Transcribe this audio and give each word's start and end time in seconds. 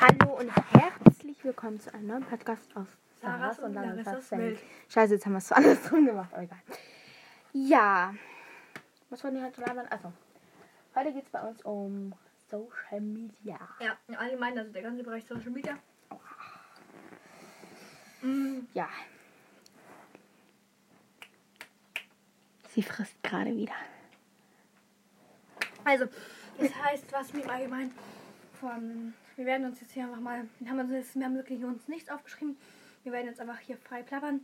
Hallo 0.00 0.38
und 0.38 0.50
herzlich 0.72 1.44
willkommen 1.44 1.78
zu 1.80 1.92
einem 1.92 2.06
neuen 2.06 2.24
Podcast 2.24 2.74
auf 2.76 2.86
Sarahs 3.20 3.58
und 3.58 3.74
Larissas 3.74 4.30
Welt. 4.32 4.58
Scheiße, 4.88 5.14
jetzt 5.14 5.26
haben 5.26 5.32
wir 5.32 5.38
es 5.38 5.48
so 5.48 5.54
andersrum 5.54 6.06
gemacht, 6.06 6.32
aber 6.32 6.42
egal. 6.42 6.58
Ja, 7.52 8.14
was 9.10 9.22
wollen 9.24 9.34
wir 9.34 9.44
heute 9.44 9.60
labern? 9.60 9.86
Also, 9.90 10.12
heute 10.94 11.12
geht 11.12 11.24
es 11.24 11.30
bei 11.30 11.40
uns 11.42 11.62
um 11.62 12.14
Social 12.48 13.00
Media. 13.00 13.58
Ja, 13.80 13.96
im 14.08 14.14
Allgemeinen, 14.16 14.58
also 14.58 14.72
der 14.72 14.82
ganze 14.82 15.02
Bereich 15.02 15.24
Social 15.26 15.50
Media. 15.50 15.76
Mm, 18.22 18.60
Ja. 18.74 18.88
Sie 22.68 22.82
frisst 22.82 23.20
gerade 23.24 23.54
wieder. 23.54 23.74
Also, 25.84 26.06
das 26.58 26.74
heißt, 26.74 27.12
was 27.12 27.34
wir 27.34 27.42
im 27.44 27.50
Allgemeinen 27.50 27.92
von. 28.60 29.14
Wir 29.36 29.46
werden 29.46 29.66
uns 29.66 29.80
jetzt 29.80 29.92
hier 29.92 30.04
einfach 30.04 30.20
mal. 30.20 30.46
Wir 30.58 30.70
haben, 30.70 30.80
uns 30.80 30.90
jetzt, 30.92 31.16
wir 31.16 31.24
haben 31.24 31.36
wirklich 31.36 31.64
uns 31.64 31.88
nichts 31.88 32.10
aufgeschrieben. 32.10 32.56
Wir 33.04 33.12
werden 33.12 33.26
jetzt 33.26 33.40
einfach 33.40 33.58
hier 33.58 33.76
frei 33.76 34.02
plappern. 34.02 34.40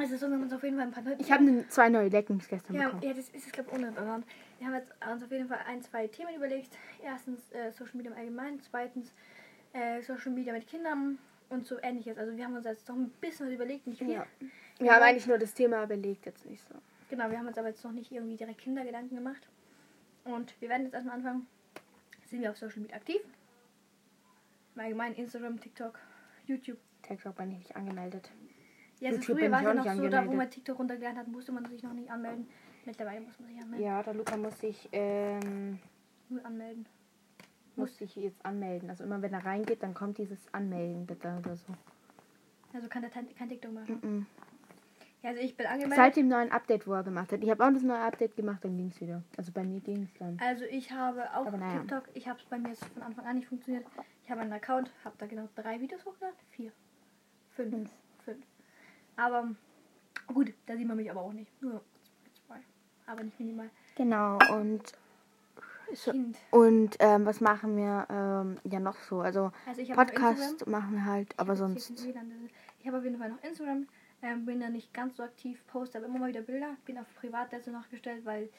Es 0.00 0.12
ist 0.12 0.20
so, 0.20 0.28
wir 0.28 0.34
haben 0.34 0.44
uns 0.44 0.52
auf 0.52 0.62
jeden 0.62 0.76
Fall 0.76 0.86
ein 0.86 0.92
paar 0.92 1.02
Leute. 1.02 1.20
Ich 1.20 1.32
habe 1.32 1.64
zwei 1.68 1.88
neue 1.88 2.08
Leggings 2.08 2.46
gestern 2.48 2.76
Ja, 2.76 2.84
bekommen. 2.84 3.02
ja, 3.02 3.14
das 3.14 3.28
ist 3.30 3.46
es, 3.46 3.52
glaube 3.52 3.68
ich, 3.70 3.76
uninteressant. 3.76 4.24
Wir 4.58 4.66
haben 4.68 4.74
jetzt 4.74 4.92
uns 5.12 5.24
auf 5.24 5.30
jeden 5.30 5.48
Fall 5.48 5.58
ein, 5.66 5.82
zwei 5.82 6.06
Themen 6.06 6.34
überlegt. 6.36 6.76
Erstens 7.02 7.50
äh, 7.52 7.72
Social 7.72 7.96
Media 7.96 8.12
im 8.12 8.16
Allgemeinen, 8.16 8.60
zweitens 8.60 9.12
äh, 9.72 10.00
Social 10.02 10.30
Media 10.30 10.52
mit 10.52 10.68
Kindern 10.68 11.18
und 11.48 11.66
so 11.66 11.78
ähnliches. 11.82 12.16
Also 12.16 12.36
wir 12.36 12.44
haben 12.44 12.54
uns 12.54 12.64
jetzt 12.64 12.88
doch 12.88 12.94
ein 12.94 13.10
bisschen 13.20 13.46
was 13.46 13.54
überlegt, 13.54 13.86
nicht 13.88 13.98
viel. 13.98 14.12
Ja. 14.12 14.26
Wir 14.78 14.94
haben 14.94 15.02
eigentlich 15.02 15.26
nur 15.26 15.38
das 15.38 15.52
Thema 15.52 15.82
überlegt, 15.82 16.26
jetzt 16.26 16.46
nicht 16.46 16.62
so. 16.68 16.74
Genau, 17.10 17.28
wir 17.30 17.38
haben 17.38 17.48
uns 17.48 17.58
aber 17.58 17.68
jetzt 17.68 17.82
noch 17.82 17.92
nicht 17.92 18.12
irgendwie 18.12 18.36
direkt 18.36 18.58
Kindergedanken 18.60 19.16
gemacht. 19.16 19.48
Und 20.24 20.54
wir 20.60 20.68
werden 20.68 20.84
jetzt 20.84 20.94
erstmal 20.94 21.16
anfangen. 21.16 21.46
Sind 22.26 22.42
wir 22.42 22.50
auf 22.50 22.58
Social 22.58 22.80
Media 22.80 22.96
aktiv? 22.96 23.20
Im 24.78 24.84
Allgemeinen 24.84 25.16
Instagram, 25.16 25.58
TikTok, 25.58 25.98
YouTube. 26.46 26.78
TikTok 27.02 27.34
bin 27.34 27.50
ich 27.50 27.58
nicht 27.58 27.74
angemeldet. 27.74 28.30
Ja, 29.00 29.10
also 29.10 29.22
früher 29.22 29.50
war 29.50 29.58
es 29.58 29.64
ja 29.64 29.74
noch 29.74 29.92
so, 29.96 30.08
da 30.08 30.24
wo 30.24 30.32
man 30.32 30.48
TikTok 30.48 30.78
runtergeladen 30.78 31.18
hat, 31.18 31.26
musste 31.26 31.50
man 31.50 31.64
sich 31.64 31.82
noch 31.82 31.92
nicht 31.94 32.08
anmelden. 32.08 32.46
Mittlerweile 32.84 33.20
muss 33.22 33.40
man 33.40 33.48
sich 33.48 33.60
anmelden. 33.60 33.84
Ja, 33.84 34.00
der 34.04 34.14
Luca 34.14 34.36
muss 34.36 34.56
sich, 34.60 34.88
ähm, 34.92 35.80
Nur 36.28 36.46
anmelden. 36.46 36.86
muss 37.74 37.98
sich 37.98 38.14
jetzt 38.14 38.46
anmelden. 38.46 38.88
Also 38.88 39.02
immer 39.02 39.20
wenn 39.20 39.32
er 39.32 39.44
reingeht, 39.44 39.82
dann 39.82 39.94
kommt 39.94 40.16
dieses 40.18 40.46
Anmelden 40.54 41.06
bitte 41.06 41.36
oder 41.40 41.56
so. 41.56 41.72
Also 42.72 42.86
kann 42.86 43.02
der 43.02 43.10
kein, 43.10 43.48
TikTok 43.48 43.72
machen. 43.72 43.98
Mhm. 44.00 44.26
Ja, 45.24 45.30
also 45.30 45.42
ich 45.42 45.56
bin 45.56 45.66
angemeldet. 45.66 45.96
Seit 45.96 46.14
dem 46.14 46.28
neuen 46.28 46.52
Update, 46.52 46.86
wo 46.86 46.92
er 46.92 47.02
gemacht 47.02 47.32
hat. 47.32 47.42
Ich 47.42 47.50
habe 47.50 47.66
auch 47.66 47.72
das 47.72 47.82
neue 47.82 47.98
Update 47.98 48.36
gemacht, 48.36 48.64
dann 48.64 48.76
ging 48.76 48.92
es 48.94 49.00
wieder. 49.00 49.24
Also 49.36 49.50
bei 49.50 49.64
mir 49.64 49.80
ging 49.80 50.04
es 50.04 50.14
dann. 50.20 50.38
Also 50.40 50.64
ich 50.66 50.92
habe 50.92 51.34
auch 51.34 51.50
naja. 51.50 51.80
TikTok. 51.80 52.04
Ich 52.14 52.28
habe 52.28 52.38
es 52.38 52.44
bei 52.44 52.60
mir 52.60 52.76
von 52.76 53.02
Anfang 53.02 53.26
an 53.26 53.34
nicht 53.34 53.48
funktioniert. 53.48 53.84
Ich 54.28 54.30
habe 54.30 54.42
einen 54.42 54.52
Account, 54.52 54.90
habe 55.06 55.14
da 55.16 55.24
genau 55.24 55.48
drei 55.54 55.80
Videos 55.80 56.04
hochgeladen. 56.04 56.38
Vier. 56.50 56.70
Fünf. 57.48 57.90
Fünf. 58.26 58.44
Aber 59.16 59.48
gut, 60.26 60.52
da 60.66 60.76
sieht 60.76 60.86
man 60.86 60.98
mich 60.98 61.10
aber 61.10 61.22
auch 61.22 61.32
nicht. 61.32 61.50
Nur 61.62 61.80
zwei. 62.46 62.58
Aber 63.06 63.22
nicht 63.22 63.40
minimal. 63.40 63.70
Genau, 63.96 64.36
und 64.52 64.82
so, 65.94 66.12
und 66.50 66.96
ähm, 66.98 67.24
was 67.24 67.40
machen 67.40 67.74
wir 67.78 68.06
ähm, 68.10 68.58
ja 68.70 68.80
noch 68.80 68.98
so? 68.98 69.22
Also 69.22 69.50
Also 69.64 69.94
Podcast 69.94 70.66
machen 70.66 70.96
wir 70.96 71.06
halt, 71.06 71.32
aber 71.38 71.54
Ich 71.54 71.58
sonst. 71.60 71.90
Ich 71.98 72.86
habe 72.86 72.98
auf 72.98 73.04
jeden 73.04 73.16
Fall 73.16 73.30
noch 73.30 73.42
Instagram. 73.42 73.88
Ähm, 74.20 74.44
bin 74.44 74.60
da 74.60 74.68
nicht 74.68 74.92
ganz 74.92 75.16
so 75.16 75.22
aktiv, 75.22 75.66
poste 75.68 75.96
aber 75.96 76.06
immer 76.06 76.18
mal 76.18 76.28
wieder 76.28 76.42
Bilder. 76.42 76.76
Bin 76.84 76.98
auf 76.98 77.06
Privatsätze 77.14 77.70
noch 77.70 77.88
gestellt, 77.88 78.26
weil, 78.26 78.50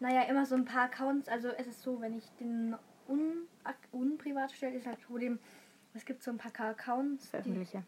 naja, 0.00 0.22
immer 0.22 0.46
so 0.46 0.54
ein 0.54 0.64
paar 0.64 0.84
Accounts. 0.84 1.28
Also 1.28 1.48
es 1.48 1.66
ist 1.66 1.82
so, 1.82 2.00
wenn 2.00 2.16
ich 2.16 2.24
den 2.40 2.74
un, 3.08 3.48
unprivat 3.92 4.52
stelle, 4.52 4.76
ist 4.76 4.86
halt 4.86 4.98
das 4.98 5.04
Problem, 5.04 5.38
es 5.94 6.04
gibt 6.04 6.22
so 6.22 6.30
ein 6.30 6.38
paar 6.38 6.52
Accounts. 6.70 7.24
Die, 7.24 7.30
Veröffentliche. 7.30 7.82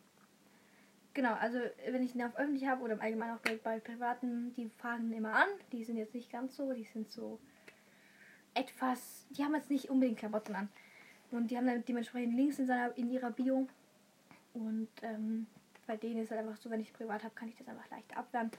genau, 1.14 1.34
also 1.34 1.58
wenn 1.90 2.02
ich 2.02 2.12
den 2.12 2.22
auf 2.22 2.36
öffentlich 2.36 2.66
habe 2.66 2.82
oder 2.82 2.94
im 2.94 3.00
Allgemeinen 3.00 3.36
auch 3.36 3.40
bei, 3.40 3.56
bei 3.56 3.80
privaten, 3.80 4.52
die 4.54 4.70
fragen 4.78 5.12
immer 5.12 5.34
an. 5.34 5.48
Die 5.72 5.84
sind 5.84 5.96
jetzt 5.96 6.14
nicht 6.14 6.30
ganz 6.30 6.56
so, 6.56 6.72
die 6.72 6.84
sind 6.84 7.10
so 7.10 7.38
etwas, 8.54 9.26
die 9.30 9.44
haben 9.44 9.54
jetzt 9.54 9.70
nicht 9.70 9.90
unbedingt 9.90 10.18
Klamotten 10.18 10.54
an. 10.54 10.68
Und 11.30 11.50
die 11.50 11.56
haben 11.56 11.66
dann 11.66 11.84
dementsprechend 11.84 12.34
Links 12.34 12.58
in, 12.58 12.66
seiner, 12.66 12.96
in 12.96 13.10
ihrer 13.10 13.30
Bio. 13.30 13.68
Und 14.54 14.88
ähm, 15.02 15.46
bei 15.86 15.96
denen 15.96 16.22
ist 16.22 16.30
halt 16.30 16.40
einfach 16.40 16.56
so, 16.56 16.70
wenn 16.70 16.80
ich 16.80 16.92
privat 16.92 17.22
habe, 17.22 17.34
kann 17.34 17.48
ich 17.48 17.56
das 17.56 17.68
einfach 17.68 17.88
leicht 17.90 18.16
abwehren. 18.16 18.50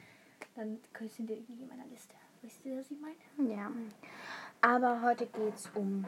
Dann 0.56 0.80
sind 1.08 1.30
die 1.30 1.34
irgendwie 1.34 1.64
in 1.64 1.68
meiner 1.68 1.88
Liste. 1.88 2.14
Wisst 2.42 2.66
ihr, 2.66 2.78
was 2.78 2.92
ich 2.92 2.98
meine? 3.00 3.52
Ja. 3.52 3.72
Aber 4.62 5.02
heute 5.02 5.26
geht's 5.26 5.70
um 5.74 6.06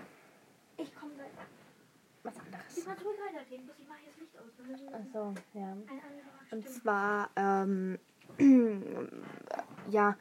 Ich 0.82 0.96
komme 0.96 1.14
gleich. 1.14 1.30
was 2.24 2.34
Ich 2.36 2.42
anderes. 2.42 2.86
kann 2.86 2.98
ruhig 3.06 3.18
weiterreden, 3.20 3.66
bloß 3.66 3.80
ich 3.80 3.88
mache 3.88 4.00
jetzt 4.06 4.20
Licht 4.20 4.38
aus. 4.38 4.94
Also, 4.94 5.34
ja. 5.54 5.78
Und 6.52 6.70
zwar, 6.70 7.30
ähm, 7.36 8.00
ja, 9.90 10.16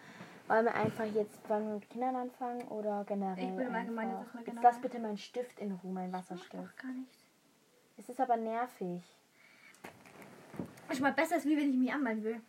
wollen 0.49 0.65
wir 0.65 0.75
einfach 0.75 1.05
jetzt 1.05 1.43
wir 1.49 1.75
mit 1.75 1.89
Kindern 1.91 2.17
anfangen 2.17 2.63
oder 2.69 3.05
generell? 3.05 3.45
Ich 3.51 3.57
will 3.57 3.67
im 3.67 3.75
Allgemeinen 3.75 4.11
jetzt 4.11 4.21
erstmal 4.21 4.43
Jetzt 4.43 4.47
generell. 4.55 4.73
lass 4.73 4.81
bitte 4.83 4.99
meinen 4.99 5.19
Stift 5.19 5.59
in 5.61 5.73
Ruhe, 5.73 5.93
mein 5.93 6.11
Mach 6.11 6.19
Wasserstift. 6.21 6.55
doch 6.55 6.77
gar 6.77 6.93
nichts. 6.93 7.19
Es 7.97 8.09
ist 8.09 8.21
aber 8.21 8.37
nervig. 8.37 9.03
Ist 10.91 11.01
mal 11.01 11.13
besser, 11.13 11.37
als 11.37 11.45
wie 11.45 11.57
wenn 11.57 11.71
ich 11.71 11.77
mich 11.77 11.93
anmelden 11.93 12.25
will. 12.25 12.41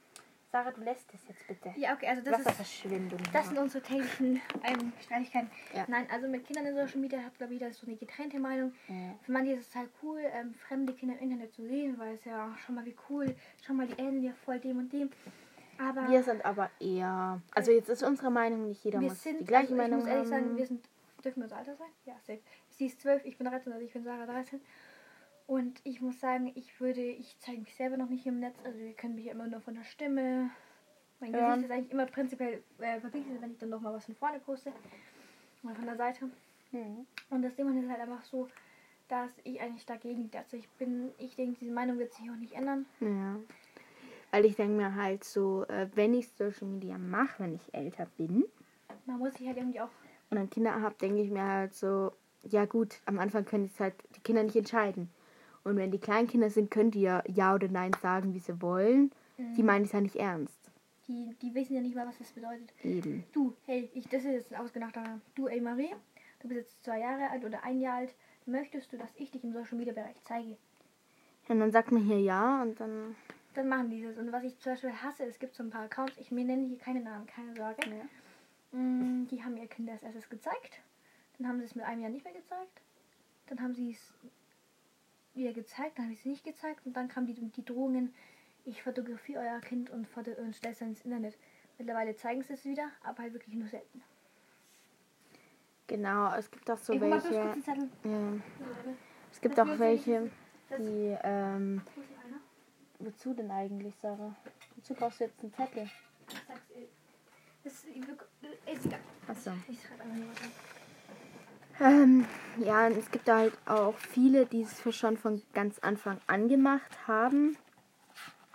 Sarah, 0.51 0.71
du 0.71 0.81
lässt 0.81 1.07
es 1.13 1.21
jetzt 1.29 1.47
bitte. 1.47 1.73
Ja, 1.77 1.93
okay, 1.93 2.07
also 2.07 2.21
das 2.21 2.39
ist. 2.39 2.45
Wasserverschwendung. 2.45 3.19
Das 3.31 3.47
sind 3.47 3.57
unsere 3.57 3.81
täglichen 3.81 4.41
ähm, 4.63 4.91
Streitigkeiten. 5.01 5.49
Ja. 5.73 5.85
Nein, 5.87 6.05
also 6.11 6.27
mit 6.27 6.45
Kindern 6.45 6.65
in 6.65 6.75
Social 6.75 6.99
Media 6.99 7.19
hat, 7.19 7.37
glaube 7.37 7.53
ich, 7.53 7.59
das 7.61 7.77
so 7.77 7.87
eine 7.87 7.95
getrennte 7.95 8.37
Meinung. 8.37 8.73
Ja. 8.89 9.15
Für 9.21 9.31
manche 9.31 9.53
ist 9.53 9.69
es 9.69 9.75
halt 9.75 9.89
cool, 10.03 10.19
ähm, 10.19 10.53
fremde 10.67 10.93
Kinder 10.93 11.15
im 11.15 11.21
Internet 11.21 11.53
zu 11.53 11.65
sehen, 11.65 11.97
weil 11.97 12.15
es 12.15 12.25
ja 12.25 12.53
schon 12.65 12.75
mal 12.75 12.85
wie 12.85 12.95
cool, 13.09 13.33
schon 13.65 13.77
mal 13.77 13.87
die 13.87 13.93
ähneln 13.93 14.23
ja 14.23 14.33
voll 14.43 14.59
dem 14.59 14.77
und 14.77 14.91
dem. 14.91 15.09
Aber 15.77 16.09
Wir 16.09 16.21
sind 16.21 16.43
aber 16.43 16.69
eher. 16.81 17.41
Also 17.55 17.71
jetzt 17.71 17.89
ist 17.89 18.03
unsere 18.03 18.29
Meinung 18.29 18.67
nicht 18.67 18.83
jeder 18.83 18.99
wir 18.99 19.07
muss 19.07 19.23
sind, 19.23 19.39
die 19.39 19.45
gleiche 19.45 19.69
also 19.69 19.73
ich 19.75 19.81
Meinung 19.81 19.99
muss 19.99 20.07
ehrlich 20.07 20.31
haben. 20.31 20.43
sagen, 20.43 20.57
wir 20.57 20.67
sind, 20.67 20.85
dürfen 21.23 21.43
wir 21.43 21.47
das 21.47 21.57
Alter 21.57 21.75
sein? 21.77 21.87
Ja, 22.05 22.15
safe. 22.27 22.41
Sie 22.71 22.87
ist 22.87 22.99
12, 23.01 23.23
ich 23.23 23.37
bin 23.37 23.47
13, 23.47 23.71
also 23.71 23.85
ich 23.85 23.93
bin 23.93 24.03
Sarah 24.03 24.25
13. 24.25 24.59
Und 25.47 25.81
ich 25.83 26.01
muss 26.01 26.19
sagen, 26.19 26.51
ich 26.55 26.79
würde, 26.79 27.01
ich 27.01 27.37
zeige 27.39 27.59
mich 27.61 27.75
selber 27.75 27.97
noch 27.97 28.09
nicht 28.09 28.25
im 28.25 28.39
Netz, 28.39 28.55
also 28.63 28.79
ihr 28.79 28.93
könnt 28.93 29.15
mich 29.15 29.25
ja 29.25 29.33
immer 29.33 29.47
nur 29.47 29.61
von 29.61 29.75
der 29.75 29.83
Stimme. 29.83 30.49
Mein 31.19 31.33
Ja. 31.33 31.49
Gesicht 31.49 31.65
ist 31.65 31.71
eigentlich 31.71 31.91
immer 31.91 32.05
prinzipiell 32.05 32.63
äh, 32.79 32.99
verpixelt, 32.99 33.41
wenn 33.41 33.51
ich 33.51 33.57
dann 33.57 33.69
noch 33.69 33.81
mal 33.81 33.93
was 33.93 34.05
von 34.05 34.15
vorne 34.15 34.39
poste. 34.39 34.71
Oder 35.63 35.75
von 35.75 35.85
der 35.85 35.97
Seite. 35.97 36.29
Hm. 36.71 37.05
Und 37.29 37.41
das 37.41 37.55
Ding 37.55 37.67
ist 37.77 37.89
halt 37.89 37.99
einfach 37.99 38.23
so, 38.23 38.47
dass 39.07 39.31
ich 39.43 39.61
eigentlich 39.61 39.85
dagegen, 39.85 40.31
also 40.33 40.57
ich 40.57 40.69
bin, 40.71 41.11
ich 41.17 41.35
denke, 41.35 41.59
diese 41.59 41.71
Meinung 41.71 41.99
wird 41.99 42.13
sich 42.13 42.29
auch 42.29 42.35
nicht 42.35 42.53
ändern. 42.53 42.85
Ja. 43.01 43.35
Weil 44.31 44.45
ich 44.45 44.55
denke 44.55 44.73
mir 44.73 44.95
halt 44.95 45.23
so, 45.23 45.65
äh, 45.65 45.89
wenn 45.93 46.13
ich 46.13 46.29
Social 46.29 46.67
Media 46.67 46.97
mache, 46.97 47.43
wenn 47.43 47.53
ich 47.53 47.73
älter 47.73 48.07
bin 48.17 48.45
Man 49.05 49.19
muss 49.19 49.33
sich 49.33 49.45
halt 49.47 49.57
irgendwie 49.57 49.81
auch, 49.81 49.89
und 50.29 50.37
dann 50.37 50.49
Kinder 50.49 50.81
habe, 50.81 50.95
denke 50.95 51.21
ich 51.21 51.29
mir 51.29 51.43
halt 51.43 51.75
so, 51.75 52.13
ja 52.43 52.65
gut, 52.65 53.01
am 53.05 53.19
Anfang 53.19 53.43
können 53.43 53.65
es 53.65 53.79
halt 53.79 53.93
die 54.15 54.21
Kinder 54.21 54.43
nicht 54.43 54.55
entscheiden. 54.55 55.09
Und 55.63 55.75
wenn 55.77 55.91
die 55.91 55.99
Kleinkinder 55.99 56.49
sind, 56.49 56.71
können 56.71 56.91
die 56.91 57.01
ja 57.01 57.23
Ja 57.27 57.53
oder 57.53 57.67
Nein 57.67 57.91
sagen, 58.01 58.33
wie 58.33 58.39
sie 58.39 58.61
wollen. 58.61 59.11
Die 59.37 59.63
meinen 59.63 59.85
es 59.85 59.91
ja 59.91 60.01
nicht 60.01 60.15
ernst. 60.17 60.59
die, 61.07 61.35
die 61.41 61.53
wissen 61.55 61.73
ja 61.75 61.81
nicht 61.81 61.95
mal, 61.95 62.07
was 62.07 62.17
das 62.19 62.31
bedeutet. 62.31 62.71
Eben. 62.83 63.23
Du, 63.33 63.55
hey, 63.65 63.89
ich, 63.93 64.07
das 64.07 64.23
ist 64.23 64.31
jetzt 64.31 64.53
ein 64.53 64.61
ausgedachter. 64.61 65.19
Du, 65.35 65.47
ey 65.47 65.59
Marie, 65.59 65.93
du 66.41 66.47
bist 66.47 66.59
jetzt 66.61 66.83
zwei 66.83 66.99
Jahre 66.99 67.29
alt 67.29 67.43
oder 67.43 67.63
ein 67.63 67.79
Jahr 67.81 67.97
alt. 67.97 68.13
Möchtest 68.45 68.91
du, 68.93 68.97
dass 68.97 69.09
ich 69.15 69.31
dich 69.31 69.43
im 69.43 69.51
Social 69.51 69.77
Media 69.77 69.93
Bereich 69.93 70.15
zeige? 70.23 70.57
Und 71.47 71.59
dann 71.59 71.71
sagt 71.71 71.91
man 71.91 72.03
hier 72.03 72.19
Ja 72.19 72.61
und 72.61 72.79
dann. 72.79 73.15
Dann 73.55 73.67
machen 73.67 73.89
die 73.89 74.03
das. 74.03 74.17
Und 74.17 74.31
was 74.31 74.43
ich 74.43 74.57
zum 74.59 74.73
Beispiel 74.73 74.93
hasse, 74.93 75.25
es 75.25 75.37
gibt 75.39 75.55
so 75.55 75.63
ein 75.63 75.69
paar 75.69 75.83
Accounts, 75.83 76.13
ich 76.17 76.31
mir 76.31 76.45
nenne 76.45 76.67
hier 76.67 76.77
keine 76.77 77.01
Namen, 77.01 77.25
keine 77.27 77.53
Sorge. 77.55 77.81
Ja. 77.89 78.77
Mm, 78.79 79.27
Die 79.29 79.43
haben 79.43 79.57
ihr 79.57 79.67
Kind 79.67 79.89
als 79.89 80.03
erstes 80.03 80.29
gezeigt. 80.29 80.79
Dann 81.37 81.47
haben 81.47 81.59
sie 81.59 81.65
es 81.65 81.75
mit 81.75 81.83
einem 81.83 82.01
Jahr 82.01 82.11
nicht 82.11 82.23
mehr 82.23 82.33
gezeigt. 82.33 82.81
Dann 83.47 83.59
haben 83.61 83.73
sie 83.73 83.91
es 83.91 84.13
wieder 85.33 85.53
gezeigt, 85.53 85.97
dann 85.97 86.05
haben 86.05 86.13
sie 86.13 86.19
es 86.19 86.25
nicht 86.25 86.43
gezeigt. 86.43 86.85
Und 86.85 86.93
dann 86.95 87.07
kamen 87.07 87.27
die, 87.27 87.33
die 87.33 87.65
Drohungen, 87.65 88.13
ich 88.65 88.83
fotografiere 88.83 89.41
euer 89.41 89.59
Kind 89.61 89.89
und, 89.89 90.07
und 90.15 90.55
stelle 90.55 90.73
es 90.73 90.79
dann 90.79 90.89
ins 90.89 91.01
Internet. 91.01 91.37
Mittlerweile 91.77 92.15
zeigen 92.15 92.43
sie 92.43 92.53
es 92.53 92.65
wieder, 92.65 92.89
aber 93.03 93.23
halt 93.23 93.33
wirklich 93.33 93.55
nur 93.55 93.67
selten. 93.67 94.03
Genau, 95.87 96.33
es 96.35 96.49
gibt 96.49 96.69
auch 96.69 96.77
so 96.77 96.93
ich 96.93 97.01
welche. 97.01 97.33
Ja. 97.33 97.53
Es 99.31 99.41
gibt 99.41 99.57
Das 99.57 99.67
auch 99.67 99.79
welche, 99.79 100.29
Das- 100.69 100.79
die. 100.79 101.17
Ähm, 101.23 101.81
ist 102.99 103.05
wozu 103.05 103.33
denn 103.33 103.49
eigentlich, 103.49 103.95
Sarah? 104.01 104.35
Wozu 104.75 104.93
brauchst 104.93 105.19
du 105.19 105.23
jetzt 105.25 105.39
einen 105.41 105.53
Zettel? 105.53 105.89
Ich 106.29 106.35
sag's 106.47 106.61
ihr. 106.77 106.87
Das 107.63 107.73
ist, 107.73 107.85
ist 107.85 108.85
egal. 108.85 108.99
Achso. 109.27 109.51
Ich 109.67 109.81
schreibe 109.81 110.03
einfach 110.03 110.15
nur 110.17 110.29
was 110.29 110.37
auf. 110.37 110.80
Ähm, 111.81 112.27
ja, 112.57 112.85
und 112.85 112.95
es 112.95 113.09
gibt 113.09 113.27
da 113.27 113.37
halt 113.37 113.57
auch 113.65 113.97
viele, 113.97 114.45
die 114.45 114.61
es 114.61 114.95
schon 114.95 115.17
von 115.17 115.41
ganz 115.53 115.79
Anfang 115.79 116.21
an 116.27 116.47
gemacht 116.47 117.07
haben. 117.07 117.57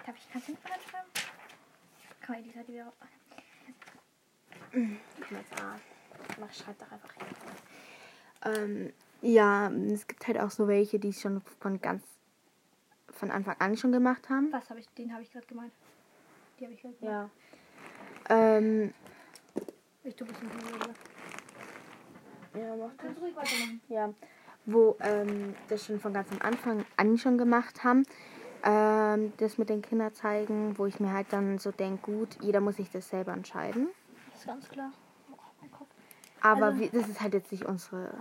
Darf 0.05 0.15
ich 0.17 0.31
kannst 0.31 0.47
du 0.47 0.53
nicht 0.53 0.63
mal 0.63 0.79
schreiben? 0.79 1.09
Kann 2.21 2.37
man 2.37 2.45
die 2.45 2.51
Seite 2.53 2.73
wieder 2.73 2.85
raus. 2.85 2.95
Guck 4.71 5.31
mal 5.33 5.41
jetzt 5.41 5.61
an. 5.61 5.81
Mach, 6.39 6.53
schreib 6.55 6.79
doch 6.79 6.93
einfach 6.93 7.13
hin. 7.15 7.27
Ähm, 8.45 8.93
Ja, 9.23 9.71
es 9.71 10.07
gibt 10.07 10.25
halt 10.29 10.39
auch 10.39 10.51
so 10.51 10.69
welche, 10.69 11.01
die 11.01 11.09
es 11.09 11.21
schon 11.21 11.41
von 11.59 11.81
ganz 11.81 12.05
von 13.11 13.31
Anfang 13.33 13.57
an 13.59 13.77
schon 13.77 13.91
gemacht 13.91 14.29
haben. 14.29 14.53
Was 14.53 14.71
habe 14.71 14.79
ich, 14.79 14.89
den 14.91 15.13
habe 15.13 15.23
ich 15.23 15.33
gerade 15.33 15.47
gemeint. 15.47 15.73
Die 16.61 16.65
habe 16.65 16.75
ich 16.75 16.83
gerade 16.83 16.95
Ja. 17.01 17.31
Ähm, 18.29 18.95
Ich 20.05 20.15
tue 20.15 20.29
ein 20.29 20.35
bisschen. 20.35 21.16
Ja, 22.59 22.77
mach 22.77 22.93
du 22.97 23.21
ruhig 23.21 23.37
weitermachen. 23.37 23.81
Ja, 23.89 24.13
wo 24.67 24.97
ähm, 25.01 25.55
das 25.69 25.85
schon 25.87 26.01
von 26.01 26.13
ganz 26.13 26.31
am 26.33 26.41
Anfang 26.43 26.85
an 26.97 27.19
schon 27.19 27.39
gemacht 27.39 27.85
haben. 27.85 28.05
Ähm, 28.65 29.33
das 29.37 29.59
mit 29.59 29.69
den 29.69 29.83
Kindern 29.83 30.13
zeigen, 30.15 30.77
wo 30.79 30.87
ich 30.87 30.99
mir 30.99 31.13
halt 31.13 31.33
dann 31.33 31.59
so 31.59 31.71
denke, 31.71 32.11
gut, 32.11 32.37
jeder 32.43 32.61
muss 32.61 32.77
sich 32.77 32.91
das 32.91 33.09
selber 33.09 33.33
entscheiden. 33.33 33.89
Das 34.33 34.41
ist 34.41 34.47
ganz 34.47 34.69
klar. 34.69 34.93
Oh. 35.31 35.37
Aber 36.41 36.67
Also- 36.67 36.81
wir, 36.81 36.91
das 36.91 37.09
ist 37.09 37.21
halt 37.21 37.35
jetzt 37.35 37.53
nicht 37.53 37.65
unsere. 37.65 38.13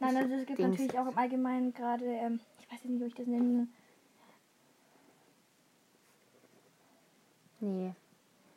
Nein, 0.00 0.14
Das 0.14 0.22
also 0.24 0.34
es 0.34 0.46
gibt 0.46 0.58
Dings. 0.58 0.70
natürlich 0.70 0.98
auch 0.98 1.06
im 1.08 1.18
Allgemeinen 1.18 1.72
gerade, 1.74 2.04
ähm, 2.04 2.40
ich 2.60 2.72
weiß 2.72 2.84
nicht, 2.84 3.00
wie 3.00 3.04
ich 3.06 3.14
das 3.14 3.26
nennen 3.26 3.72
Nee. 7.60 7.92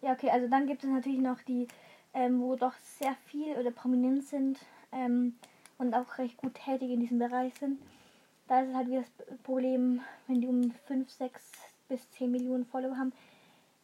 Ja, 0.01 0.13
okay, 0.13 0.29
also 0.29 0.47
dann 0.47 0.67
gibt 0.67 0.83
es 0.83 0.89
natürlich 0.89 1.19
noch 1.19 1.41
die, 1.41 1.67
ähm, 2.13 2.41
wo 2.41 2.55
doch 2.55 2.73
sehr 2.99 3.15
viel 3.25 3.55
oder 3.57 3.71
prominent 3.71 4.23
sind 4.23 4.59
ähm, 4.91 5.35
und 5.77 5.93
auch 5.93 6.17
recht 6.17 6.37
gut 6.37 6.55
tätig 6.55 6.89
in 6.91 6.99
diesem 6.99 7.19
Bereich 7.19 7.53
sind. 7.55 7.79
Da 8.47 8.61
ist 8.61 8.69
es 8.69 8.75
halt 8.75 8.87
wieder 8.87 9.01
das 9.01 9.37
Problem, 9.43 10.01
wenn 10.27 10.41
die 10.41 10.47
um 10.47 10.71
5, 10.87 11.09
6 11.09 11.51
bis 11.87 12.09
10 12.11 12.31
Millionen 12.31 12.65
Follower 12.65 12.97
haben 12.97 13.13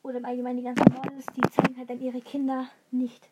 oder 0.03 0.17
im 0.17 0.25
Allgemeinen 0.25 0.57
die 0.57 0.63
ganzen 0.63 0.93
Models, 0.93 1.25
die 1.35 1.41
zeigen 1.49 1.77
halt 1.77 1.89
dann 1.89 2.01
ihre 2.01 2.21
Kinder 2.21 2.67
nicht. 2.91 3.29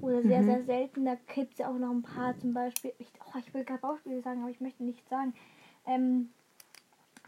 Oder 0.00 0.22
sehr, 0.22 0.42
Mhm. 0.42 0.46
sehr 0.46 0.64
selten. 0.64 1.04
Da 1.04 1.16
gibt 1.34 1.52
es 1.52 1.58
ja 1.58 1.68
auch 1.68 1.78
noch 1.78 1.90
ein 1.90 2.02
paar 2.02 2.36
zum 2.38 2.52
Beispiel, 2.52 2.92
ich, 2.98 3.08
oh, 3.24 3.38
ich 3.38 3.54
will 3.54 3.64
gerade 3.64 3.80
Beispiele 3.80 4.20
sagen, 4.22 4.40
aber 4.42 4.50
ich 4.50 4.60
möchte 4.60 4.82
nicht 4.82 5.08
sagen, 5.08 5.34
ähm, 5.86 6.30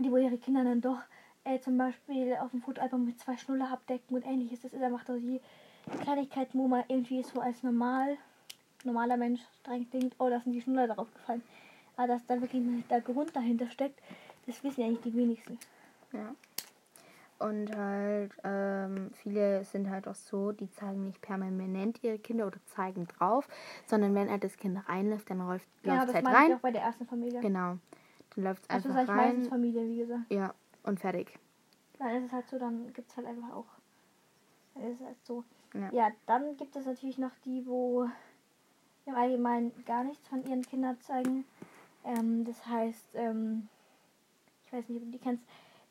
die 0.01 0.11
wo 0.11 0.17
ihre 0.17 0.39
Kinder 0.39 0.65
dann 0.65 0.81
doch 0.81 0.99
äh, 1.45 1.61
zum 1.61 1.79
Beispiel 1.79 2.35
auf 2.41 2.51
dem 2.51 2.63
Fotoalbum 2.63 3.05
mit 3.05 3.21
zwei 3.21 3.37
Schnuller 3.37 3.71
abdecken 3.71 4.17
und 4.17 4.27
ähnliches. 4.27 4.63
Das 4.63 4.73
ist 4.73 4.83
einfach 4.83 5.07
so 5.07 5.17
die 5.17 5.41
Kleinigkeiten, 6.03 6.59
wo 6.59 6.69
man 6.69 6.85
irgendwie 6.89 7.23
so 7.23 7.41
als 7.41 7.63
normal, 7.63 8.17
normaler 8.85 9.17
Mensch 9.17 9.41
streng 9.61 9.89
denkt, 9.91 10.15
oh, 10.19 10.29
da 10.29 10.41
sind 10.41 10.53
die 10.53 10.61
Schnuller 10.63 10.87
darauf 10.89 11.13
gefallen. 11.15 11.43
Aber 11.97 12.09
dass 12.09 12.27
da 12.27 12.41
wirklich 12.41 12.63
der 12.89 13.01
Grund 13.01 13.35
dahinter 13.37 13.71
steckt, 13.71 14.01
das 14.47 14.63
wissen 14.65 14.81
ja 14.81 14.89
nicht 14.89 15.05
die 15.05 15.15
wenigsten. 15.15 15.59
Ja. 16.13 16.35
Und 17.39 17.75
halt, 17.77 18.33
ähm, 18.45 19.11
viele 19.15 19.65
sind 19.65 19.91
halt 19.91 20.07
auch 20.09 20.15
so, 20.15 20.53
die 20.53 20.71
zeigen 20.71 21.05
nicht 21.05 21.21
permanent 21.21 22.03
ihre 22.03 22.19
Kinder 22.19 22.47
oder 22.47 22.59
zeigen 22.67 23.07
drauf, 23.07 23.49
sondern 23.87 24.15
wenn 24.15 24.31
halt 24.31 24.45
das 24.45 24.57
Kind 24.57 24.79
reinläuft, 24.89 25.29
dann 25.31 25.39
läuft 25.47 25.69
Ja, 25.83 26.01
es 26.01 26.07
das 26.07 26.15
halt 26.15 26.29
rein. 26.29 26.55
auch 26.55 26.61
bei 26.61 26.71
der 26.71 26.83
ersten 26.83 27.07
Familie. 27.07 27.41
Genau. 27.41 27.77
Dann 28.35 28.45
läuft 28.45 28.63
es 28.65 28.71
Also 28.71 28.89
einfach 28.91 29.03
ich 29.03 29.09
meistens 29.09 29.45
rein. 29.45 29.51
Familie, 29.51 29.89
wie 29.89 29.97
gesagt. 29.99 30.23
Ja, 30.33 30.55
und 30.85 31.01
fertig. 31.01 31.39
Dann 31.99 32.17
ist 32.17 32.25
es 32.27 32.33
halt 32.33 32.49
so, 32.49 32.59
dann 32.59 32.93
gibt 32.93 33.11
es 33.11 33.17
halt 33.17 33.27
einfach 33.27 33.53
auch. 33.53 33.67
Ist 34.76 35.00
halt 35.00 35.17
so. 35.25 35.44
Ja. 35.75 35.91
Ja, 35.93 36.11
dann 36.26 36.56
gibt 36.56 36.75
es 36.76 36.87
natürlich 36.87 37.19
noch 37.19 37.31
die, 37.44 37.67
wo 37.67 38.09
im 39.06 39.15
Allgemeinen 39.15 39.73
gar 39.87 40.05
nichts 40.05 40.26
von 40.29 40.44
ihren 40.47 40.62
Kindern 40.62 41.00
zeigen. 41.00 41.44
Ähm, 42.05 42.44
das 42.44 42.65
heißt, 42.67 43.15
ähm, 43.15 43.69
ich 44.67 44.73
weiß 44.73 44.88
nicht, 44.88 44.99
ob 44.99 45.05
du 45.06 45.11
die 45.12 45.19
kennst, 45.19 45.44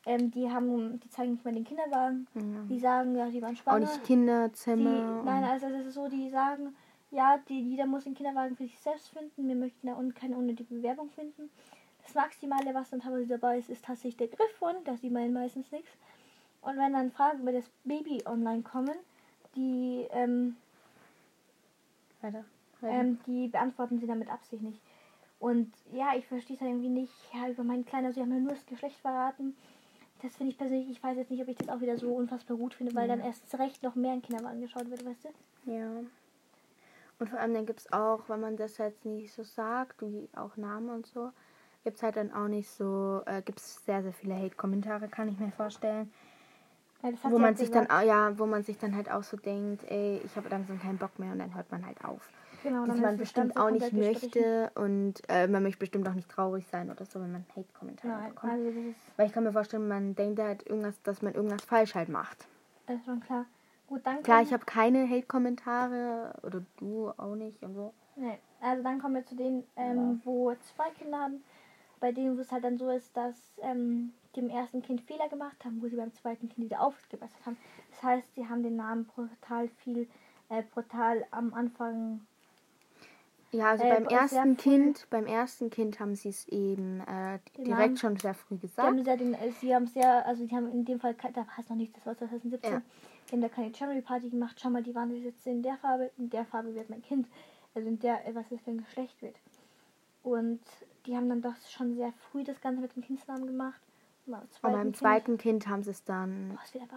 ähm, 0.06 0.30
die 0.30 0.50
haben, 0.50 1.00
die 1.00 1.08
zeigen 1.10 1.32
nicht 1.32 1.44
mal 1.44 1.54
den 1.54 1.64
Kinderwagen. 1.64 2.26
Ja. 2.34 2.42
Die 2.68 2.78
sagen, 2.78 3.16
ja, 3.16 3.28
die 3.28 3.40
waren 3.42 3.54
Auch 3.54 3.58
schwanger. 3.60 3.80
nicht 3.80 3.96
Die, 4.02 4.06
Kinderzimmer. 4.06 5.22
nein, 5.24 5.44
und- 5.44 5.50
also 5.50 5.66
es 5.66 5.86
ist 5.86 5.94
so, 5.94 6.08
die 6.08 6.28
sagen, 6.30 6.74
ja, 7.10 7.38
die, 7.48 7.60
jeder 7.60 7.86
muss 7.86 8.04
den 8.04 8.14
Kinderwagen 8.14 8.56
für 8.56 8.64
sich 8.64 8.78
selbst 8.78 9.08
finden. 9.10 9.48
Wir 9.48 9.54
möchten 9.54 9.86
da 9.86 9.94
un 9.96 10.12
keine 10.14 10.36
unnötige 10.36 10.74
Bewerbung 10.74 11.08
finden. 11.10 11.48
Das 12.04 12.14
Maximale, 12.14 12.74
was 12.74 12.90
dann 12.90 13.00
teilweise 13.00 13.28
dabei 13.28 13.58
ist, 13.58 13.70
ist 13.70 13.84
tatsächlich 13.84 14.16
der 14.16 14.28
Griff 14.28 14.50
von, 14.58 14.74
das 14.84 15.00
sieht 15.00 15.12
man 15.12 15.32
meistens 15.32 15.70
nichts. 15.72 15.90
Und 16.64 16.78
wenn 16.78 16.92
dann 16.92 17.12
Fragen 17.12 17.40
über 17.40 17.52
das 17.52 17.70
Baby 17.84 18.22
online 18.26 18.62
kommen, 18.62 18.94
die, 19.54 20.06
ähm, 20.10 20.56
Weiter. 22.20 22.44
weiter. 22.80 22.94
ähm, 22.94 23.18
die 23.26 23.48
beantworten 23.48 23.98
sie 23.98 24.06
dann 24.06 24.18
mit 24.18 24.30
Absicht 24.30 24.62
nicht. 24.62 24.80
Und 25.38 25.72
ja, 25.92 26.12
ich 26.16 26.26
verstehe 26.26 26.56
es 26.56 26.62
halt 26.62 26.70
irgendwie 26.70 26.88
nicht. 26.88 27.12
Ja, 27.34 27.48
über 27.48 27.64
meinen 27.64 27.84
Kleinen, 27.84 28.06
also 28.06 28.16
sie 28.16 28.22
haben 28.22 28.30
mir 28.30 28.40
nur 28.40 28.52
das 28.54 28.64
Geschlecht 28.66 28.96
verraten. 28.96 29.54
Das 30.22 30.36
finde 30.36 30.52
ich 30.52 30.58
persönlich, 30.58 30.88
ich 30.90 31.02
weiß 31.02 31.18
jetzt 31.18 31.30
nicht, 31.30 31.42
ob 31.42 31.48
ich 31.48 31.56
das 31.56 31.68
auch 31.68 31.80
wieder 31.80 31.98
so 31.98 32.14
unfassbar 32.14 32.56
gut 32.56 32.72
finde, 32.72 32.94
weil 32.94 33.08
Ja. 33.08 33.16
dann 33.16 33.24
erst 33.24 33.58
recht 33.58 33.82
noch 33.82 33.94
mehr 33.94 34.14
in 34.14 34.22
Kinderwagen 34.22 34.62
geschaut 34.62 34.88
wird, 34.88 35.04
weißt 35.04 35.24
du? 35.26 35.70
Ja. 35.70 35.90
Und 37.18 37.28
vor 37.28 37.38
allem 37.38 37.52
dann 37.52 37.66
gibt 37.66 37.80
es 37.80 37.92
auch, 37.92 38.28
wenn 38.28 38.40
man 38.40 38.56
das 38.56 38.78
jetzt 38.78 39.04
nicht 39.04 39.32
so 39.32 39.42
sagt, 39.44 40.00
wie 40.00 40.28
auch 40.34 40.56
Namen 40.56 40.88
und 40.88 41.06
so, 41.06 41.30
gibt 41.84 41.98
es 41.98 42.02
halt 42.02 42.16
dann 42.16 42.32
auch 42.32 42.48
nicht 42.48 42.70
so, 42.70 43.22
äh, 43.26 43.42
gibt 43.42 43.58
es 43.60 43.84
sehr, 43.84 44.02
sehr 44.02 44.12
viele 44.14 44.34
Hate-Kommentare, 44.34 45.08
kann 45.08 45.28
ich 45.28 45.38
mir 45.38 45.50
vorstellen. 45.52 46.10
Ja, 47.04 47.30
Wo 47.30 47.38
man 47.38 47.54
auch 47.54 47.58
sich 47.58 47.70
dann, 47.70 47.84
gesagt. 47.84 48.02
au- 48.02 48.06
ja, 48.06 48.38
wo 48.38 48.46
man 48.46 48.62
sich 48.62 48.78
dann 48.78 48.96
halt 48.96 49.10
auch 49.10 49.22
so 49.22 49.36
denkt, 49.36 49.84
ey, 49.90 50.22
ich 50.24 50.36
habe 50.36 50.48
langsam 50.48 50.80
keinen 50.80 50.96
Bock 50.98 51.18
mehr 51.18 51.32
und 51.32 51.38
dann 51.38 51.54
hört 51.54 51.70
man 51.70 51.84
halt 51.84 52.02
auf. 52.02 52.30
genau, 52.62 52.82
Was 52.86 52.94
dann 52.94 53.02
man 53.02 53.16
bestimmt 53.18 53.56
auch 53.58 53.70
nicht 53.70 53.92
möchte 53.92 54.70
und 54.74 55.20
äh, 55.28 55.46
man 55.46 55.62
möchte 55.62 55.80
bestimmt 55.80 56.08
auch 56.08 56.14
nicht 56.14 56.30
traurig 56.30 56.66
sein 56.68 56.90
oder 56.90 57.04
so, 57.04 57.20
wenn 57.20 57.32
man 57.32 57.44
Hate-Kommentare 57.54 58.20
Nein, 58.20 58.30
bekommt. 58.30 58.52
also 58.52 58.94
Weil 59.16 59.26
ich 59.26 59.32
kann 59.32 59.44
mir 59.44 59.52
vorstellen, 59.52 59.86
man 59.86 60.14
denkt 60.14 60.40
halt 60.40 60.66
irgendwas, 60.66 61.00
dass 61.02 61.20
man 61.20 61.34
irgendwas 61.34 61.62
falsch 61.64 61.94
halt 61.94 62.08
macht. 62.08 62.46
das 62.86 62.96
ist 62.96 63.04
schon 63.04 63.20
klar. 63.20 63.44
Gut, 63.86 64.00
dann 64.06 64.22
Klar, 64.22 64.40
ich 64.40 64.52
habe 64.52 64.64
keine 64.64 65.06
Hate-Kommentare 65.08 66.34
oder 66.42 66.62
du 66.78 67.10
auch 67.18 67.34
nicht 67.34 67.62
und 67.62 67.74
so. 67.74 67.92
Nee, 68.16 68.38
also 68.60 68.82
dann 68.82 68.98
kommen 68.98 69.16
wir 69.16 69.26
zu 69.26 69.34
denen, 69.36 69.64
ähm, 69.76 70.20
wo 70.24 70.54
zwei 70.54 70.88
Kinder 70.90 71.18
haben, 71.18 71.44
bei 72.00 72.12
denen 72.12 72.36
wo 72.36 72.40
es 72.40 72.50
halt 72.50 72.64
dann 72.64 72.78
so 72.78 72.88
ist, 72.90 73.14
dass 73.14 73.36
ähm, 73.60 74.14
die 74.34 74.40
im 74.40 74.50
ersten 74.50 74.82
Kind 74.82 75.00
Fehler 75.02 75.28
gemacht 75.28 75.64
haben, 75.64 75.80
wo 75.82 75.88
sie 75.88 75.96
beim 75.96 76.12
zweiten 76.14 76.48
Kind 76.48 76.66
wieder 76.66 76.80
aufgebessert 76.80 77.44
haben. 77.46 77.56
Das 77.90 78.02
heißt, 78.02 78.34
sie 78.34 78.46
haben 78.48 78.62
den 78.62 78.76
Namen 78.76 79.04
brutal 79.06 79.68
viel, 79.82 80.08
äh, 80.48 80.62
brutal 80.62 81.24
am 81.30 81.54
Anfang. 81.54 82.20
Ja, 83.52 83.70
also 83.70 83.84
Äh, 83.84 83.94
beim 84.00 84.06
ersten 84.06 84.56
Kind, 84.56 85.06
beim 85.10 85.26
ersten 85.26 85.70
Kind 85.70 86.00
haben 86.00 86.16
sie 86.16 86.30
es 86.30 86.48
eben 86.48 87.00
äh, 87.02 87.38
direkt 87.56 87.68
Namen- 87.68 87.96
schon 87.96 88.16
sehr 88.16 88.34
früh 88.34 88.56
gesagt. 88.56 88.86
haben, 88.88 89.04
sehr 89.04 89.16
den, 89.16 89.34
äh, 89.34 89.52
sie 89.60 89.72
haben 89.74 89.86
sehr, 89.86 90.26
also 90.26 90.44
die 90.44 90.54
haben 90.54 90.70
in 90.72 90.84
dem 90.84 90.98
Fall, 90.98 91.14
da 91.14 91.44
passt 91.44 91.70
noch 91.70 91.76
nicht, 91.76 91.96
das 91.96 92.04
war 92.04 92.16
2017, 92.16 92.72
Ja. 92.72 92.82
die 93.28 93.32
haben 93.32 93.42
da 93.42 93.48
keine 93.48 93.70
Cherry 93.70 94.00
Party 94.02 94.28
gemacht. 94.30 94.58
Schau 94.60 94.70
mal, 94.70 94.82
die 94.82 94.94
waren 94.94 95.14
jetzt 95.22 95.46
in 95.46 95.62
der 95.62 95.76
Farbe, 95.76 96.10
in 96.18 96.30
der 96.30 96.44
Farbe 96.46 96.74
wird 96.74 96.90
mein 96.90 97.02
Kind, 97.02 97.28
also 97.76 97.88
in 97.88 97.98
der, 98.00 98.26
äh, 98.26 98.34
was 98.34 98.48
das 98.50 98.60
für 98.62 98.72
ein 98.72 98.78
Geschlecht 98.84 99.22
wird. 99.22 99.36
Und 100.24 100.60
die 101.06 101.14
haben 101.16 101.28
dann 101.28 101.42
doch 101.42 101.54
schon 101.70 101.94
sehr 101.94 102.12
früh 102.32 102.42
das 102.42 102.60
Ganze 102.60 102.80
mit 102.80 102.96
dem 102.96 103.04
Kindsnamen 103.04 103.46
gemacht. 103.46 103.80
Beim 104.26 104.50
zweiten 104.50 104.72
beim 104.72 104.82
Kind- 104.82 104.96
zweiten 104.96 105.38
Kind 105.38 105.66
haben 105.68 105.82
sie 105.82 105.90
es 105.90 106.04
dann 106.04 106.50
Boah, 106.50 106.88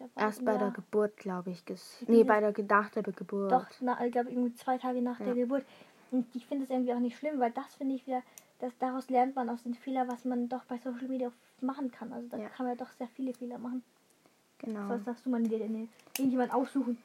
aber 0.00 0.08
erst 0.26 0.44
bei 0.44 0.56
der 0.56 0.70
Geburt, 0.70 1.16
glaube 1.18 1.50
ich, 1.50 1.64
ges 1.66 2.02
nee, 2.06 2.24
bei 2.24 2.40
der 2.40 2.52
gedachten 2.52 3.02
Geburt. 3.02 3.52
Doch, 3.52 3.66
na, 3.80 4.04
ich 4.04 4.12
glaube 4.12 4.30
irgendwie 4.30 4.54
zwei 4.54 4.78
Tage 4.78 5.02
nach 5.02 5.18
Ja. 5.20 5.26
der 5.26 5.34
Geburt. 5.34 5.64
Und 6.10 6.26
ich 6.34 6.46
finde 6.46 6.64
es 6.64 6.70
irgendwie 6.70 6.94
auch 6.94 6.98
nicht 6.98 7.16
schlimm, 7.18 7.38
weil 7.40 7.50
das 7.52 7.74
finde 7.74 7.94
ich 7.94 8.06
wieder, 8.06 8.22
dass 8.60 8.76
daraus 8.78 9.10
lernt 9.10 9.34
man 9.34 9.48
aus 9.50 9.62
den 9.62 9.74
Fehlern, 9.74 10.08
was 10.08 10.24
man 10.24 10.48
doch 10.48 10.64
bei 10.64 10.78
Social 10.78 11.08
Media 11.08 11.30
machen 11.60 11.90
kann. 11.90 12.12
Also 12.12 12.28
da 12.28 12.36
Ja. 12.38 12.48
kann 12.48 12.66
man 12.66 12.76
ja 12.78 12.84
doch 12.84 12.92
sehr 12.92 13.08
viele 13.08 13.34
Fehler 13.34 13.58
machen. 13.58 13.82
Genau. 14.58 14.88
Was 14.88 15.04
sagst 15.04 15.26
du 15.26 15.30
mal 15.30 15.42
dir 15.42 15.58
denn? 15.58 15.88
Irgendjemand 16.16 16.54
aussuchen? 16.54 16.98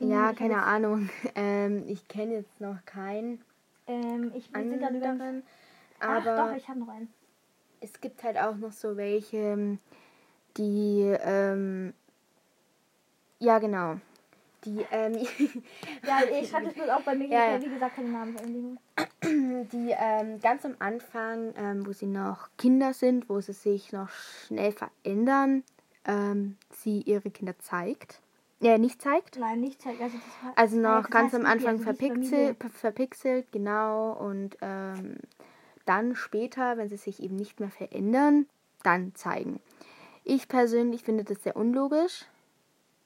Ja, 0.00 0.32
keine 0.32 0.54
jetzt, 0.54 0.62
Ahnung. 0.64 1.10
Ähm, 1.34 1.84
ich 1.86 2.06
kenne 2.08 2.34
jetzt 2.34 2.60
noch 2.60 2.84
keinen 2.86 3.40
Ähm, 3.86 4.32
ich 4.34 4.46
sind 4.46 4.78
gerade 4.80 4.96
über. 4.96 5.08
anderen. 5.08 5.42
Ach 6.00 6.24
Aber 6.26 6.48
doch, 6.50 6.56
ich 6.56 6.68
habe 6.68 6.78
noch 6.80 6.88
einen. 6.88 7.12
Es 7.80 8.00
gibt 8.00 8.22
halt 8.22 8.36
auch 8.38 8.56
noch 8.56 8.72
so 8.72 8.96
welche, 8.96 9.78
die, 10.56 11.14
ähm, 11.22 11.92
ja 13.38 13.58
genau, 13.58 13.96
die, 14.64 14.84
ähm, 14.90 15.12
Ja, 16.06 16.20
ich 16.30 16.50
das 16.50 16.74
bloß 16.74 16.88
auch 16.88 17.02
bei 17.02 17.14
mir. 17.14 17.28
Ja. 17.28 17.60
Wie 17.60 17.68
gesagt, 17.68 17.96
keine 17.96 18.08
Namen 18.08 18.32
veröffentlichen. 18.32 18.78
die 19.72 19.94
ähm, 19.98 20.40
ganz 20.40 20.64
am 20.64 20.74
Anfang, 20.78 21.52
ähm, 21.56 21.86
wo 21.86 21.92
sie 21.92 22.06
noch 22.06 22.48
Kinder 22.58 22.92
sind, 22.94 23.28
wo 23.28 23.40
sie 23.40 23.52
sich 23.52 23.92
noch 23.92 24.08
schnell 24.46 24.72
verändern, 24.72 25.62
ähm, 26.04 26.56
sie 26.72 27.02
ihre 27.02 27.30
Kinder 27.30 27.58
zeigt. 27.58 28.20
Ja, 28.60 28.78
nicht 28.78 29.02
zeigt. 29.02 29.36
Nein, 29.38 29.60
nicht 29.60 29.82
zeigen. 29.82 30.02
Also, 30.02 30.16
das 30.16 30.44
war, 30.44 30.52
Also 30.56 30.76
noch 30.78 31.10
ganz 31.10 31.34
am 31.34 31.44
Anfang 31.44 31.72
also 31.72 31.82
verpixelt, 31.84 32.56
ver- 32.58 32.70
verpixelt, 32.70 33.52
genau. 33.52 34.12
Und 34.12 34.56
ähm, 34.62 35.18
dann 35.86 36.14
später, 36.14 36.76
wenn 36.76 36.88
sie 36.88 36.96
sich 36.96 37.22
eben 37.22 37.36
nicht 37.36 37.58
mehr 37.60 37.70
verändern, 37.70 38.46
dann 38.82 39.14
zeigen. 39.14 39.60
Ich 40.24 40.48
persönlich 40.48 41.02
finde 41.02 41.24
das 41.24 41.42
sehr 41.42 41.56
unlogisch. 41.56 42.26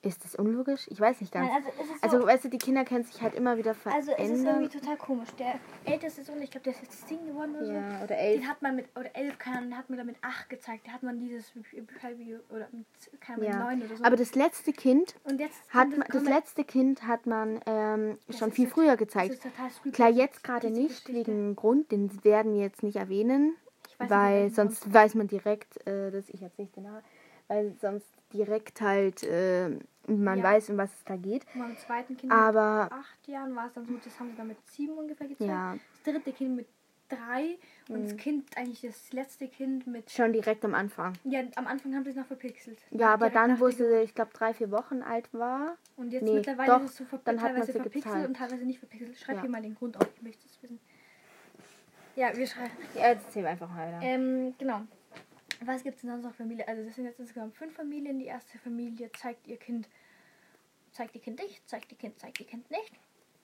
Ist 0.03 0.25
das 0.25 0.35
unlogisch? 0.35 0.87
Ich 0.89 0.99
weiß 0.99 1.21
nicht 1.21 1.31
ganz. 1.31 1.47
Nein, 1.51 1.63
also 1.63 1.83
ist 1.83 2.01
so, 2.11 2.17
Also, 2.17 2.27
weißt 2.27 2.45
du, 2.45 2.49
die 2.49 2.57
Kinder 2.57 2.87
können 2.87 3.05
sich 3.05 3.21
halt 3.21 3.35
immer 3.35 3.59
wieder 3.59 3.75
also 3.85 4.13
es 4.13 4.19
ist 4.31 4.31
irgendwie 4.31 4.43
verändern. 4.45 4.71
total 4.71 4.97
komisch. 4.97 5.29
Der 5.39 5.61
älteste 5.85 6.23
Sohn, 6.23 6.41
ich 6.41 6.51
glaube, 6.51 6.65
der 6.65 6.73
ist 6.73 6.81
jetzt 6.83 7.07
10 7.07 7.27
geworden 7.27 7.55
oder 7.55 7.67
so. 7.67 7.73
ja, 7.73 8.03
oder 8.05 8.17
elf. 8.17 8.41
Den 8.41 8.49
hat 8.49 8.63
man 8.63 8.77
mit, 8.77 8.87
oder 8.99 9.15
11, 9.15 9.39
keine 9.39 9.59
Ahnung, 9.59 9.71
den 9.71 9.79
hat 9.79 9.91
man 9.91 9.99
dann 9.99 10.07
mit 10.07 10.17
8 10.23 10.49
gezeigt. 10.49 10.87
Da 10.87 10.93
hat 10.93 11.03
man 11.03 11.19
dieses 11.19 11.55
Video, 11.55 12.39
oder 12.49 12.67
mit, 12.73 12.87
keine 13.21 13.47
Ahnung, 13.47 13.51
Ja. 13.61 13.71
mit 13.71 13.79
9 13.81 13.83
oder 13.91 13.97
so. 13.99 14.05
Aber 14.05 14.17
das 14.17 14.35
letzte 14.35 14.73
Kind 14.73 15.15
hat 15.69 15.89
man, 15.91 16.05
das 16.11 16.25
letzte 16.25 16.65
Kind 16.65 17.07
hat 17.07 17.27
man 17.27 17.61
ähm, 17.67 18.19
schon 18.31 18.53
viel 18.53 18.69
früher 18.69 18.93
das 18.93 18.99
gezeigt. 19.01 19.35
ist 19.35 19.43
total 19.43 19.69
creepy. 19.69 19.91
Klar, 19.91 20.09
jetzt 20.09 20.43
gerade 20.43 20.71
nicht, 20.71 21.05
Geschichte. 21.05 21.13
wegen 21.31 21.57
Grund, 21.57 21.93
den 21.93 22.25
werden 22.25 22.55
wir 22.55 22.61
jetzt 22.63 22.83
nicht 22.83 22.97
erwähnen, 22.97 23.55
Ich 23.87 24.01
weiß 24.01 24.09
nicht, 24.09 24.11
weil 24.19 24.41
welchen 24.45 24.55
sonst 24.55 24.95
weiß 24.95 25.15
man 25.17 25.29
direkt, 25.29 25.87
äh, 25.87 26.11
dass 26.11 26.31
ich 26.31 26.41
jetzt 26.41 26.59
nicht 26.59 26.75
den 26.75 26.85
Namen, 26.85 27.03
weil 27.51 27.75
sonst 27.81 28.07
direkt 28.33 28.81
halt 28.81 29.25
äh, 29.25 29.71
man 30.07 30.39
Ja. 30.39 30.45
weiß, 30.45 30.71
um 30.71 30.79
was 30.79 30.93
es 30.95 31.05
da 31.05 31.17
geht. 31.17 31.45
Beim 31.53 31.77
zweiten 31.77 32.17
Kind 32.17 32.33
Aber 32.33 32.85
mit 32.85 32.93
8 32.93 33.29
Jahren 33.29 33.57
war 33.57 33.67
es 33.67 33.73
dann 33.73 33.87
so, 33.87 33.97
das 33.97 34.19
haben 34.21 34.31
sie 34.31 34.37
dann 34.37 34.47
mit 34.47 34.65
7 34.69 34.97
ungefähr 34.97 35.27
gezeigt. 35.27 35.51
ja, 35.51 35.77
Das 35.93 36.03
dritte 36.15 36.33
Kind 36.33 36.55
mit 36.57 36.69
3 37.09 37.59
und 37.89 38.03
Mhm. 38.03 38.03
das 38.05 38.17
Kind, 38.17 38.57
eigentlich 38.57 38.83
das 38.83 39.13
letzte 39.13 39.49
Kind 39.49 39.85
mit. 39.89 40.09
schon 40.13 40.33
direkt 40.33 40.65
am 40.65 40.75
Anfang. 40.75 41.15
Ja, 41.25 41.43
am 41.57 41.67
Anfang 41.67 41.93
haben 41.97 42.05
sie 42.05 42.11
es 42.11 42.17
noch 42.17 42.27
verpixelt. 42.27 42.79
Ja, 42.93 43.13
aber 43.13 43.31
dann, 43.31 43.59
wo 43.59 43.69
sie, 43.69 43.85
ich 44.03 44.15
glaube, 44.15 44.31
drei, 44.33 44.55
vier 44.55 44.71
Wochen 44.71 45.03
alt 45.03 45.29
war. 45.35 45.77
Und 45.97 46.13
jetzt 46.13 46.23
Nee, 46.23 46.35
mittlerweile 46.35 46.71
doch, 46.73 46.85
ist 46.85 46.91
es 46.93 46.97
so 46.99 47.05
verp 47.05 47.25
dann 47.25 47.43
hat 47.43 47.49
teilweise 47.51 47.73
verpixelt 47.73 48.05
gezeigt. 48.05 48.29
und 48.29 48.37
teilweise 48.37 48.65
nicht 48.65 48.79
verpixelt. 48.79 49.19
Schreib 49.19 49.37
Ja. 49.37 49.41
hier 49.43 49.51
mal 49.51 49.61
den 49.61 49.75
Grund 49.75 49.97
auf, 49.97 50.07
ich 50.15 50.23
möchte 50.23 50.47
es 50.47 50.63
wissen. 50.63 50.79
Ja, 52.15 52.37
wir 52.37 52.47
schreiben. 52.47 52.71
Ja, 52.95 53.09
jetzt 53.09 53.27
erzähl 53.27 53.47
einfach 53.47 53.75
weiter. 53.77 53.99
Ähm, 54.03 54.55
genau. 54.57 54.83
Was 55.63 55.83
gibt 55.83 55.97
es 55.97 56.03
sonst 56.03 56.23
noch 56.23 56.31
für 56.31 56.39
Familien? 56.39 56.67
Also 56.67 56.85
das 56.85 56.95
sind 56.95 57.05
jetzt 57.05 57.21
insgesamt 57.21 57.55
fünf 57.55 57.75
Familien. 57.75 58.19
Die 58.19 58.27
erste 58.27 58.59
Familie 58.59 59.11
zeigt 59.13 59.47
ihr 59.47 59.59
Kind, 59.59 59.89
zeigt 60.93 61.15
ihr 61.15 61.21
Kind 61.21 61.39
nicht, 61.39 61.69
zeigt 61.69 61.93
ihr 61.93 61.99
Kind, 61.99 62.19
zeigt 62.19 62.41
ihr 62.41 62.47
Kind 62.47 62.71
nicht. 62.71 62.93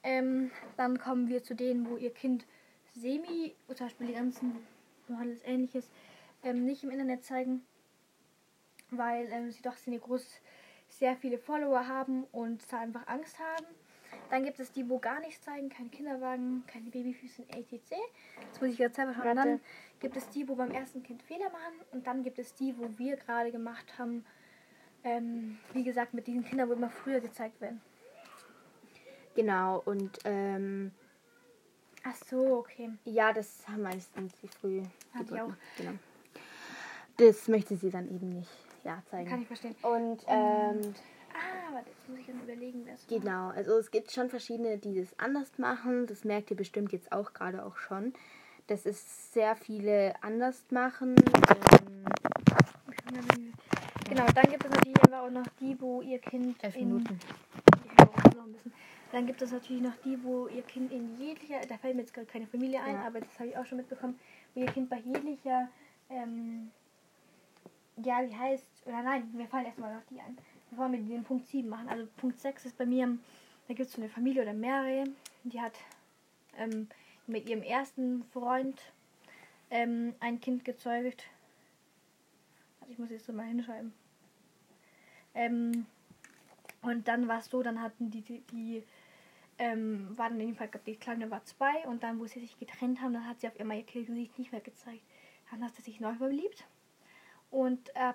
Ähm, 0.03 0.51
dann 0.77 0.99
kommen 0.99 1.29
wir 1.29 1.43
zu 1.43 1.55
denen, 1.55 1.89
wo 1.91 1.97
ihr 1.97 2.13
Kind 2.13 2.47
semi, 2.95 3.55
zum 3.69 3.87
Beispiel 3.87 4.07
die 4.07 4.15
ganzen 4.15 4.67
alles 5.15 5.43
ähnliches, 5.45 5.91
ähm, 6.43 6.65
nicht 6.65 6.83
im 6.85 6.91
Internet 6.91 7.25
zeigen, 7.25 7.65
weil 8.91 9.29
ähm, 9.31 9.51
sie 9.51 9.63
doch 9.63 9.77
sehr 9.77 9.99
groß, 9.99 10.41
sehr 10.89 11.17
viele 11.17 11.39
Follower 11.39 11.87
haben 11.87 12.25
und 12.33 12.63
da 12.73 12.81
einfach 12.81 13.07
Angst 13.09 13.39
haben. 13.39 13.67
Dann 14.31 14.45
gibt 14.45 14.59
es 14.59 14.73
die, 14.73 14.89
wo 14.89 14.99
gar 14.99 15.21
nichts 15.21 15.41
zeigen, 15.43 15.69
keine 15.69 15.89
Kinderwagen, 15.89 16.65
keine 16.67 16.91
Babyfüße, 16.91 17.43
etc. 17.49 17.95
Das 18.51 18.61
muss 18.61 18.71
ich 18.71 18.79
jetzt 18.79 18.97
selber 18.97 19.15
schauen. 19.15 19.29
Und 19.29 19.37
dann 19.37 19.61
gibt 20.01 20.17
es 20.17 20.29
die, 20.31 20.49
wo 20.49 20.55
beim 20.57 20.71
ersten 20.71 21.03
Kind 21.03 21.23
Fehler 21.23 21.51
machen 21.51 21.75
und 21.93 22.07
dann 22.07 22.23
gibt 22.23 22.39
es 22.39 22.55
die, 22.55 22.77
wo 22.79 22.89
wir 22.97 23.17
gerade 23.17 23.53
gemacht 23.53 23.99
haben, 23.99 24.25
ähm, 25.05 25.59
wie 25.73 25.85
gesagt, 25.85 26.15
mit 26.15 26.27
diesen 26.27 26.45
Kindern, 26.45 26.69
wo 26.69 26.73
immer 26.73 26.91
früher 26.91 27.21
gezeigt 27.21 27.61
werden. 27.61 27.81
Genau, 29.35 29.83
und 29.85 30.19
ähm, 30.25 30.93
Ach 32.03 32.15
so, 32.29 32.59
okay. 32.59 32.91
ja, 33.05 33.33
das 33.33 33.67
haben 33.69 33.83
meistens 33.83 34.33
die 34.41 34.49
früh. 34.49 34.83
Hat 35.13 35.29
die 35.29 35.35
Geburten. 35.35 35.57
Genau. 35.77 35.93
Das 37.17 37.49
möchte 37.49 37.77
sie 37.77 37.91
dann 37.91 38.09
eben 38.09 38.29
nicht 38.29 38.51
ja, 38.85 39.03
zeigen. 39.11 39.29
Kann 39.29 39.43
ich 39.43 39.47
verstehen. 39.47 39.75
Und 39.83 40.23
ähm, 40.29 40.95
Ah, 40.95 41.16
warte, 41.77 41.91
jetzt 41.91 42.09
muss 42.09 42.19
ich 42.19 42.27
dann 42.27 42.43
überlegen, 42.43 42.83
wer 42.85 42.95
es 42.95 43.07
genau, 43.07 43.49
also 43.49 43.77
es 43.79 43.91
gibt 43.91 44.11
schon 44.11 44.31
verschiedene, 44.31 44.79
die 44.79 44.99
das 44.99 45.19
anders 45.19 45.59
machen. 45.59 46.07
Das 46.07 46.25
merkt 46.25 46.51
ihr 46.51 46.57
bestimmt 46.57 46.93
jetzt 46.93 47.13
auch 47.13 47.33
gerade 47.35 47.65
auch 47.65 47.77
schon. 47.77 48.15
Dass 48.67 48.87
es 48.87 49.33
sehr 49.33 49.55
viele 49.55 50.15
anders 50.23 50.65
machen. 50.71 51.15
Ähm, 53.13 53.53
Genau, 54.09 54.25
dann 54.33 54.45
gibt 54.45 54.65
es 54.65 54.71
natürlich 54.71 55.03
aber 55.03 55.23
auch 55.23 55.31
noch 55.31 55.47
die, 55.61 55.77
wo 55.81 56.01
ihr 56.01 56.21
Kind 56.21 56.63
elf 56.63 56.77
in 56.77 56.89
Minuten. 56.89 57.19
Dann 59.11 59.27
gibt 59.27 59.43
es 59.43 59.51
natürlich 59.51 59.83
noch 59.83 59.97
die, 60.05 60.23
wo 60.23 60.47
ihr 60.47 60.63
Kind 60.63 60.93
in 60.93 61.19
jeglicher, 61.19 61.61
da 61.69 61.77
fällt 61.77 61.97
mir 61.97 62.03
jetzt 62.03 62.15
gerade 62.15 62.27
keine 62.27 62.47
Familie 62.47 62.81
ein, 62.83 62.95
Ja. 62.95 63.07
aber 63.07 63.21
das 63.21 63.39
habe 63.39 63.49
ich 63.49 63.57
auch 63.57 63.67
schon 63.67 63.79
mitbekommen, 63.79 64.19
wo 64.55 64.61
ihr 64.61 64.67
Kind 64.67 64.89
bei 64.91 64.99
jeglicher, 64.99 65.69
ähm, 66.09 66.71
ja, 67.97 68.21
wie 68.29 68.37
heißt, 68.37 68.87
oder 68.87 69.03
nein, 69.03 69.29
mir 69.33 69.49
fallen 69.49 69.67
erstmal 69.67 69.95
noch 69.95 70.05
die 70.11 70.21
ein. 70.21 70.37
Bevor 70.77 70.93
wir 70.93 70.99
den 70.99 71.25
Punkt 71.25 71.47
7 71.47 71.67
machen. 71.71 71.89
Also 71.89 72.07
Punkt 72.19 72.39
6 72.39 72.67
ist 72.67 72.77
bei 72.77 72.85
mir, 72.85 73.17
da 73.67 73.73
gibt 73.73 73.89
es 73.89 73.95
so 73.95 74.03
eine 74.03 74.11
Familie 74.11 74.43
oder 74.43 74.53
mehrere, 74.53 75.05
die 75.43 75.59
hat 75.59 75.73
ähm, 76.59 76.89
mit 77.27 77.49
ihrem 77.49 77.63
ersten 77.63 78.25
Freund 78.25 78.79
ähm, 79.71 80.15
ein 80.21 80.39
Kind 80.39 80.67
gezeugt. 80.67 81.25
Also 82.81 82.93
ich 82.93 82.99
muss 82.99 83.09
jetzt 83.09 83.25
so 83.25 83.33
mal 83.33 83.47
hinschreiben. 83.47 83.95
Ähm, 85.35 85.87
und 86.83 87.09
dann 87.09 87.27
war 87.27 87.39
es 87.39 87.47
so, 87.47 87.63
dann 87.63 87.81
hatten 87.81 88.11
die, 88.11 88.21
die, 88.21 88.41
die 88.53 88.85
ähm, 89.57 90.11
war 90.19 90.31
in 90.31 90.39
dem 90.39 90.57
Fall, 90.57 90.69
die 90.85 90.97
Kleine 90.97 91.31
war 91.31 91.43
zwei 91.47 91.87
und 91.87 92.03
dann, 92.03 92.21
wo 92.21 92.27
sie 92.27 92.41
sich 92.41 92.59
getrennt 92.59 93.01
haben, 93.01 93.15
dann 93.15 93.27
hat 93.27 93.41
sie 93.41 93.49
auf 93.49 93.59
einmal 93.59 93.79
ihr 93.79 93.85
Gesicht 93.85 94.39
nicht 94.39 94.53
mehr 94.53 94.61
gezeigt. 94.61 95.01
Dann 95.51 95.65
hat 95.65 95.75
sie 95.75 95.81
sich 95.81 96.01
neu 96.01 96.15
verliebt 96.17 96.67
und 97.51 97.89
äh, 97.97 98.13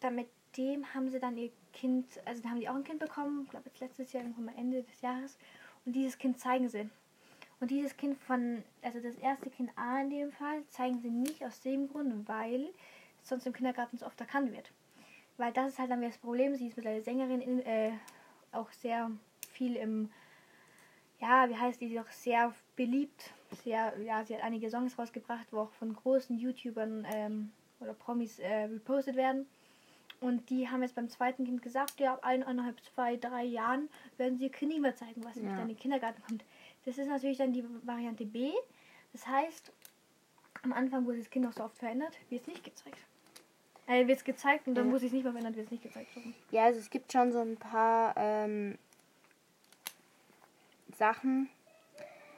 dann 0.00 0.14
mit 0.14 0.30
dem 0.56 0.94
haben 0.94 1.08
sie 1.08 1.20
dann 1.20 1.36
ihr 1.36 1.50
Kind, 1.72 2.06
also 2.24 2.42
da 2.42 2.50
haben 2.50 2.60
die 2.60 2.68
auch 2.68 2.74
ein 2.74 2.84
Kind 2.84 2.98
bekommen, 2.98 3.42
ich 3.44 3.50
glaube 3.50 3.66
jetzt 3.66 3.80
letztes 3.80 4.12
Jahr, 4.12 4.24
irgendwann 4.24 4.56
Ende 4.56 4.82
des 4.82 5.00
Jahres 5.00 5.38
und 5.84 5.94
dieses 5.94 6.18
Kind 6.18 6.38
zeigen 6.38 6.68
sie. 6.68 6.88
Und 7.60 7.70
dieses 7.70 7.96
Kind 7.96 8.16
von, 8.18 8.62
also 8.82 9.00
das 9.00 9.16
erste 9.16 9.50
Kind 9.50 9.70
A 9.76 10.00
in 10.00 10.10
dem 10.10 10.30
Fall, 10.30 10.62
zeigen 10.70 11.00
sie 11.00 11.10
nicht 11.10 11.44
aus 11.44 11.60
dem 11.60 11.88
Grund, 11.88 12.28
weil 12.28 12.68
es 13.22 13.28
sonst 13.28 13.46
im 13.46 13.52
Kindergarten 13.52 13.96
so 13.98 14.06
oft 14.06 14.20
erkannt 14.20 14.52
wird. 14.52 14.70
Weil 15.36 15.52
das 15.52 15.72
ist 15.72 15.78
halt 15.78 15.90
dann 15.90 16.00
wieder 16.00 16.10
das 16.10 16.18
Problem. 16.18 16.54
Sie 16.54 16.68
ist 16.68 16.76
mittlerweile 16.76 17.02
Sängerin, 17.02 17.40
in, 17.40 17.60
äh, 17.60 17.92
auch 18.52 18.70
sehr 18.70 19.10
viel 19.52 19.76
im, 19.76 20.10
ja, 21.20 21.48
wie 21.48 21.56
heißt 21.56 21.80
die, 21.80 21.98
auch 21.98 22.10
sehr 22.10 22.54
beliebt. 22.76 23.32
Sehr, 23.64 23.98
ja, 24.02 24.24
sie 24.24 24.36
hat 24.36 24.44
einige 24.44 24.70
Songs 24.70 24.98
rausgebracht, 24.98 25.48
wo 25.50 25.60
auch 25.60 25.72
von 25.72 25.94
großen 25.94 26.38
YouTubern 26.38 27.06
ähm, 27.12 27.50
oder 27.80 27.94
Promis 27.94 28.38
äh, 28.38 28.64
repostet 28.64 29.16
werden. 29.16 29.46
Und 30.20 30.50
die 30.50 30.68
haben 30.68 30.82
jetzt 30.82 30.96
beim 30.96 31.08
zweiten 31.08 31.44
Kind 31.44 31.62
gesagt, 31.62 32.00
ja, 32.00 32.14
ab 32.14 32.24
eineinhalb, 32.24 32.82
zwei, 32.82 33.16
drei 33.16 33.44
Jahren 33.44 33.88
werden 34.16 34.36
sie 34.36 34.44
ihr 34.44 34.50
Kind 34.52 34.72
nicht 34.72 34.80
mehr 34.80 34.96
zeigen, 34.96 35.22
was 35.24 35.36
Ja. 35.36 35.42
nicht 35.42 35.58
in 35.58 35.68
den 35.68 35.76
Kindergarten 35.76 36.20
kommt. 36.22 36.44
Das 36.84 36.98
ist 36.98 37.06
natürlich 37.06 37.38
dann 37.38 37.52
die 37.52 37.64
Variante 37.84 38.24
B. 38.26 38.50
Das 39.12 39.26
heißt, 39.26 39.70
am 40.62 40.72
Anfang, 40.72 41.06
sich 41.06 41.18
das 41.20 41.30
Kind 41.30 41.44
noch 41.44 41.52
so 41.52 41.62
oft 41.64 41.78
verändert, 41.78 42.18
wird 42.30 42.42
es 42.42 42.48
nicht 42.48 42.64
gezeigt. 42.64 42.98
Äh, 43.86 44.06
wird 44.06 44.18
es 44.18 44.24
gezeigt 44.24 44.66
und 44.66 44.74
dann, 44.74 44.88
Ja. 44.88 44.92
wo 44.92 44.98
sich 44.98 45.12
nicht 45.12 45.22
mehr 45.22 45.32
verändert, 45.32 45.54
wird 45.56 45.66
es 45.66 45.70
nicht 45.70 45.82
gezeigt. 45.84 46.10
So. 46.14 46.20
Ja, 46.50 46.64
also 46.64 46.80
es 46.80 46.90
gibt 46.90 47.12
schon 47.12 47.30
so 47.32 47.40
ein 47.40 47.56
paar 47.56 48.12
ähm, 48.16 48.76
Sachen. 50.96 51.48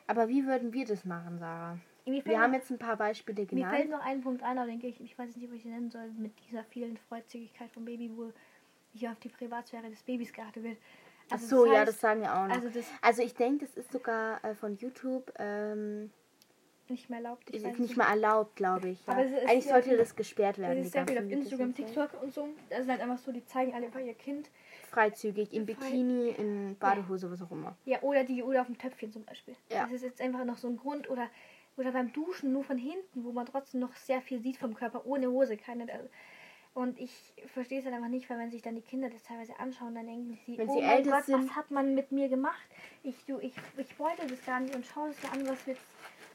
Aber 0.06 0.28
wie 0.28 0.44
würden 0.44 0.72
wir 0.72 0.84
das 0.84 1.04
machen, 1.04 1.38
Sarah? 1.38 1.78
Wir 2.04 2.40
haben 2.40 2.54
jetzt 2.54 2.70
ein 2.70 2.78
paar 2.78 2.96
Beispiele 2.96 3.42
mir 3.42 3.46
fällt 3.68 3.82
genannt. 3.84 3.90
noch 3.90 4.00
ein 4.04 4.20
Punkt 4.22 4.42
ein, 4.42 4.58
aber 4.58 4.66
denke 4.66 4.86
ich, 4.86 5.00
ich 5.00 5.18
weiß 5.18 5.36
nicht, 5.36 5.50
wie 5.50 5.56
ich 5.56 5.64
ihn 5.64 5.72
nennen 5.72 5.90
soll, 5.90 6.08
mit 6.18 6.32
dieser 6.48 6.64
vielen 6.64 6.96
Freizügigkeit 7.08 7.70
vom 7.72 7.84
Baby, 7.84 8.10
wo 8.14 8.32
nicht 8.92 9.08
auf 9.08 9.18
die 9.20 9.28
Privatsphäre 9.28 9.88
des 9.90 10.02
Babys 10.02 10.32
geachtet 10.32 10.64
wird. 10.64 10.78
Ach 11.28 11.32
Also 11.34 11.46
so, 11.46 11.64
das 11.64 11.72
ja, 11.74 11.80
heißt, 11.80 11.88
das 11.90 12.00
sagen 12.00 12.20
wir 12.22 12.34
auch 12.34 12.46
noch. 12.48 12.54
Also 12.54 12.68
das 12.70 12.84
Also 13.02 13.22
ich 13.22 13.34
denke, 13.34 13.64
das 13.66 13.76
ist 13.76 13.92
sogar 13.92 14.42
äh, 14.44 14.54
von 14.54 14.76
YouTube 14.78 15.32
ähm, 15.38 16.10
nicht 16.88 17.08
mehr 17.08 17.18
erlaubt. 17.20 17.44
Ich 17.54 17.62
ist 17.62 17.78
nicht 17.78 17.96
mal 17.96 18.10
erlaubt, 18.10 18.56
glaube 18.56 18.88
ich. 18.88 19.06
Ja. 19.06 19.20
Ist 19.20 19.48
Eigentlich 19.48 19.66
sollte 19.68 19.90
viel- 19.90 19.98
das 19.98 20.16
gesperrt 20.16 20.56
Das 20.58 20.62
werden. 20.64 20.78
ist 20.78 20.86
die 20.86 20.90
sehr 20.90 21.06
viel 21.06 21.18
auf 21.18 21.30
Instagram. 21.30 21.72
TikTok 21.74 22.20
und 22.20 22.34
so. 22.34 22.48
Das 22.68 22.80
ist 22.80 22.88
halt 22.88 23.00
einfach 23.00 23.18
so, 23.18 23.30
die 23.30 23.44
zeigen 23.46 23.72
alle 23.74 23.86
einfach 23.86 24.00
ihr 24.00 24.14
Kind. 24.14 24.50
Freizügig, 24.90 25.52
im 25.52 25.66
Bikini, 25.66 26.30
in 26.30 26.76
Badehose, 26.80 27.30
was 27.30 27.40
auch 27.42 27.52
immer. 27.52 27.76
Ja, 27.84 28.00
oder 28.02 28.24
die 28.24 28.42
oder 28.42 28.62
auf 28.62 28.66
dem 28.66 28.76
Töpfchen 28.76 29.12
zum 29.12 29.24
Beispiel. 29.24 29.54
Ja. 29.70 29.84
Das 29.84 29.92
ist 29.92 30.02
jetzt 30.02 30.20
einfach 30.20 30.44
noch 30.44 30.56
so 30.58 30.66
ein 30.66 30.76
Grund. 30.76 31.08
Oder, 31.08 31.28
oder 31.80 31.92
beim 31.92 32.12
Duschen 32.12 32.52
nur 32.52 32.62
von 32.64 32.76
hinten, 32.78 33.24
wo 33.24 33.32
man 33.32 33.46
trotzdem 33.46 33.80
noch 33.80 33.94
sehr 33.96 34.20
viel 34.20 34.40
sieht 34.40 34.58
vom 34.58 34.74
Körper, 34.74 35.06
ohne 35.06 35.28
Hose. 35.30 35.56
Keine, 35.56 35.86
und 36.74 37.00
ich 37.00 37.32
verstehe 37.52 37.78
es 37.78 37.84
dann 37.84 37.94
einfach 37.94 38.08
nicht, 38.08 38.28
weil 38.30 38.38
wenn 38.38 38.50
sich 38.50 38.62
dann 38.62 38.76
die 38.76 38.82
Kinder 38.82 39.08
das 39.10 39.22
teilweise 39.22 39.58
anschauen, 39.58 39.94
dann 39.94 40.06
denken 40.06 40.38
sie, 40.46 40.56
Wenn 40.58 40.68
oh 40.68 40.74
sie 40.78 40.86
mein 40.86 41.02
Gott, 41.08 41.24
sind- 41.24 41.48
was 41.48 41.56
hat 41.56 41.70
man 41.70 41.94
mit 41.94 42.12
mir 42.12 42.28
gemacht? 42.28 42.60
Ich, 43.02 43.24
du, 43.24 43.38
ich, 43.40 43.54
ich 43.76 43.98
wollte 43.98 44.26
das 44.26 44.44
gar 44.44 44.60
nicht 44.60 44.74
und 44.74 44.86
schau 44.86 45.06
es 45.06 45.18
dir 45.20 45.32
an, 45.32 45.48
was 45.48 45.66
jetzt, 45.66 45.80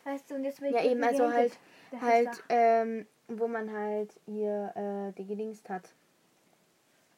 weißt 0.03 0.29
du, 0.29 0.35
und 0.35 0.43
jetzt 0.43 0.61
will 0.61 0.69
ich 0.69 0.75
Ja, 0.75 0.83
eben, 0.83 1.03
also 1.03 1.31
halt, 1.31 1.57
halt, 2.01 2.43
ähm, 2.49 3.05
wo 3.27 3.47
man 3.47 3.71
halt 3.71 4.19
hier 4.25 4.73
äh, 4.75 5.17
die 5.17 5.25
gedingst 5.27 5.69
hat. 5.69 5.93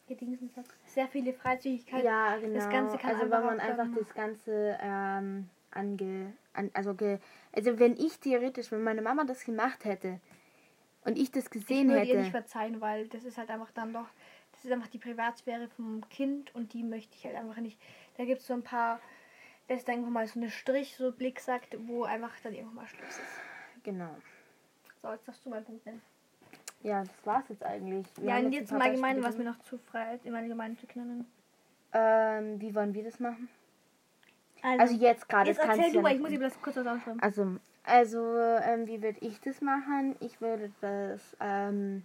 gedingsen 0.08 0.52
hat. 0.56 0.66
Sehr 0.86 1.08
viele 1.08 1.34
Freizügigkeit. 1.34 2.04
Ja, 2.04 2.38
genau. 2.38 2.54
das 2.54 2.70
Ganze 2.70 2.98
kann 2.98 3.12
also 3.12 3.24
einfach 3.24 3.44
man 3.44 3.60
einfach 3.60 3.88
das 3.98 4.14
Ganze 4.14 4.78
ähm, 4.82 5.50
ange, 5.78 6.34
an, 6.54 6.72
also 6.74 6.94
ge, 6.94 7.20
also 7.54 7.80
wenn 7.80 7.96
ich 7.96 8.20
theoretisch, 8.20 8.72
wenn 8.72 8.84
meine 8.84 9.02
Mama 9.02 9.24
das 9.24 9.46
gemacht 9.46 9.86
hätte 9.86 10.20
und 11.06 11.18
ich 11.18 11.32
das 11.32 11.46
ich 11.46 11.52
gesehen 11.52 11.90
würde 11.90 12.06
ihr 12.06 12.18
nicht 12.18 12.34
hätte, 12.34 12.44
verzeihen, 12.44 12.82
weil 12.82 13.08
das 13.08 13.24
ist 13.24 13.38
halt 13.38 13.50
einfach 13.50 13.72
dann 13.72 13.94
doch, 13.94 14.08
das 14.52 14.66
ist 14.66 14.72
einfach 14.72 14.88
die 14.88 14.98
Privatsphäre 14.98 15.68
vom 15.70 16.08
Kind 16.10 16.54
und 16.56 16.74
die 16.74 16.84
möchte 16.84 17.16
ich 17.16 17.26
halt 17.26 17.36
einfach 17.36 17.58
nicht. 17.58 17.80
Da 18.18 18.26
gibt 18.26 18.42
es 18.42 18.48
so 18.48 18.54
ein 18.54 18.64
paar, 18.64 19.00
das 19.68 19.80
ist 19.80 19.88
dann 19.88 19.96
irgendwann 19.96 20.14
mal 20.14 20.28
so 20.28 20.40
eine 20.40 20.50
Strich, 20.50 20.98
so 20.98 21.12
Blick 21.12 21.40
sagt, 21.40 21.78
wo 21.88 22.04
einfach 22.04 22.34
dann 22.42 22.54
irgendwann 22.54 22.76
mal 22.76 22.88
Schluss 22.88 23.08
ist. 23.08 23.84
genau. 23.84 24.16
So, 25.02 25.12
jetzt 25.12 25.28
darfst 25.28 25.46
du 25.46 25.50
meinen 25.50 25.66
Punkt 25.66 25.86
nennen. 25.86 26.02
Ja, 26.84 27.04
das 27.04 27.26
war's 27.26 27.46
jetzt 27.50 27.64
eigentlich. 27.64 28.06
Wir 28.18 28.30
ja, 28.30 28.38
und 28.38 28.52
jetzt 28.52 28.72
im 28.72 28.82
Allgemeinen, 28.82 29.24
was 29.24 29.38
mir 29.38 29.44
noch 29.44 29.60
zu 29.60 29.78
frei 29.78 30.16
ist, 30.16 30.26
im 30.26 30.36
Allgemeinen 30.36 30.78
zu 30.78 30.88
Kindern. 30.88 31.26
Ähm, 31.94 32.60
wie 32.62 32.74
wollen 32.76 32.94
wir 32.94 33.04
das 33.04 33.20
machen? 33.20 33.50
Also, 34.62 34.82
Also 34.82 34.96
jetzt 34.96 35.30
gerade. 35.30 35.50
jetzt 35.50 35.60
erzähl 35.60 35.92
du 35.92 36.02
ja 36.02 36.10
ich 36.10 36.20
muss 36.20 36.30
dir 36.30 36.40
das 36.40 36.62
kurz 36.62 36.76
was 36.76 36.88
aufschreiben. 36.88 37.22
Also, 37.22 37.58
also 37.84 38.38
ähm, 38.38 38.88
wie 38.88 39.02
würde 39.02 39.20
ich 39.22 39.40
das 39.40 39.62
machen? 39.62 40.16
Ich 40.20 40.42
würde 40.42 40.72
das 40.82 41.38
ähm, 41.40 42.04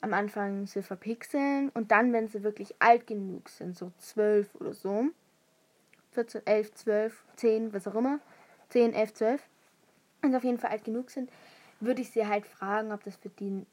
am 0.00 0.12
Anfang 0.12 0.66
so 0.66 0.82
verpixeln 0.82 1.70
und 1.70 1.90
dann, 1.92 2.12
wenn 2.12 2.28
sie 2.28 2.42
wirklich 2.42 2.74
alt 2.80 3.06
genug 3.06 3.48
sind, 3.48 3.76
so 3.76 3.92
12 3.98 4.54
oder 4.56 4.72
so, 4.72 5.06
14, 6.12 6.46
11, 6.46 6.74
12, 6.74 7.24
10, 7.36 7.72
was 7.72 7.86
auch 7.86 7.94
immer, 7.94 8.18
10, 8.70 8.92
11, 8.92 9.14
12, 9.14 9.42
wenn 10.20 10.30
sie 10.32 10.36
auf 10.36 10.44
jeden 10.44 10.58
Fall 10.58 10.70
alt 10.70 10.84
genug 10.84 11.10
sind, 11.10 11.30
würde 11.80 12.02
ich 12.02 12.10
sie 12.10 12.26
halt 12.26 12.46
fragen, 12.46 12.92
ob 12.92 13.04
das 13.04 13.16
für 13.16 13.28
die 13.28 13.64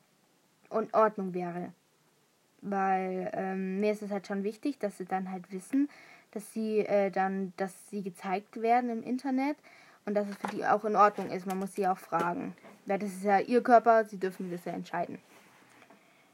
in 0.71 0.93
Ordnung 0.93 1.33
wäre. 1.33 1.73
Weil 2.61 3.31
ähm, 3.33 3.79
mir 3.79 3.91
ist 3.93 4.01
es 4.01 4.11
halt 4.11 4.27
schon 4.27 4.43
wichtig, 4.43 4.79
dass 4.79 4.97
sie 4.97 5.05
dann 5.05 5.31
halt 5.31 5.51
wissen, 5.51 5.89
dass 6.31 6.53
sie 6.53 6.79
äh, 6.79 7.11
dann, 7.11 7.53
dass 7.57 7.89
sie 7.89 8.03
gezeigt 8.03 8.61
werden 8.61 8.89
im 8.89 9.03
Internet 9.03 9.57
und 10.05 10.15
dass 10.15 10.27
es 10.27 10.37
für 10.37 10.47
die 10.47 10.65
auch 10.65 10.85
in 10.85 10.95
Ordnung 10.95 11.29
ist. 11.29 11.45
Man 11.45 11.59
muss 11.59 11.75
sie 11.75 11.87
auch 11.87 11.97
fragen. 11.97 12.55
Weil 12.85 12.99
das 12.99 13.09
ist 13.09 13.23
ja 13.23 13.39
ihr 13.39 13.61
Körper, 13.61 14.05
sie 14.05 14.17
dürfen 14.17 14.49
das 14.51 14.65
ja 14.65 14.73
entscheiden. 14.73 15.19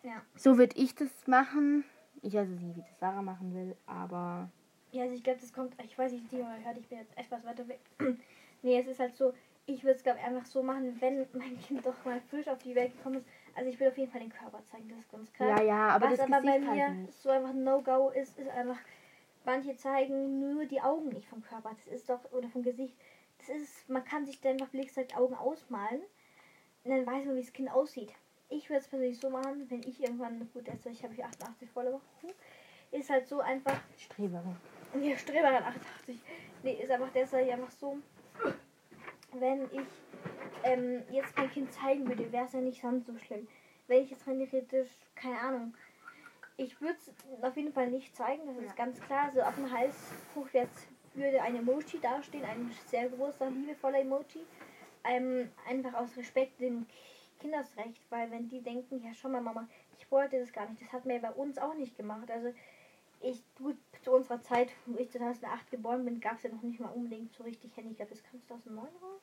Ja. 0.04 0.22
So 0.36 0.58
würde 0.58 0.78
ich 0.78 0.96
das 0.96 1.10
machen. 1.28 1.84
Ich 2.22 2.34
weiß 2.34 2.48
nicht, 2.48 2.62
wie 2.62 2.82
das 2.82 3.00
Sarah 3.00 3.22
machen 3.22 3.54
will, 3.54 3.75
aber 3.86 4.50
Ja, 4.92 5.04
also 5.04 5.16
ich 5.16 5.24
glaube, 5.24 5.40
das 5.40 5.52
kommt, 5.52 5.74
ich 5.84 5.98
weiß 5.98 6.12
nicht, 6.12 6.32
die 6.32 6.38
mal 6.38 6.64
hört, 6.64 6.78
ich 6.78 6.88
bin 6.88 7.00
jetzt 7.00 7.18
etwas 7.18 7.44
weiter 7.44 7.68
weg. 7.68 7.80
nee, 8.62 8.80
es 8.80 8.88
ist 8.88 9.00
halt 9.00 9.16
so, 9.16 9.34
ich 9.68 9.84
würde 9.84 9.98
es, 9.98 10.04
glaube 10.04 10.20
ich, 10.20 10.25
einfach 10.25 10.46
so 10.46 10.62
machen, 10.64 10.96
wenn 11.00 11.25
mein 11.34 11.60
Kind 11.60 11.86
doch 11.86 12.06
mal 12.06 12.22
frisch 12.30 12.48
auf 12.48 12.60
die 12.60 12.75
Welt 12.75 12.96
gekommen 12.96 13.18
ist. 13.18 13.25
Also 13.56 13.70
ich 13.70 13.80
will 13.80 13.88
auf 13.88 13.98
jeden 13.98 14.12
Fall 14.12 14.22
den 14.22 14.32
Körper 14.32 14.60
zeigen, 14.72 14.90
das 14.90 15.00
ist 15.00 15.12
ganz 15.12 15.34
klar. 15.34 15.50
ja, 15.58 15.64
ja, 15.64 15.88
aber 15.90 16.06
Was 16.06 16.18
das 16.18 16.28
aber 16.28 16.42
bei 16.42 16.58
Gesicht 16.58 16.74
mir 16.74 16.88
halt 16.88 17.14
so 17.14 17.30
einfach 17.30 17.50
ein 17.50 17.64
No-Go 17.64 18.10
ist, 18.10 18.38
ist 18.38 18.50
einfach, 18.50 18.78
manche 19.46 19.75
zeigen 19.75 20.40
nur 20.40 20.66
die 20.66 20.82
Augen 20.82 21.10
nicht 21.10 21.28
vom 21.28 21.44
Körper. 21.44 21.72
Das 21.75 21.88
ist 21.88 22.10
doch, 22.10 22.20
oder 22.32 22.50
vom 22.50 22.64
Gesicht. 22.64 22.96
Das 23.40 23.50
ist, 23.50 23.90
man 23.90 24.04
kann 24.04 24.25
sich 24.25 24.42
dann 24.42 24.54
einfach 24.54 24.70
die 24.72 25.16
Augen 25.16 25.36
ausmalen. 25.36 26.02
Und 26.84 26.92
dann 26.92 27.06
weiß 27.06 27.25
man, 27.25 27.36
wie 27.36 27.42
das 27.42 27.54
Kind 27.54 27.72
aussieht. 27.72 28.14
Ich 28.50 28.70
würde 28.70 28.82
es 28.82 28.88
persönlich 28.88 29.20
so 29.20 29.30
machen, 29.30 29.70
wenn 29.70 29.82
ich 29.82 30.02
irgendwann, 30.02 30.50
gut, 30.54 30.68
jetzt 30.68 30.86
ich 30.86 31.04
habe 31.04 31.14
ich 31.14 31.24
88 31.24 31.70
volle 31.72 31.94
Wochen, 31.94 32.28
ist 32.92 33.10
halt 33.10 33.28
so 33.28 33.40
einfach, 33.40 33.80
Streberin. 33.98 34.56
ja, 35.02 35.18
Streberin 35.18 35.64
88. 35.64 36.20
Nee, 36.62 36.74
ist 36.82 36.92
einfach 36.92 37.10
deshalb 37.14 37.52
einfach 37.52 37.72
so, 37.72 37.98
wenn 39.34 39.64
ich 39.66 39.88
ähm, 40.64 41.04
jetzt 41.12 41.36
mein 41.38 41.50
Kind 41.52 41.74
zeigen 41.74 42.08
würde, 42.08 42.32
wäre 42.32 42.46
es 42.46 42.54
ja 42.54 42.62
nicht 42.62 42.82
sonst 42.82 43.08
so 43.08 43.18
schlimm. 43.18 43.48
Wenn 43.88 44.04
ich 44.04 44.12
jetzt 44.12 44.28
rein 44.28 44.40
theoretisch, 44.40 44.90
keine 45.16 45.40
Ahnung, 45.40 45.74
ich 46.58 46.80
würde 46.82 46.98
es 46.98 47.12
auf 47.44 47.56
jeden 47.58 47.74
Fall 47.74 47.90
nicht 47.90 48.16
zeigen, 48.16 48.46
das 48.48 48.58
ist 48.58 48.70
Ja. 48.78 48.86
ganz 48.86 49.00
klar. 49.02 49.32
So 49.34 49.42
auf 49.42 49.56
dem 49.56 49.72
Hals 49.72 49.96
hochwärts 50.36 50.88
würde 51.14 51.42
ein 51.42 51.56
Emoji 51.56 52.00
dastehen, 52.00 52.44
ein 52.46 52.72
sehr 52.88 53.10
großer, 53.10 53.50
liebevoller 53.50 54.00
Emoji. 54.00 54.46
Ähm, 55.04 55.50
einfach 55.68 55.94
aus 55.94 56.16
Respekt 56.18 56.60
dem 56.60 56.86
Kindesrecht, 57.40 58.02
weil 58.10 58.32
wenn 58.32 58.48
die 58.50 58.62
denken, 58.62 59.04
ja 59.04 59.14
schau 59.14 59.30
mal 59.30 59.42
Mama, 59.42 59.68
ich 60.00 60.10
wollte 60.12 60.40
das 60.40 60.52
gar 60.52 60.68
nicht, 60.70 60.82
das 60.82 60.92
hat 60.92 61.06
mir 61.06 61.20
bei 61.20 61.32
uns 61.32 61.58
auch 61.58 61.76
nicht 61.76 61.96
gemacht. 61.96 62.30
Also 62.32 62.54
ich, 63.22 63.44
gut, 63.56 63.78
zu 64.04 64.12
unserer 64.12 64.42
Zeit, 64.42 64.70
wo 64.86 64.98
ich 65.00 65.12
2008 65.12 65.72
geboren 65.72 66.06
bin, 66.06 66.20
gab 66.20 66.38
es 66.38 66.44
ja 66.44 66.50
noch 66.52 66.62
nicht 66.64 66.80
mal 66.80 66.90
unbedingt 66.90 67.34
so 67.34 67.44
richtig 67.44 67.76
Handy. 67.76 67.92
Ich 67.92 67.98
glaube, 67.98 68.12
das 68.12 68.24
kam 68.24 68.42
2009 68.48 68.86
raus. 69.02 69.22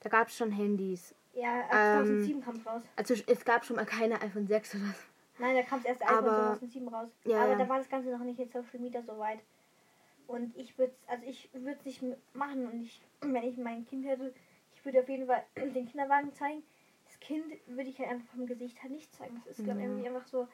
Da 0.00 0.08
gab 0.08 0.28
es 0.28 0.36
schon 0.36 0.50
Handys. 0.50 1.14
Ja, 1.34 1.60
äh, 1.60 1.98
Ähm, 1.98 2.06
2007 2.06 2.42
kam 2.42 2.56
es 2.56 2.66
raus. 2.66 2.82
Also 2.96 3.14
es 3.26 3.44
gab 3.44 3.64
schon 3.64 3.76
mal 3.76 3.86
keine 3.86 4.20
iPhone 4.22 4.46
6 4.46 4.74
oder 4.74 4.84
so. 4.86 5.11
Nein, 5.38 5.56
da 5.56 5.62
kam 5.62 5.78
es 5.80 5.84
erst 5.86 6.02
aber- 6.06 6.30
2007 6.30 6.88
raus. 6.88 7.08
Ja, 7.24 7.42
aber 7.42 7.52
ja. 7.52 7.58
da 7.58 7.68
war 7.68 7.78
das 7.78 7.88
Ganze 7.88 8.10
noch 8.10 8.24
nicht 8.24 8.38
in 8.38 8.48
Social 8.48 8.78
Media 8.80 9.02
so 9.02 9.18
weit. 9.18 9.40
Und 10.26 10.56
ich 10.56 10.78
würde 10.78 10.94
also 11.06 11.24
ich 11.26 11.50
würde 11.52 11.78
es 11.78 11.84
nicht 11.84 12.02
machen 12.34 12.66
und 12.66 12.82
ich, 12.82 13.00
wenn 13.20 13.42
ich 13.44 13.56
mein 13.56 13.84
Kind 13.86 14.06
hätte, 14.06 14.32
ich 14.74 14.84
würde 14.84 15.00
auf 15.00 15.08
jeden 15.08 15.26
Fall 15.26 15.44
den 15.56 15.86
Kinderwagen 15.88 16.32
zeigen. 16.34 16.62
Das 17.06 17.18
Kind 17.20 17.44
würde 17.66 17.88
ich 17.90 17.98
halt 17.98 18.10
einfach 18.10 18.34
vom 18.34 18.46
Gesicht 18.46 18.80
halt 18.82 18.92
nicht 18.92 19.12
zeigen. 19.14 19.42
Das 19.46 19.58
ist 19.58 19.64
glaub, 19.64 19.76
Ja. 19.78 19.82
irgendwie 19.84 20.08
einfach 20.08 20.26
so, 20.26 20.48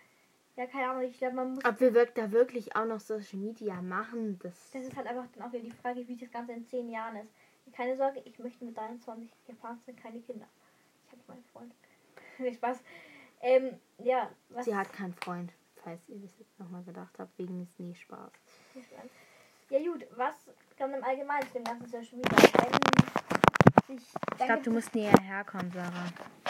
ja 0.56 0.66
keine 0.66 0.90
Ahnung, 0.90 1.02
ich 1.02 1.18
glaube 1.18 1.36
man 1.36 1.54
muss, 1.54 1.64
Ob 1.64 1.80
wir 1.80 1.92
da 1.92 2.32
wirklich 2.32 2.74
auch 2.74 2.84
noch 2.86 3.00
Social 3.00 3.38
Media 3.38 3.80
machen, 3.82 4.38
das... 4.42 4.70
das 4.72 4.82
ist 4.84 4.96
halt 4.96 5.06
einfach 5.06 5.26
dann 5.34 5.46
auch 5.48 5.52
wieder 5.52 5.62
die 5.64 5.70
Frage, 5.72 6.06
wie 6.08 6.16
das 6.16 6.30
Ganze 6.30 6.52
in 6.52 6.66
10 6.66 6.88
Jahren 6.90 7.16
ist. 7.16 7.30
Keine 7.76 7.96
Sorge, 7.96 8.22
ich 8.24 8.38
möchte 8.38 8.64
mit 8.64 8.76
23 8.76 9.30
gefahren 9.46 9.78
sind 9.84 10.02
keine 10.02 10.18
Kinder. 10.20 10.46
Ich 11.06 11.12
habe 11.12 11.22
meinen 11.28 11.44
Freund. 11.52 11.72
Nee, 12.38 12.54
Spaß. 12.54 12.78
Ähm, 13.40 13.78
ja, 13.98 14.30
was 14.50 14.64
Sie 14.64 14.74
hat 14.74 14.92
keinen 14.92 15.14
Freund, 15.14 15.52
falls 15.82 16.08
ihr 16.08 16.18
das 16.18 16.30
jetzt 16.38 16.58
nochmal 16.58 16.82
gedacht 16.82 17.14
habt, 17.18 17.36
wegen 17.38 17.60
des 17.60 17.78
Nee-Spaß. 17.78 18.32
Ja 19.70 19.78
gut, 19.80 20.06
was 20.16 20.34
kommt 20.78 20.94
im 20.94 21.04
Allgemeinen 21.04 21.46
zu 21.48 21.54
dem 21.54 21.64
ganzen 21.64 21.86
Social 21.86 22.16
Media? 22.16 22.38
Sich, 23.86 24.06
Ich 24.38 24.44
glaube, 24.44 24.62
du 24.62 24.70
musst 24.70 24.94
näher 24.94 25.14
herkommen, 25.22 25.70
Sarah. 25.72 26.06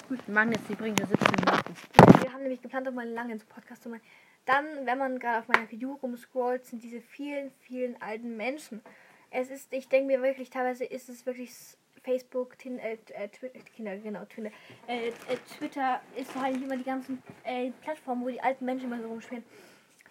Gut, 0.08 0.26
wir 0.26 0.34
machen 0.34 0.52
jetzt 0.52 0.68
übrigens 0.70 1.00
schon 1.00 1.08
17 1.08 1.28
Minuten. 1.28 2.22
Wir 2.22 2.32
haben 2.32 2.42
nämlich 2.42 2.62
geplant, 2.62 2.88
auch 2.88 2.92
mal 2.92 3.08
lange 3.08 3.32
ins 3.32 3.44
Podcast 3.44 3.82
zu 3.82 3.88
machen. 3.88 4.02
Dann, 4.44 4.64
wenn 4.86 4.98
man 4.98 5.18
gerade 5.18 5.40
auf 5.40 5.48
meiner 5.48 5.70
Video 5.70 5.94
rumscrollt, 6.02 6.64
sind 6.64 6.82
diese 6.82 7.00
vielen, 7.00 7.50
vielen 7.60 8.00
alten 8.00 8.36
Menschen. 8.36 8.82
Es 9.30 9.50
ist, 9.50 9.72
ich 9.72 9.88
denke 9.88 10.06
mir 10.06 10.22
wirklich, 10.22 10.48
teilweise 10.50 10.84
ist 10.84 11.08
es 11.08 11.26
wirklich 11.26 11.52
Facebook, 12.08 12.58
Tin, 12.58 12.78
äh, 12.78 12.96
äh, 13.10 13.28
Twitter, 13.28 13.58
Kinder, 13.76 13.96
genau, 13.98 14.24
Twitter, 14.24 14.50
äh, 14.86 15.08
äh, 15.08 15.12
Twitter 15.58 16.00
ist 16.16 16.34
halt 16.34 16.54
nicht 16.54 16.64
immer 16.64 16.78
die 16.78 16.84
ganzen 16.84 17.22
äh, 17.44 17.70
Plattformen, 17.82 18.24
wo 18.24 18.30
die 18.30 18.40
alten 18.40 18.64
Menschen 18.64 18.86
immer 18.90 19.02
so 19.02 19.08
rumspielen. 19.08 19.44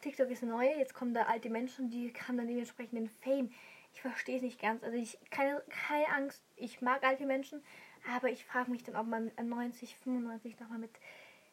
TikTok 0.02 0.30
ist 0.30 0.44
neu, 0.44 0.68
jetzt 0.78 0.94
kommen 0.94 1.16
da 1.16 1.24
alte 1.24 1.50
Menschen, 1.50 1.90
die 1.90 2.14
haben 2.28 2.38
dann 2.38 2.48
dementsprechend 2.48 3.00
den 3.00 3.10
Fame. 3.10 3.50
Ich 3.94 4.02
verstehe 4.02 4.36
es 4.36 4.44
nicht 4.44 4.62
ganz. 4.62 4.84
Also 4.84 4.96
ich 4.96 5.18
keine, 5.32 5.64
keine 5.70 6.08
Angst, 6.10 6.44
ich 6.56 6.82
mag 6.82 7.04
alte 7.04 7.26
Menschen, 7.26 7.64
aber 8.16 8.30
ich 8.30 8.46
frage 8.46 8.70
mich 8.70 8.84
dann, 8.84 8.96
ob 8.96 9.08
man 9.08 9.26
mit 9.26 9.40
90, 9.40 9.98
95 9.98 10.60
nochmal 10.60 10.78
mit 10.78 10.92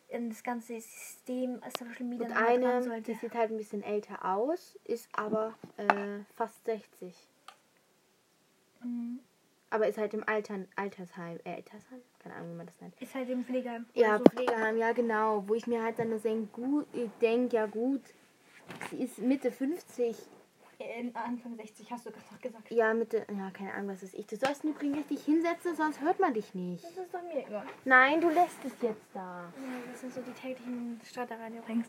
in 0.09 0.29
das 0.29 0.43
ganze 0.43 0.79
System 0.79 1.63
Social 1.79 2.05
Media 2.05 2.27
Und 2.27 2.35
noch 2.35 2.41
mal 2.41 2.59
dran 2.61 2.65
eine, 2.65 2.83
sollte. 2.83 3.13
die 3.13 3.19
sieht 3.19 3.35
halt 3.35 3.51
ein 3.51 3.57
bisschen 3.57 3.83
älter 3.83 4.23
aus, 4.23 4.79
ist 4.85 5.09
aber 5.15 5.55
äh, 5.79 6.19
fast 6.35 6.63
60. 6.67 7.17
Mhm. 8.83 9.21
Aber 9.75 9.89
ist 9.89 9.99
halt 9.99 10.15
im 10.15 10.23
Altern, 10.29 10.69
Altersheim, 10.77 11.41
äh, 11.43 11.57
Altersheim? 11.57 12.01
Keine 12.21 12.37
Ahnung, 12.37 12.53
wie 12.53 12.57
man 12.59 12.67
das 12.67 12.81
nennt. 12.81 12.95
Ist 13.03 13.13
halt 13.13 13.29
im 13.29 13.45
Pflegeheim. 13.45 13.87
Ja, 13.95 14.19
so. 14.19 14.25
Pflegeheim, 14.25 14.77
ja 14.77 14.93
genau. 14.93 15.43
Wo 15.49 15.55
ich 15.55 15.67
mir 15.67 15.83
halt 15.83 15.99
dann 15.99 16.11
nur 16.11 16.21
denke, 16.21 16.47
gut, 16.53 16.87
ich 16.93 17.11
denke, 17.21 17.57
ja 17.57 17.67
gut, 17.67 18.01
sie 18.91 19.03
ist 19.03 19.19
Mitte 19.19 19.51
50. 19.51 20.17
Äh, 20.79 21.11
Anfang 21.15 21.57
60 21.57 21.91
hast 21.91 22.07
du 22.07 22.13
gerade 22.13 22.25
noch 22.31 22.41
gesagt. 22.41 22.71
Ja, 22.71 22.95
Mitte, 22.95 23.27
ja, 23.37 23.51
keine 23.51 23.75
Ahnung, 23.75 23.89
was 23.89 24.05
ist 24.05 24.15
ich. 24.15 24.29
Du 24.29 24.37
sollst 24.37 24.63
übrigens 24.63 24.99
richtig 24.99 25.25
hinsetzen, 25.25 25.75
sonst 25.75 26.01
hört 26.01 26.21
man 26.21 26.35
dich 26.35 26.55
nicht. 26.55 26.85
Das 26.85 26.97
ist 26.97 27.13
doch 27.13 27.23
mir 27.25 27.45
egal. 27.45 27.67
Nein, 27.85 28.21
du 28.21 28.29
lässt 28.29 28.65
es 28.65 28.81
jetzt 28.81 29.07
da. 29.13 29.53
Ja, 29.57 29.91
das 29.91 30.03
sind 30.03 30.15
so 30.15 30.21
die 30.21 30.41
täglichen 30.41 31.01
Streitereien 31.05 31.59
übrigens. 31.59 31.89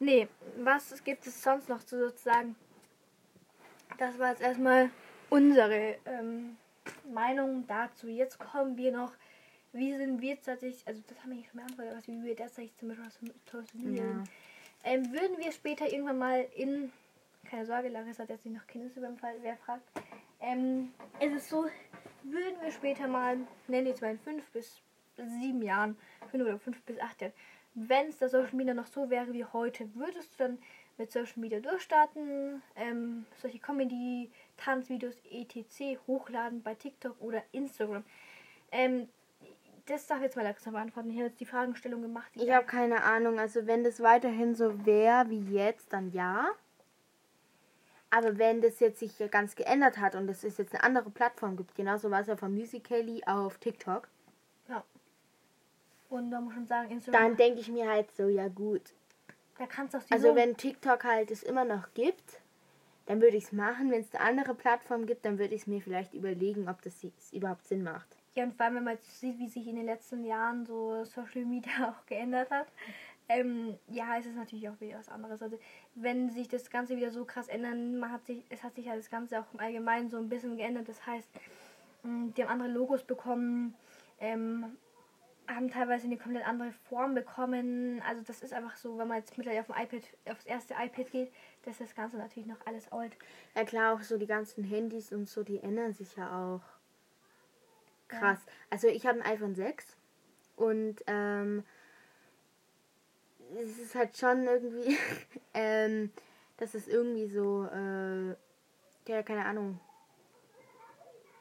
Nee, 0.00 0.26
was 0.56 1.04
gibt 1.04 1.24
es 1.24 1.40
sonst 1.40 1.68
noch 1.68 1.84
zu 1.84 2.00
sozusagen? 2.00 2.56
Das 3.96 4.18
war 4.18 4.30
jetzt 4.30 4.42
erstmal 4.42 4.90
unsere 5.28 5.96
ähm, 6.04 6.56
Meinung 7.10 7.66
dazu. 7.66 8.08
Jetzt 8.08 8.38
kommen 8.38 8.76
wir 8.76 8.92
noch, 8.92 9.12
wie 9.72 9.96
sind 9.96 10.20
wir 10.20 10.40
tatsächlich, 10.40 10.86
also 10.86 11.02
das 11.06 11.22
haben 11.22 11.30
wir 11.30 11.44
schon 11.44 11.60
beantwortet, 11.60 11.94
was 11.96 12.08
wie 12.08 12.22
wir 12.22 12.36
tatsächlich 12.36 12.76
zum 12.76 12.88
Beispiel 12.88 13.06
aus 13.06 13.18
Ja. 13.74 14.24
ähm, 14.84 15.12
Würden 15.12 15.38
wir 15.38 15.52
später 15.52 15.90
irgendwann 15.90 16.18
mal 16.18 16.46
in, 16.56 16.92
keine 17.48 17.66
Sorge, 17.66 17.88
Larissa 17.88 18.22
hat 18.22 18.30
jetzt 18.30 18.44
nicht 18.44 18.56
noch 18.56 18.66
Kindes 18.66 18.96
über 18.96 19.06
den 19.06 19.18
Fall, 19.18 19.34
wer 19.42 19.56
fragt, 19.56 19.82
ähm, 20.40 20.92
es 21.20 21.32
ist 21.32 21.48
so, 21.50 21.66
würden 22.22 22.60
wir 22.62 22.72
später 22.72 23.06
mal, 23.06 23.38
nennen 23.68 23.86
jetzt 23.86 24.02
mal 24.02 24.10
in 24.12 24.18
fünf 24.18 24.44
bis 24.50 24.80
sieben 25.16 25.62
Jahren, 25.62 25.96
fünf 26.30 26.44
oder 26.44 26.58
fünf 26.58 26.80
bis 26.82 26.98
acht 26.98 27.20
Jahren, 27.20 27.34
wenn 27.74 28.08
es 28.08 28.18
das 28.18 28.32
Social 28.32 28.56
Media 28.56 28.74
noch 28.74 28.86
so 28.86 29.10
wäre 29.10 29.32
wie 29.32 29.44
heute, 29.44 29.94
würdest 29.94 30.34
du 30.34 30.44
dann 30.44 30.58
mit 30.98 31.12
Social 31.12 31.40
Media 31.40 31.60
durchstarten, 31.60 32.62
ähm, 32.76 33.24
solche 33.40 33.58
Comedy, 33.58 34.30
Tanzvideos, 34.60 35.14
etc. 35.30 35.98
hochladen 36.06 36.62
bei 36.62 36.74
TikTok 36.74 37.16
oder 37.20 37.42
Instagram? 37.52 38.04
Ähm, 38.72 39.08
das 39.86 40.06
darf 40.06 40.20
jetzt 40.22 40.36
mal 40.36 40.42
langsam 40.42 40.74
beantworten. 40.74 41.10
Ich 41.10 41.16
habe 41.16 41.26
jetzt 41.28 41.40
die 41.40 41.46
Fragestellung 41.46 42.02
gemacht. 42.02 42.30
die 42.34 42.44
Ich 42.44 42.50
habe 42.52 42.66
keine 42.66 43.02
Ahnung. 43.02 43.38
Also 43.40 43.66
wenn 43.66 43.82
das 43.82 44.00
weiterhin 44.00 44.54
so 44.54 44.86
wäre 44.86 45.28
wie 45.30 45.40
jetzt, 45.52 45.92
dann 45.92 46.12
ja. 46.12 46.48
Aber 48.10 48.38
wenn 48.38 48.60
das 48.60 48.80
jetzt 48.80 48.98
sich 49.00 49.18
ja 49.18 49.28
ganz 49.28 49.54
geändert 49.54 49.98
hat 49.98 50.14
und 50.16 50.28
es 50.28 50.42
ist 50.44 50.58
jetzt 50.58 50.74
eine 50.74 50.82
andere 50.82 51.10
Plattform 51.10 51.56
gibt, 51.56 51.74
genauso 51.76 52.10
war 52.10 52.20
es 52.20 52.26
ja 52.26 52.36
von 52.36 52.52
Musical.ly 52.54 53.22
auf 53.26 53.58
TikTok, 53.58 54.08
Ja. 54.68 54.84
Und 56.08 56.32
da 56.32 56.40
muss 56.40 56.54
man 56.54 56.66
sagen, 56.66 56.90
Instagram, 56.90 57.22
dann 57.22 57.36
denke 57.36 57.60
ich 57.60 57.68
mir 57.68 57.88
halt 57.88 58.10
so, 58.16 58.26
ja 58.28 58.48
gut. 58.48 58.82
da 59.58 59.66
kannst 59.66 59.94
du 59.94 59.98
auch 59.98 60.02
Also 60.10 60.30
so- 60.30 60.34
wenn 60.34 60.56
TikTok 60.56 61.04
halt 61.04 61.30
es 61.30 61.44
immer 61.44 61.64
noch 61.64 61.94
gibt, 61.94 62.39
dann 63.10 63.20
würde 63.20 63.36
ich 63.36 63.44
es 63.44 63.52
machen. 63.52 63.90
Wenn 63.90 64.02
es 64.02 64.14
eine 64.14 64.24
andere 64.24 64.54
Plattform 64.54 65.04
gibt, 65.04 65.24
dann 65.24 65.36
würde 65.36 65.52
ich 65.52 65.62
es 65.62 65.66
mir 65.66 65.80
vielleicht 65.80 66.14
überlegen, 66.14 66.68
ob 66.68 66.80
das 66.82 67.04
überhaupt 67.32 67.66
Sinn 67.66 67.82
macht. 67.82 68.06
Ja, 68.36 68.44
und 68.44 68.54
vor 68.54 68.66
allem, 68.66 68.76
wenn 68.76 68.84
man 68.84 68.98
sieht, 68.98 69.36
wie 69.40 69.48
sich 69.48 69.66
in 69.66 69.74
den 69.74 69.84
letzten 69.84 70.22
Jahren 70.22 70.64
so 70.64 71.04
Social 71.04 71.44
Media 71.44 71.72
auch 71.90 72.06
geändert 72.06 72.52
hat. 72.52 72.68
ähm, 73.28 73.76
ja, 73.88 74.16
es 74.16 74.26
ist 74.26 74.36
natürlich 74.36 74.68
auch 74.68 74.80
wieder 74.80 74.96
was 74.96 75.08
anderes. 75.08 75.42
Also 75.42 75.58
wenn 75.96 76.30
sich 76.30 76.46
das 76.46 76.70
Ganze 76.70 76.96
wieder 76.96 77.10
so 77.10 77.24
krass 77.24 77.48
ändern, 77.48 77.98
man 77.98 78.12
hat 78.12 78.26
sich, 78.26 78.44
es 78.48 78.62
hat 78.62 78.76
sich 78.76 78.84
ja 78.84 78.94
das 78.94 79.10
Ganze 79.10 79.40
auch 79.40 79.54
im 79.54 79.58
Allgemeinen 79.58 80.08
so 80.08 80.16
ein 80.16 80.28
bisschen 80.28 80.56
geändert. 80.56 80.88
Das 80.88 81.04
heißt, 81.04 81.28
mh, 82.04 82.34
die 82.36 82.44
haben 82.44 82.50
andere 82.50 82.68
Logos 82.68 83.02
bekommen, 83.02 83.74
ähm, 84.20 84.76
haben 85.54 85.70
teilweise 85.70 86.06
eine 86.06 86.16
komplett 86.16 86.46
andere 86.46 86.72
Form 86.88 87.14
bekommen. 87.14 88.02
Also 88.06 88.22
das 88.22 88.40
ist 88.40 88.52
einfach 88.52 88.76
so, 88.76 88.98
wenn 88.98 89.08
man 89.08 89.18
jetzt 89.18 89.36
mittlerweile 89.36 89.60
auf 89.60 89.66
dem 89.66 89.76
iPad, 89.76 90.02
aufs 90.30 90.46
erste 90.46 90.74
iPad 90.74 91.10
geht, 91.10 91.32
das 91.64 91.74
ist 91.74 91.80
das 91.80 91.94
Ganze 91.94 92.16
natürlich 92.16 92.48
noch 92.48 92.64
alles 92.66 92.90
alt. 92.92 93.16
Ja 93.54 93.64
klar, 93.64 93.94
auch 93.94 94.02
so 94.02 94.18
die 94.18 94.26
ganzen 94.26 94.64
Handys 94.64 95.12
und 95.12 95.28
so, 95.28 95.42
die 95.42 95.58
ändern 95.60 95.92
sich 95.92 96.16
ja 96.16 96.30
auch. 96.30 96.62
Krass. 98.08 98.40
Also 98.70 98.88
ich 98.88 99.06
habe 99.06 99.22
ein 99.22 99.32
iPhone 99.32 99.54
6 99.54 99.96
und 100.56 100.96
ähm, 101.06 101.64
es 103.56 103.78
ist 103.78 103.94
halt 103.94 104.16
schon 104.16 104.46
irgendwie, 104.46 104.98
ähm, 105.54 106.10
dass 106.56 106.74
es 106.74 106.88
irgendwie 106.88 107.28
so, 107.28 107.66
äh, 107.66 108.30
ja, 109.08 109.22
keine 109.22 109.44
Ahnung, 109.44 109.80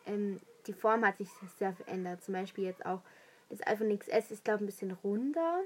ähm, 0.06 0.40
die 0.68 0.74
Form 0.74 1.06
hat 1.06 1.18
sich 1.18 1.30
sehr 1.58 1.74
verändert. 1.74 2.24
Zum 2.24 2.34
Beispiel 2.34 2.66
jetzt 2.66 2.86
auch 2.86 3.02
das 3.50 3.66
iPhone 3.68 3.98
XS 3.98 4.32
ist, 4.32 4.44
glaube 4.44 4.58
ich, 4.58 4.64
ein 4.64 4.66
bisschen 4.68 4.92
runder. 5.04 5.62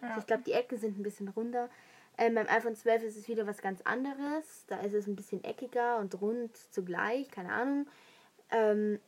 Also 0.00 0.20
ich 0.20 0.26
glaube, 0.26 0.42
die 0.44 0.52
Ecken 0.52 0.78
sind 0.78 0.98
ein 0.98 1.02
bisschen 1.02 1.28
runder. 1.28 1.68
Ähm, 2.18 2.34
beim 2.34 2.46
iPhone 2.48 2.76
12 2.76 3.02
ist 3.04 3.16
es 3.16 3.28
wieder 3.28 3.46
was 3.46 3.58
ganz 3.60 3.80
anderes. 3.82 4.64
Da 4.68 4.80
ist 4.80 4.94
es 4.94 5.06
ein 5.06 5.16
bisschen 5.16 5.42
eckiger 5.44 5.98
und 5.98 6.20
rund 6.20 6.56
zugleich, 6.72 7.30
keine 7.30 7.52
Ahnung. 7.52 7.86
Ähm, 8.50 9.00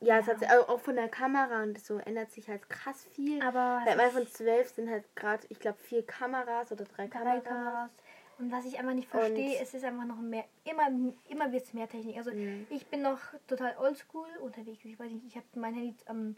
ja, 0.00 0.18
es 0.18 0.26
hat 0.26 0.40
sich 0.40 0.48
auch 0.50 0.80
von 0.80 0.94
der 0.96 1.08
Kamera 1.08 1.62
und 1.62 1.78
so 1.78 1.98
ändert 1.98 2.30
sich 2.30 2.48
halt 2.48 2.68
krass 2.68 3.04
viel. 3.12 3.40
Aber 3.42 3.82
beim 3.84 3.98
ist- 3.98 4.04
iPhone 4.06 4.26
12 4.26 4.68
sind 4.74 4.90
halt 4.90 5.04
gerade, 5.16 5.46
ich 5.48 5.58
glaube, 5.58 5.78
vier 5.78 6.04
Kameras 6.04 6.70
oder 6.72 6.84
drei 6.84 7.06
drei 7.06 7.18
Kameras. 7.18 7.44
Kameras. 7.44 7.90
Und 8.38 8.52
was 8.52 8.66
ich 8.66 8.78
einfach 8.78 8.92
nicht 8.92 9.08
verstehe, 9.08 9.56
Und- 9.56 9.62
es 9.62 9.72
ist 9.72 9.84
einfach 9.84 10.04
noch 10.04 10.18
mehr, 10.20 10.44
immer, 10.64 10.88
immer 11.28 11.52
wird 11.52 11.64
es 11.64 11.72
mehr 11.72 11.88
Technik. 11.88 12.18
Also 12.18 12.30
Mhm. 12.32 12.66
ich 12.68 12.86
bin 12.86 13.00
noch 13.02 13.20
total 13.46 13.74
oldschool 13.78 14.28
unterwegs. 14.42 14.84
Ich 14.84 14.98
weiß 14.98 15.10
nicht, 15.10 15.24
ich 15.26 15.36
habe 15.36 15.46
mein 15.54 15.72
Handy 15.74 15.94
am 16.06 16.36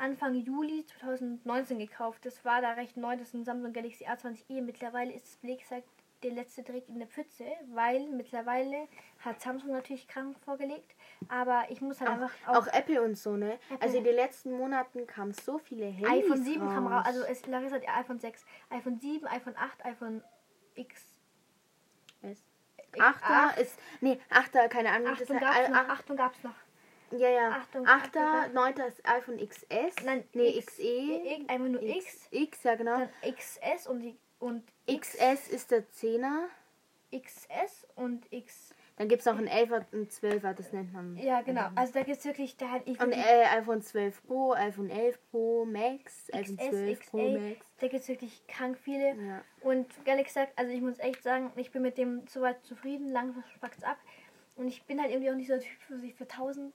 Anfang 0.00 0.34
Juli 0.34 0.84
2019 0.86 1.78
gekauft. 1.78 2.24
Das 2.26 2.44
war 2.44 2.60
da 2.60 2.72
recht 2.72 2.96
neu, 2.96 3.16
das 3.16 3.28
ist 3.28 3.34
ein 3.34 3.44
Samsung 3.44 3.72
Galaxy 3.72 4.06
A20e. 4.06 4.62
Mittlerweile 4.62 5.12
ist 5.12 5.26
es, 5.26 5.38
wie 5.42 5.56
gesagt, 5.56 5.84
der 6.22 6.32
letzte 6.32 6.62
Dreck 6.62 6.86
in 6.88 6.98
der 6.98 7.08
Pfütze, 7.08 7.46
weil 7.72 8.06
mittlerweile 8.08 8.88
hat 9.20 9.40
Samsung 9.40 9.70
natürlich 9.72 10.06
krank 10.06 10.36
vorgelegt. 10.44 10.94
Aber 11.28 11.64
ich 11.70 11.80
muss 11.80 12.00
halt 12.00 12.10
einfach 12.10 12.32
Auch, 12.46 12.56
auch 12.56 12.66
Apple 12.66 13.00
und 13.02 13.16
so, 13.16 13.36
ne? 13.36 13.54
Apple. 13.70 13.82
Also 13.82 13.98
in 13.98 14.04
den 14.04 14.14
letzten 14.16 14.52
Monaten 14.56 15.06
kamen 15.06 15.32
so 15.32 15.58
viele 15.58 15.86
Handys 15.86 16.24
iPhone 16.24 16.44
7 16.44 16.62
raus. 16.62 16.74
kam 16.74 16.86
raus. 16.88 17.06
Also 17.06 17.22
es 17.24 17.46
Larissa 17.46 17.76
hat 17.76 17.88
iPhone 17.88 18.18
6, 18.18 18.44
iPhone 18.70 18.98
7, 18.98 19.26
iPhone 19.28 19.56
8, 19.56 19.84
iPhone 19.86 20.22
X. 20.74 21.16
Es- 22.22 22.44
X- 22.92 23.00
Achter 23.04 23.58
ist, 23.60 23.78
nee, 24.00 24.18
Achter, 24.30 24.68
keine 24.68 24.90
Ahnung. 24.90 25.12
Achtung 25.12 25.38
das, 25.38 25.40
gab's 25.40 25.58
äh, 25.58 25.68
noch, 25.70 25.76
ach- 25.78 25.88
Achtung 25.88 26.16
gab's 26.16 26.42
noch. 26.42 26.54
Ja, 27.12 27.28
ja. 27.28 27.48
Achtung, 27.50 27.86
Achter, 27.86 28.20
Achtung, 28.20 28.54
neunter 28.54 28.86
ist 28.86 29.06
iPhone 29.06 29.38
XS. 29.38 30.04
Nein, 30.04 30.24
nee, 30.32 30.58
X- 30.58 30.66
XE. 30.76 30.82
X- 30.82 31.48
einfach 31.48 31.66
nur 31.68 31.82
X, 31.82 32.28
X, 32.30 32.62
ja 32.62 32.74
genau. 32.76 32.98
dann 32.98 33.34
XS 33.34 33.86
und 33.86 34.00
die 34.00 34.16
und 34.38 34.62
XS 34.86 35.48
ist 35.48 35.70
der 35.70 35.84
10er. 35.90 36.46
XS 37.12 37.86
und 37.96 38.24
X. 38.32 38.74
Dann 38.96 39.08
gibt 39.08 39.20
es 39.20 39.26
noch 39.26 39.38
ein 39.38 39.48
11er 39.48 39.76
und 39.92 39.92
ein 39.94 40.08
12er, 40.08 40.52
das 40.52 40.72
nennt 40.72 40.92
man. 40.92 41.16
Ja, 41.16 41.40
genau. 41.40 41.68
Also 41.74 41.94
da 41.94 42.02
gibt's 42.02 42.24
wirklich, 42.24 42.56
da 42.56 42.68
hat 42.70 42.82
ich 42.84 43.00
Und 43.00 43.12
äh, 43.12 43.44
iPhone 43.58 43.80
12 43.82 44.26
Pro, 44.26 44.52
iPhone 44.52 44.90
11 44.90 45.18
Pro 45.30 45.64
Max, 45.64 46.28
iPhone 46.32 46.56
XS, 46.58 46.68
12 46.70 47.10
Pro 47.10 47.18
XA, 47.18 47.38
Max. 47.38 47.66
da 47.80 47.88
gibt's 47.88 48.08
wirklich 48.08 48.46
krank 48.46 48.78
viele. 48.78 49.14
Ja. 49.16 49.42
Und 49.62 49.86
ehrlich 50.04 50.26
gesagt, 50.26 50.52
also 50.56 50.70
ich 50.70 50.82
muss 50.82 50.98
echt 50.98 51.22
sagen, 51.22 51.50
ich 51.56 51.72
bin 51.72 51.82
mit 51.82 51.96
dem 51.98 52.26
soweit 52.28 52.62
zufrieden, 52.64 53.08
langsam 53.08 53.42
spackt's 53.54 53.82
ab. 53.82 53.96
Und 54.56 54.68
ich 54.68 54.82
bin 54.84 55.00
halt 55.00 55.10
irgendwie 55.10 55.30
auch 55.30 55.36
nicht 55.36 55.46
so 55.48 55.54
der 55.54 55.62
Typ, 55.62 55.78
der 55.88 55.98
sich 55.98 56.14
für 56.14 56.24
1000, 56.24 56.72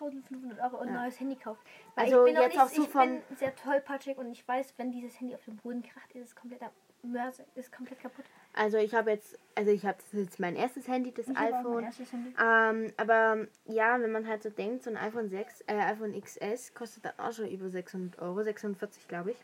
1500 0.00 0.60
Euro 0.60 0.78
ein 0.78 0.88
Ja. 0.88 1.02
neues 1.02 1.18
Handy 1.20 1.36
kauft. 1.36 1.62
Weil 1.94 2.04
Also 2.06 2.26
ich 2.26 2.32
bin 2.34 2.42
jetzt 2.42 2.58
auch 2.58 2.62
auch 2.62 2.70
nicht, 2.70 2.76
so 2.76 2.82
ich 2.84 2.92
bin 2.92 3.22
sehr 3.36 3.56
tollpatschig 3.56 4.18
und 4.18 4.30
ich 4.30 4.46
weiß, 4.46 4.74
wenn 4.76 4.92
dieses 4.92 5.18
Handy 5.20 5.34
auf 5.34 5.44
den 5.44 5.56
Boden 5.56 5.82
kracht, 5.82 6.12
ist 6.12 6.28
es 6.28 6.36
komplett 6.36 6.60
Mörse, 7.02 7.44
ist 7.54 7.70
komplett 7.72 8.00
kaputt. 8.00 8.24
Also 8.54 8.78
ich 8.78 8.94
habe 8.94 9.10
jetzt, 9.10 9.38
also 9.54 9.70
ich 9.70 9.84
habe 9.84 9.98
das 9.98 10.12
jetzt 10.12 10.40
mein 10.40 10.56
erstes 10.56 10.88
Handy, 10.88 11.12
das 11.12 11.28
Ich 11.28 11.36
auch 11.36 11.40
iPhone. 11.40 11.84
Handy. 11.84 12.34
Ähm, 12.40 12.92
aber 12.96 13.46
ja, 13.66 14.00
wenn 14.00 14.12
man 14.12 14.26
halt 14.26 14.42
so 14.42 14.50
denkt, 14.50 14.84
so 14.84 14.90
ein 14.90 14.96
iPhone 14.96 15.28
6, 15.28 15.62
äh, 15.66 15.74
iPhone 15.74 16.18
XS 16.18 16.74
kostet 16.74 17.04
dann 17.04 17.18
auch 17.18 17.32
schon 17.32 17.48
über 17.48 17.68
600 17.68 18.20
Euro, 18.20 18.42
640 18.42 19.08
glaube 19.08 19.32
ich. 19.32 19.36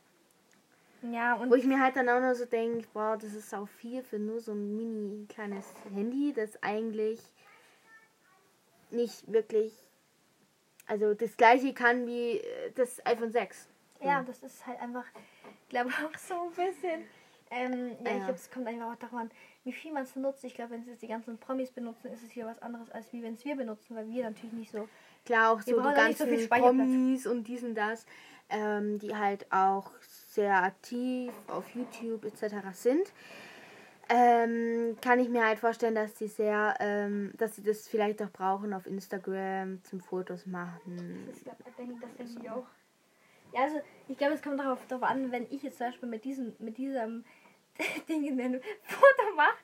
Ja, 1.03 1.35
und 1.35 1.51
Wo 1.51 1.55
ich 1.55 1.65
mir 1.65 1.81
halt 1.81 1.97
dann 1.97 2.09
auch 2.09 2.21
nur 2.21 2.35
so 2.35 2.45
denke, 2.45 2.87
boah, 2.93 3.17
das 3.17 3.33
ist 3.35 3.55
auch 3.55 3.69
viel 3.69 4.03
für 4.03 4.19
nur 4.19 4.41
so 4.41 4.53
ein 4.53 4.77
mini 4.77 5.27
kleines 5.29 5.67
Handy, 5.95 6.33
das 6.35 6.63
eigentlich 6.63 7.21
nicht 8.91 9.31
wirklich, 9.33 9.73
also 10.91 11.15
das 11.15 11.37
gleiche 11.37 11.73
kann 11.73 12.07
wie 12.07 12.39
äh, 12.39 12.73
das 12.75 13.05
iPhone 13.07 13.31
6. 13.31 13.69
Ja, 14.03 14.23
das 14.23 14.43
ist 14.43 14.67
halt 14.67 14.81
einfach, 14.81 15.05
glaube 15.69 15.91
auch 15.91 16.19
so 16.19 16.35
ein 16.35 16.51
bisschen. 16.51 17.03
Ähm, 17.53 17.97
ja, 18.05 18.11
Ja. 18.11 18.17
ich 18.17 18.25
glaube, 18.25 18.33
es 18.35 18.51
kommt 18.51 18.67
einfach 18.67 18.93
auch 18.93 18.97
darauf 18.97 19.19
an, 19.21 19.31
wie 19.65 19.73
viel 19.73 19.93
man 19.93 20.03
es 20.05 20.17
nutzt. 20.17 20.43
Ich 20.45 20.55
glaube, 20.55 20.73
wenn 20.73 20.81
es 20.83 20.87
jetzt 20.89 21.03
die 21.03 21.09
ganzen 21.09 21.39
Promis 21.39 21.71
benutzen, 21.71 22.13
ist 22.13 22.23
es 22.25 22.31
hier 22.31 22.47
was 22.47 22.61
anderes, 22.63 22.91
als 22.91 23.13
wie 23.13 23.23
wenn 23.23 23.35
es 23.35 23.45
wir 23.45 23.57
benutzen, 23.57 23.95
weil 23.97 24.09
wir 24.09 24.25
natürlich 24.25 24.53
nicht 24.53 24.73
so. 24.73 24.89
Klar, 25.27 25.53
auch 25.53 25.61
so 25.61 25.77
die 25.77 25.83
so 25.89 25.95
ganzen 25.95 26.29
viel 26.29 26.41
Speicherplatz. 26.41 26.77
Promis 26.77 27.27
und 27.27 27.45
dies 27.45 27.63
und 27.63 27.75
das, 27.75 28.07
ähm, 28.49 28.99
die 28.99 29.15
halt 29.15 29.47
auch 29.53 29.91
sehr 30.29 30.63
aktiv 30.63 31.33
auf 31.49 31.69
YouTube 31.75 32.25
etc. 32.25 32.55
sind. 32.73 33.13
Ähm, 34.13 34.97
kann 35.01 35.21
ich 35.21 35.29
mir 35.29 35.47
halt 35.47 35.61
vorstellen, 35.61 35.95
dass 35.95 36.15
die 36.15 36.27
sehr, 36.27 36.75
ähm, 36.81 37.33
dass 37.37 37.55
sie 37.55 37.63
das 37.63 37.87
vielleicht 37.87 38.21
auch 38.23 38.31
brauchen 38.31 38.73
auf 38.75 38.87
Instagram 38.87 39.83
zum 39.85 40.01
Fotos 40.01 40.47
machen. 40.47 41.29
Das 41.31 41.45
glaub, 41.45 41.57
ich 41.67 41.75
denke, 41.77 41.95
das 42.01 42.15
denke 42.17 42.43
ich 42.43 42.51
auch. 42.51 42.67
Ja, 43.55 43.63
also 43.63 43.81
ich 44.09 44.19
glaube, 44.19 44.35
es 44.35 44.43
kommt 44.43 44.59
darauf, 44.59 44.85
darauf 44.89 45.05
an, 45.09 45.31
wenn 45.31 45.47
ich 45.51 45.63
jetzt 45.63 45.79
zum 45.79 45.87
Beispiel 45.89 46.09
mit 46.09 46.25
diesem, 46.25 46.55
mit 46.59 46.77
diesem 46.77 47.25
Ding 48.09 48.41
ein 48.41 48.61
Foto 48.83 49.37
mache, 49.37 49.57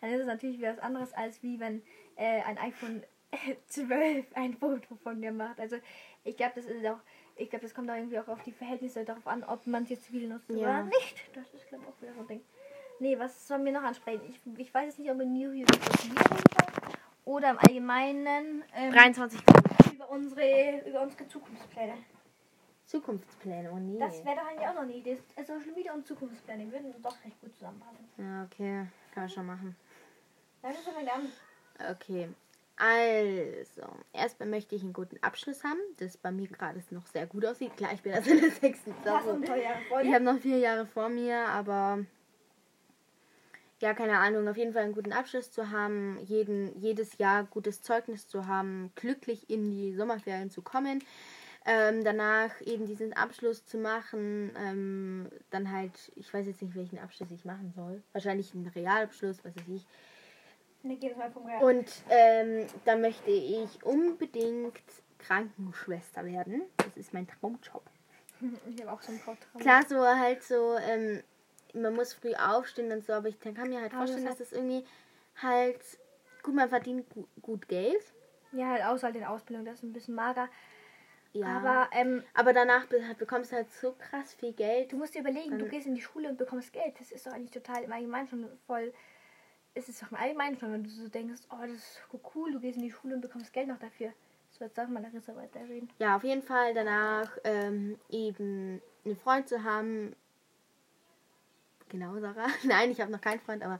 dann 0.00 0.10
ist 0.10 0.20
es 0.20 0.26
natürlich 0.26 0.58
wieder 0.58 0.72
was 0.72 0.80
anderes, 0.80 1.12
als 1.14 1.42
wie 1.42 1.58
wenn 1.58 1.82
äh, 2.16 2.42
ein 2.42 2.58
iPhone 2.58 3.02
12 3.68 4.26
ein 4.34 4.54
Foto 4.54 4.96
von 4.96 5.18
mir 5.18 5.32
macht. 5.32 5.58
Also 5.60 5.76
ich 6.24 6.36
glaube, 6.36 6.52
das 6.56 6.66
ist 6.66 6.84
auch, 6.86 7.00
ich 7.36 7.48
glaube, 7.48 7.64
das 7.64 7.74
kommt 7.74 7.90
auch 7.90 7.96
irgendwie 7.96 8.18
auch 8.18 8.28
auf 8.28 8.42
die 8.42 8.52
Verhältnisse 8.52 9.04
darauf 9.04 9.26
an, 9.26 9.44
ob 9.44 9.66
man 9.66 9.84
es 9.84 9.90
jetzt 9.90 10.06
viel 10.06 10.28
nutzt 10.28 10.50
Ja. 10.50 10.56
oder 10.56 10.82
nicht. 10.84 11.30
Das 11.34 11.52
ist, 11.54 11.66
glaube 11.68 11.84
ich, 11.84 11.90
auch 11.90 12.02
wieder 12.02 12.12
so 12.14 12.20
ein 12.20 12.28
Ding. 12.28 12.42
Nee, 13.00 13.18
was 13.18 13.46
sollen 13.48 13.64
wir 13.64 13.72
noch 13.72 13.82
ansprechen? 13.82 14.22
Ich, 14.28 14.40
ich 14.58 14.72
weiß 14.72 14.86
jetzt 14.86 14.98
nicht, 14.98 15.10
ob 15.10 15.18
wir 15.18 15.26
New 15.26 15.52
Year 15.52 15.66
oder 17.24 17.50
im 17.50 17.58
Allgemeinen 17.58 18.62
ähm, 18.76 18.92
23 18.92 19.40
über 19.92 20.10
unsere, 20.10 20.88
über 20.88 21.02
unsere 21.02 21.26
Zukunftspläne. 21.26 21.94
Zukunftspläne, 22.86 23.70
oh 23.72 23.78
nee. 23.78 23.98
Das 23.98 24.24
wäre 24.24 24.36
doch 24.36 24.46
eigentlich 24.46 24.68
auch 24.68 24.74
noch 24.74 24.82
eine 24.82 24.94
Idee. 24.94 25.18
Äh, 25.36 25.44
Social 25.44 25.72
Media 25.74 25.92
und 25.94 26.06
Zukunftspläne 26.06 26.70
würden 26.70 26.94
doch 27.02 27.16
recht 27.24 27.40
gut 27.40 27.54
zusammenpassen. 27.54 28.06
Ja, 28.18 28.44
okay, 28.44 28.86
kann 29.12 29.22
man 29.22 29.28
schon 29.28 29.46
machen. 29.46 29.76
Dann 30.62 30.72
müssen 30.72 30.92
wir 30.96 31.06
dann. 31.06 31.92
Okay. 31.92 32.28
Also, 32.76 33.82
erstmal 34.12 34.48
möchte 34.48 34.74
ich 34.74 34.82
einen 34.82 34.92
guten 34.92 35.16
Abschluss 35.22 35.62
haben, 35.62 35.78
das 35.98 36.16
bei 36.16 36.32
mir 36.32 36.48
gerade 36.48 36.82
noch 36.90 37.06
sehr 37.06 37.26
gut 37.26 37.46
aussieht. 37.46 37.76
Klar, 37.76 37.92
ich 37.94 38.02
bin 38.02 38.12
erst 38.12 38.26
in 38.26 38.40
der 38.40 38.50
sechsten 38.50 38.94
Klasse. 39.02 39.40
Ich 40.02 40.12
habe 40.12 40.24
noch 40.24 40.38
vier 40.38 40.58
Jahre 40.58 40.84
vor 40.84 41.08
mir, 41.08 41.46
aber 41.46 42.04
ja, 43.84 43.92
keine 43.92 44.16
Ahnung, 44.16 44.48
auf 44.48 44.56
jeden 44.56 44.72
Fall 44.72 44.84
einen 44.84 44.94
guten 44.94 45.12
Abschluss 45.12 45.50
zu 45.50 45.70
haben, 45.70 46.18
jeden, 46.24 46.74
jedes 46.80 47.18
Jahr 47.18 47.44
gutes 47.44 47.82
Zeugnis 47.82 48.26
zu 48.26 48.46
haben, 48.46 48.90
glücklich 48.94 49.50
in 49.50 49.70
die 49.70 49.92
Sommerferien 49.92 50.48
zu 50.48 50.62
kommen, 50.62 51.04
ähm, 51.66 52.02
danach 52.02 52.58
eben 52.62 52.86
diesen 52.86 53.12
Abschluss 53.12 53.66
zu 53.66 53.76
machen, 53.76 54.50
ähm, 54.58 55.28
dann 55.50 55.70
halt, 55.70 56.12
ich 56.16 56.32
weiß 56.32 56.46
jetzt 56.46 56.62
nicht, 56.62 56.74
welchen 56.74 56.98
Abschluss 56.98 57.30
ich 57.30 57.44
machen 57.44 57.74
soll, 57.76 58.02
wahrscheinlich 58.12 58.54
einen 58.54 58.68
Realabschluss, 58.68 59.44
was 59.44 59.54
weiß 59.54 59.68
ich. 59.68 59.86
Real. 61.46 61.62
Und 61.62 61.90
ähm, 62.08 62.66
dann 62.86 63.02
möchte 63.02 63.30
ich 63.30 63.84
unbedingt 63.84 64.80
Krankenschwester 65.18 66.24
werden. 66.24 66.62
Das 66.78 66.96
ist 66.96 67.12
mein 67.12 67.26
Traumjob. 67.26 67.82
Ich 68.66 68.80
habe 68.80 68.92
auch 68.92 69.02
so 69.02 69.12
einen 69.12 69.20
Traum. 69.20 69.36
Klar, 69.60 69.84
so 69.86 70.02
halt 70.06 70.42
so, 70.42 70.76
ähm, 70.78 71.22
man 71.74 71.94
muss 71.94 72.12
früh 72.14 72.34
aufstehen 72.34 72.90
und 72.92 73.04
so, 73.04 73.12
aber 73.12 73.28
ich 73.28 73.38
kann 73.40 73.52
mir 73.68 73.80
halt 73.80 73.92
Aber 73.92 74.02
das 74.02 74.10
vorstellen, 74.10 74.24
hat- 74.24 74.40
dass 74.40 74.50
das 74.50 74.52
irgendwie 74.52 74.84
halt, 75.42 75.80
gut, 76.42 76.54
man 76.54 76.68
verdient 76.68 77.08
gu 77.10 77.24
gut 77.42 77.68
Geld. 77.68 78.02
Ja, 78.52 78.68
halt 78.70 78.84
außer 78.84 79.08
halt 79.08 79.16
in 79.16 79.24
Ausbildung, 79.24 79.64
das 79.64 79.74
ist 79.78 79.82
ein 79.82 79.92
bisschen 79.92 80.14
mager. 80.14 80.48
Ja. 81.32 81.46
Aber 81.48 81.88
ähm, 81.92 82.22
aber 82.34 82.52
danach 82.52 82.86
be 82.86 83.00
bekommst 83.18 83.50
du 83.50 83.56
halt 83.56 83.72
so 83.72 83.92
krass 83.98 84.34
viel 84.34 84.52
Geld. 84.52 84.92
du 84.92 84.96
musst 84.96 85.14
dir 85.16 85.20
überlegen, 85.20 85.58
du 85.58 85.66
gehst 85.68 85.86
in 85.88 85.96
die 85.96 86.00
Schule 86.00 86.28
und 86.28 86.38
bekommst 86.38 86.72
Geld. 86.72 86.94
Das 87.00 87.10
ist 87.10 87.26
doch 87.26 87.32
eigentlich 87.32 87.50
total 87.50 87.82
im 87.82 87.92
Allgemeinen 87.92 88.28
schon 88.28 88.48
voll. 88.68 88.92
Es 89.74 89.88
ist 89.88 90.00
doch 90.00 90.12
im 90.12 90.16
Allgemeinen 90.16 90.56
schon, 90.56 90.72
wenn 90.72 90.84
du 90.84 90.90
so 90.90 91.08
denkst, 91.08 91.40
oh, 91.50 91.56
das 91.62 91.70
ist 91.72 92.00
cool, 92.36 92.52
du 92.52 92.60
gehst 92.60 92.76
in 92.76 92.84
die 92.84 92.92
Schule 92.92 93.16
und 93.16 93.20
bekommst 93.20 93.52
Geld 93.52 93.66
noch 93.66 93.80
dafür. 93.80 94.12
So, 94.52 94.64
jetzt 94.64 94.78
darf 94.78 94.88
mal 94.88 95.02
Larissa 95.02 95.34
weiterreden. 95.34 95.90
Ja, 95.98 96.14
auf 96.14 96.22
jeden 96.22 96.42
Fall 96.42 96.72
danach 96.74 97.36
ähm, 97.42 97.98
eben 98.08 98.80
einen 99.04 99.16
Freund 99.16 99.48
zu 99.48 99.64
haben, 99.64 100.14
Genau, 101.88 102.18
Sarah. 102.18 102.48
Nein, 102.64 102.90
ich 102.90 103.00
habe 103.00 103.12
noch 103.12 103.20
keinen 103.20 103.40
Freund, 103.40 103.62
aber 103.62 103.78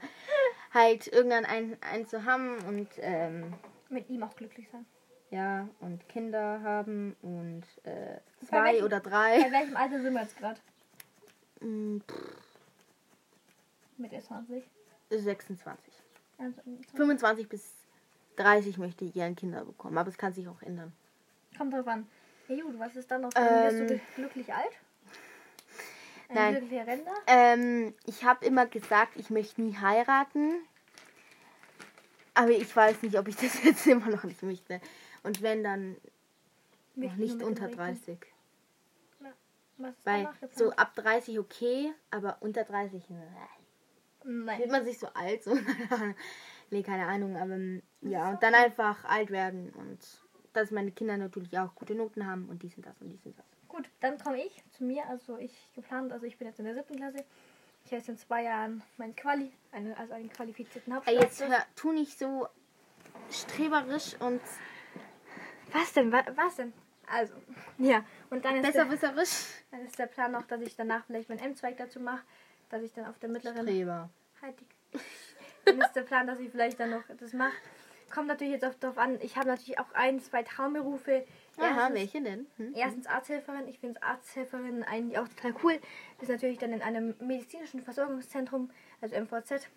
halt 0.73 1.07
irgendwann 1.07 1.45
einen, 1.45 1.77
einen 1.81 2.05
zu 2.07 2.23
haben 2.25 2.57
und 2.67 2.87
ähm, 2.97 3.53
Mit 3.89 4.09
ihm 4.09 4.23
auch 4.23 4.35
glücklich 4.35 4.67
sein. 4.71 4.85
ja, 5.31 5.67
und 5.79 6.07
Kinder 6.09 6.61
haben 6.61 7.15
und 7.21 7.63
äh, 7.83 8.19
Bei 8.41 8.47
zwei 8.47 8.63
welchem- 8.65 8.85
oder 8.85 8.99
Bei 8.99 9.09
drei. 9.09 9.51
welchem 9.51 9.75
Alter 9.77 10.01
sind 10.01 10.13
wir 10.13 10.21
jetzt 10.21 10.37
gerade? 10.37 10.59
Mm, 11.61 11.97
Mit 13.97 14.11
der 14.11 14.21
20. 14.21 14.63
26. 15.09 15.93
Also, 16.37 16.61
25 16.95 17.47
bis 17.47 17.71
30 18.35 18.77
möchte 18.77 19.05
ich 19.05 19.13
gerne 19.13 19.35
Kinder 19.35 19.63
bekommen, 19.63 19.97
aber 19.97 20.09
es 20.09 20.17
kann 20.17 20.33
sich 20.33 20.47
auch 20.49 20.61
ändern. 20.61 20.91
kommt 21.57 21.73
drauf 21.73 21.87
an. 21.87 22.07
Ja 22.49 22.61
gut, 22.63 22.77
was 22.77 22.95
ist 22.95 23.09
dann 23.09 23.21
noch? 23.21 23.31
Ähm, 23.35 23.63
Wirst 23.63 23.79
du 23.91 23.99
glücklich 24.15 24.53
alt? 24.53 24.71
Ein 26.29 26.67
nein. 26.69 27.01
Ähm, 27.27 27.93
ich 28.05 28.23
habe 28.23 28.45
immer 28.45 28.65
gesagt, 28.65 29.15
ich 29.15 29.29
möchte 29.29 29.61
nie 29.61 29.75
heiraten. 29.77 30.53
Aber 32.33 32.49
ich 32.49 32.75
weiß 32.75 33.01
nicht, 33.03 33.17
ob 33.17 33.27
ich 33.27 33.35
das 33.35 33.63
jetzt 33.63 33.87
immer 33.87 34.09
noch 34.09 34.23
nicht 34.23 34.43
möchte. 34.43 34.81
Und 35.23 35.41
wenn, 35.41 35.63
dann 35.63 35.95
noch 36.95 37.09
Möchte 37.09 37.21
nicht 37.21 37.43
unter 37.43 37.67
dem 37.67 37.79
Rechten. 37.79 38.05
30. 38.05 38.19
Was 39.77 39.97
ist 39.97 40.05
Weil 40.05 40.29
so 40.53 40.71
ab 40.71 40.95
30 40.95 41.39
okay, 41.39 41.91
aber 42.09 42.37
unter 42.39 42.63
30 42.63 43.09
ne. 43.09 43.27
Nein. 44.23 44.59
wird 44.59 44.71
man 44.71 44.85
sich 44.85 44.99
so 44.99 45.07
alt. 45.07 45.43
So. 45.43 45.57
nee, 46.71 46.81
keine 46.81 47.05
Ahnung. 47.07 47.35
Aber 47.35 47.53
ähm, 47.53 47.83
ja, 48.01 48.29
und 48.29 48.41
dann 48.41 48.53
einfach 48.53 49.03
alt 49.05 49.31
werden. 49.31 49.71
Und 49.71 49.99
dass 50.53 50.71
meine 50.71 50.91
Kinder 50.91 51.17
natürlich 51.17 51.57
auch 51.59 51.75
gute 51.75 51.95
Noten 51.95 52.25
haben 52.25 52.47
und 52.47 52.63
dies 52.63 52.75
und 52.77 52.85
das 52.85 52.99
und 53.01 53.09
dies 53.09 53.25
und 53.25 53.37
das. 53.37 53.45
Gut, 53.75 53.89
dann 53.99 54.17
komme 54.17 54.41
ich 54.41 54.63
zu 54.71 54.85
mir. 54.85 55.05
Also 55.09 55.37
ich 55.37 55.51
geplant, 55.73 56.13
also 56.13 56.25
ich 56.25 56.37
bin 56.37 56.47
jetzt 56.47 56.59
in 56.59 56.65
der 56.65 56.75
siebten 56.75 56.95
Klasse. 56.95 57.25
Ich 57.83 57.91
habe 57.91 57.97
jetzt 57.97 58.09
in 58.09 58.17
zwei 58.17 58.43
Jahren 58.43 58.81
mein 58.97 59.15
Quali, 59.15 59.51
eine, 59.71 59.97
also 59.97 60.13
einen 60.13 60.29
qualifizierten 60.29 60.93
Hauptschulabschluss. 60.93 61.39
jetzt 61.39 61.51
hör, 61.51 61.65
tu 61.75 61.91
nicht 61.91 62.17
so 62.17 62.47
streberisch 63.29 64.15
und 64.19 64.41
Was 65.73 65.91
denn? 65.93 66.11
Was, 66.11 66.25
was 66.35 66.55
denn? 66.55 66.73
Also, 67.07 67.33
ja. 67.77 68.05
Und 68.29 68.45
dann 68.45 68.55
ist, 68.55 68.73
der, 68.73 68.85
besserwisserisch. 68.85 69.63
dann 69.71 69.81
ist 69.81 69.99
der 69.99 70.07
Plan 70.07 70.31
noch, 70.31 70.47
dass 70.47 70.61
ich 70.61 70.75
danach 70.77 71.05
vielleicht 71.05 71.27
meinen 71.27 71.39
M-Zweig 71.39 71.75
dazu 71.77 71.99
mache, 71.99 72.23
dass 72.69 72.81
ich 72.81 72.93
dann 72.93 73.05
auf 73.05 73.19
der 73.19 73.29
mittleren 73.29 73.63
Streber. 73.63 74.09
Halt 74.41 74.55
Dann 75.65 75.81
ist 75.81 75.93
der 75.93 76.03
Plan, 76.03 76.27
dass 76.27 76.39
ich 76.39 76.49
vielleicht 76.49 76.79
dann 76.79 76.91
noch 76.91 77.03
das 77.19 77.33
mache. 77.33 77.51
Kommt 78.13 78.27
natürlich 78.27 78.53
jetzt 78.53 78.65
auch 78.65 78.73
darauf 78.75 78.99
an. 78.99 79.19
Ich 79.21 79.35
habe 79.35 79.47
natürlich 79.47 79.79
auch 79.79 79.91
ein, 79.93 80.21
zwei 80.21 80.43
Traumberufe. 80.43 81.25
Aha, 81.57 81.67
Erstens- 81.67 81.95
welche 81.95 82.21
denn? 82.21 82.47
Hm? 82.57 82.73
Erstens 82.75 83.07
Arzthelferin. 83.07 83.67
Ich 83.67 83.79
finde 83.79 84.01
Arzthelferin 84.03 84.83
eigentlich 84.83 85.17
auch 85.17 85.27
total 85.27 85.55
cool. 85.63 85.79
Ist 86.21 86.29
natürlich 86.29 86.57
dann 86.57 86.73
in 86.73 86.81
einem 86.81 87.15
medizinischen 87.19 87.81
Versorgungszentrum, 87.81 88.69
also 89.01 89.15
MVZ. 89.15 89.67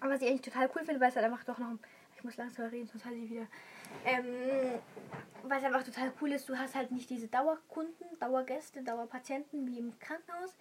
Aber 0.00 0.14
was 0.14 0.20
ich 0.22 0.28
eigentlich 0.28 0.42
total 0.42 0.68
cool 0.74 0.84
finde, 0.84 1.00
weil 1.00 1.10
es 1.10 1.16
halt 1.16 1.24
einfach 1.26 1.44
doch 1.44 1.58
noch. 1.58 1.78
Ich 2.16 2.24
muss 2.24 2.36
langsam 2.36 2.66
reden, 2.66 2.86
sonst 2.88 3.04
halte 3.04 3.18
ich 3.18 3.30
wieder. 3.30 3.46
Ähm, 4.04 4.24
weil 5.44 5.58
es 5.58 5.64
einfach 5.64 5.84
total 5.84 6.12
cool 6.20 6.32
ist, 6.32 6.48
du 6.48 6.58
hast 6.58 6.74
halt 6.74 6.90
nicht 6.90 7.08
diese 7.10 7.28
Dauerkunden, 7.28 8.06
Dauergäste, 8.18 8.82
Dauerpatienten 8.82 9.66
wie 9.66 9.78
im 9.78 9.96
Krankenhaus. 9.98 10.54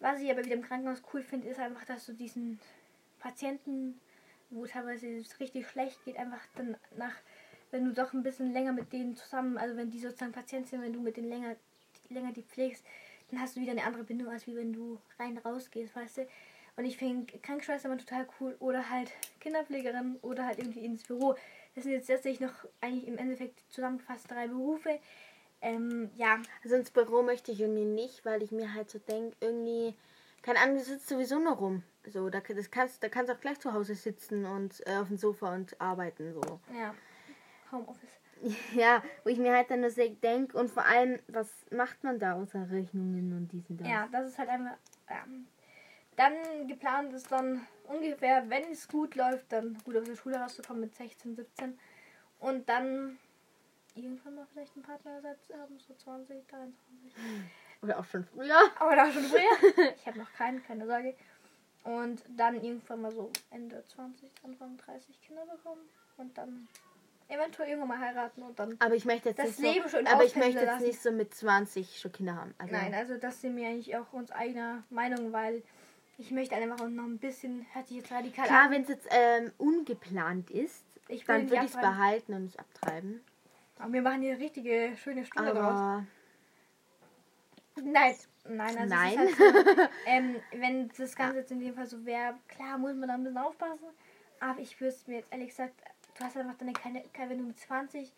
Was 0.00 0.20
ich 0.20 0.30
aber 0.30 0.44
wieder 0.44 0.54
im 0.54 0.62
Krankenhaus 0.62 1.02
cool 1.12 1.22
finde, 1.22 1.48
ist 1.48 1.58
einfach, 1.58 1.84
dass 1.86 2.06
du 2.06 2.12
diesen 2.12 2.60
Patienten, 3.20 3.98
wo 4.50 4.66
teilweise 4.66 5.08
es 5.16 5.40
richtig 5.40 5.66
schlecht 5.68 6.04
geht, 6.04 6.18
einfach 6.18 6.40
dann 6.56 6.76
nach, 6.96 7.14
wenn 7.72 7.86
du 7.86 7.92
doch 7.92 8.12
ein 8.12 8.22
bisschen 8.22 8.52
länger 8.52 8.72
mit 8.72 8.92
denen 8.92 9.16
zusammen, 9.16 9.58
also 9.58 9.76
wenn 9.76 9.90
die 9.90 9.98
sozusagen 9.98 10.32
Patient 10.32 10.68
sind, 10.68 10.82
wenn 10.82 10.92
du 10.92 11.00
mit 11.00 11.16
denen 11.16 11.28
länger, 11.28 11.56
länger 12.10 12.32
die 12.32 12.42
pflegst, 12.42 12.84
dann 13.30 13.40
hast 13.40 13.56
du 13.56 13.60
wieder 13.60 13.72
eine 13.72 13.84
andere 13.84 14.04
Bindung, 14.04 14.28
als 14.28 14.46
wie 14.46 14.54
wenn 14.54 14.72
du 14.72 15.00
rein 15.18 15.38
rausgehst, 15.38 15.96
weißt 15.96 16.18
du. 16.18 16.26
Und 16.76 16.84
ich 16.84 16.96
finde 16.96 17.38
Krankenschwester 17.38 17.88
immer 17.88 17.98
total 17.98 18.26
cool 18.40 18.56
oder 18.60 18.88
halt 18.88 19.10
Kinderpflegerin 19.40 20.16
oder 20.22 20.46
halt 20.46 20.58
irgendwie 20.58 20.84
ins 20.84 21.02
Büro. 21.02 21.34
Das 21.74 21.84
sind 21.84 21.92
jetzt 21.92 22.08
letztlich 22.08 22.40
noch 22.40 22.52
eigentlich 22.80 23.06
im 23.06 23.18
Endeffekt 23.18 23.60
zusammengefasst 23.70 24.30
drei 24.30 24.48
Berufe. 24.48 24.98
Ähm, 25.60 26.10
ja, 26.16 26.40
Also 26.64 26.76
ins 26.76 26.90
Büro 26.90 27.22
möchte 27.22 27.52
ich 27.52 27.60
irgendwie 27.60 27.84
nicht, 27.84 28.24
weil 28.24 28.42
ich 28.42 28.52
mir 28.52 28.74
halt 28.74 28.90
so 28.90 28.98
denke, 28.98 29.36
irgendwie, 29.40 29.94
keine 30.42 30.60
Ahnung, 30.60 30.76
du 30.76 30.82
sitzt 30.82 31.08
sowieso 31.08 31.38
nur 31.38 31.54
rum. 31.54 31.82
So, 32.06 32.28
da, 32.30 32.40
das 32.40 32.70
kannst, 32.70 33.02
da 33.02 33.08
kannst 33.08 33.30
du 33.30 33.34
auch 33.34 33.40
gleich 33.40 33.60
zu 33.60 33.72
Hause 33.72 33.94
sitzen 33.94 34.44
und 34.44 34.84
äh, 34.86 34.96
auf 34.96 35.08
dem 35.08 35.18
Sofa 35.18 35.54
und 35.54 35.80
arbeiten. 35.80 36.34
So. 36.34 36.60
ja, 36.74 36.94
Homeoffice. 37.72 38.10
Ja, 38.74 39.04
wo 39.22 39.30
ich 39.30 39.38
mir 39.38 39.54
halt 39.54 39.70
dann 39.70 39.82
nur 39.82 39.90
so 39.90 40.02
denke 40.08 40.58
und 40.58 40.68
vor 40.68 40.84
allem, 40.84 41.20
was 41.28 41.48
macht 41.70 42.02
man 42.02 42.18
da 42.18 42.34
außer 42.34 42.68
Rechnungen 42.70 43.32
und 43.36 43.52
diesen 43.52 43.76
das? 43.76 43.86
Ja, 43.86 44.08
das 44.10 44.30
ist 44.30 44.38
halt 44.38 44.48
einfach. 44.48 44.76
Ja. 45.08 45.24
Dann 46.16 46.66
geplant 46.66 47.12
ist 47.12 47.30
dann 47.30 47.66
ungefähr, 47.84 48.50
wenn 48.50 48.64
es 48.72 48.88
gut 48.88 49.14
läuft, 49.14 49.52
dann 49.52 49.78
gut 49.84 49.96
aus 49.96 50.06
der 50.06 50.16
Schule 50.16 50.38
rauszukommen 50.38 50.82
mit 50.82 50.94
16, 50.94 51.36
17. 51.36 51.78
Und 52.40 52.68
dann 52.68 53.18
irgendwann 53.94 54.34
mal 54.34 54.46
vielleicht 54.52 54.74
einen 54.74 54.84
Partnersatz 54.84 55.48
haben, 55.50 55.78
so 55.78 55.94
20, 55.94 56.46
23. 56.48 56.74
Oder 57.82 57.98
auch 57.98 58.04
schon 58.04 58.24
früher. 58.24 58.56
Aber 58.78 58.96
da 58.96 59.10
schon 59.10 59.24
früher. 59.24 59.92
Ich 59.96 60.06
habe 60.06 60.18
noch 60.18 60.32
keinen, 60.34 60.62
keine 60.64 60.86
Sorge. 60.86 61.14
Und 61.84 62.22
dann 62.36 62.62
irgendwann 62.62 63.02
mal 63.02 63.12
so 63.12 63.30
Ende 63.50 63.82
20, 63.84 64.30
Anfang 64.44 64.76
30 64.76 65.20
Kinder 65.22 65.46
bekommen. 65.46 65.82
Und 66.16 66.36
dann 66.36 66.68
eventuell 67.32 67.68
irgendwann 67.68 67.88
mal 67.88 67.98
heiraten 67.98 68.42
und 68.42 68.58
dann. 68.58 68.76
Aber 68.78 68.94
ich 68.94 69.04
möchte 69.04 69.30
jetzt 69.30 69.38
Das 69.38 69.58
Leben 69.58 69.82
so, 69.84 69.96
schön 69.96 70.06
aber 70.06 70.24
ich 70.24 70.36
möchte 70.36 70.60
jetzt 70.60 70.66
lassen. 70.66 70.84
nicht 70.84 71.02
so 71.02 71.10
mit 71.10 71.34
20 71.34 71.98
schon 72.00 72.12
Kinder 72.12 72.36
haben. 72.36 72.54
Also, 72.58 72.74
Nein, 72.74 72.94
also 72.94 73.16
das 73.16 73.40
sind 73.40 73.56
wir 73.56 73.68
eigentlich 73.68 73.96
auch 73.96 74.12
uns 74.12 74.30
eigener 74.30 74.82
Meinung, 74.90 75.32
weil 75.32 75.62
ich 76.18 76.30
möchte 76.30 76.54
einfach 76.54 76.86
noch 76.88 77.04
ein 77.04 77.18
bisschen, 77.18 77.66
hört 77.72 77.88
sich 77.88 77.98
jetzt 77.98 78.12
radikal 78.12 78.46
Klar, 78.46 78.70
wenn 78.70 78.82
es 78.82 78.88
jetzt 78.88 79.08
ähm, 79.10 79.52
ungeplant 79.58 80.50
ist, 80.50 80.84
Ich 81.08 81.24
dann 81.24 81.50
würde 81.50 81.64
ich 81.64 81.74
es 81.74 81.76
behalten 81.76 82.34
und 82.34 82.44
nicht 82.44 82.60
abtreiben. 82.60 83.20
Aber 83.78 83.92
wir 83.92 84.02
machen 84.02 84.22
hier 84.22 84.34
eine 84.34 84.40
richtige 84.40 84.92
schöne 84.96 85.24
Stunde 85.24 85.52
draus. 85.52 85.78
Aber 85.78 86.06
Nein, 87.82 88.14
nein, 88.48 88.78
also 88.78 88.94
Nein. 88.94 89.18
Es 89.18 89.30
ist 89.32 89.40
halt 89.40 89.54
so, 89.66 89.82
ähm, 90.06 90.36
wenn 90.52 90.88
das 90.96 91.16
Ganze 91.16 91.38
jetzt 91.38 91.50
in 91.50 91.60
dem 91.60 91.74
Fall 91.74 91.86
so 91.86 92.04
wäre, 92.04 92.34
klar 92.48 92.78
muss 92.78 92.94
man 92.94 93.08
da 93.08 93.14
ein 93.14 93.24
bisschen 93.24 93.38
aufpassen. 93.38 93.86
Aber 94.40 94.60
ich 94.60 94.78
würde 94.80 94.94
mir 95.06 95.18
jetzt 95.18 95.32
ehrlich 95.32 95.48
gesagt, 95.48 95.74
du 96.22 96.28
hast 96.28 96.36
einfach 96.36 96.56
deine 96.56 96.72
keine, 96.72 97.02
keine, 97.12 97.30
wenn 97.30 97.38
du 97.38 97.44
mit 97.44 97.58
20 97.58 98.12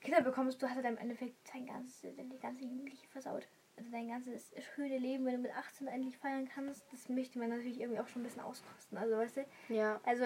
Kinder 0.00 0.22
bekommst, 0.22 0.62
du 0.62 0.66
hast 0.66 0.76
halt 0.76 0.86
im 0.86 0.96
Endeffekt 0.96 1.34
dein 1.52 1.66
ganzes, 1.66 2.14
deine 2.16 2.38
ganze 2.38 2.64
Jugendliche 2.64 3.06
versaut. 3.08 3.46
Also 3.76 3.90
dein 3.92 4.08
ganzes 4.08 4.52
schöne 4.74 4.98
Leben, 4.98 5.24
wenn 5.24 5.36
du 5.36 5.38
mit 5.38 5.56
18 5.56 5.86
endlich 5.88 6.16
feiern 6.18 6.48
kannst, 6.54 6.84
das 6.92 7.08
möchte 7.08 7.38
man 7.38 7.48
natürlich 7.48 7.80
irgendwie 7.80 8.00
auch 8.00 8.08
schon 8.08 8.22
ein 8.22 8.24
bisschen 8.26 8.42
auskosten. 8.42 8.98
Also 8.98 9.16
weißt 9.16 9.38
du, 9.38 9.74
ja. 9.74 10.00
also 10.04 10.24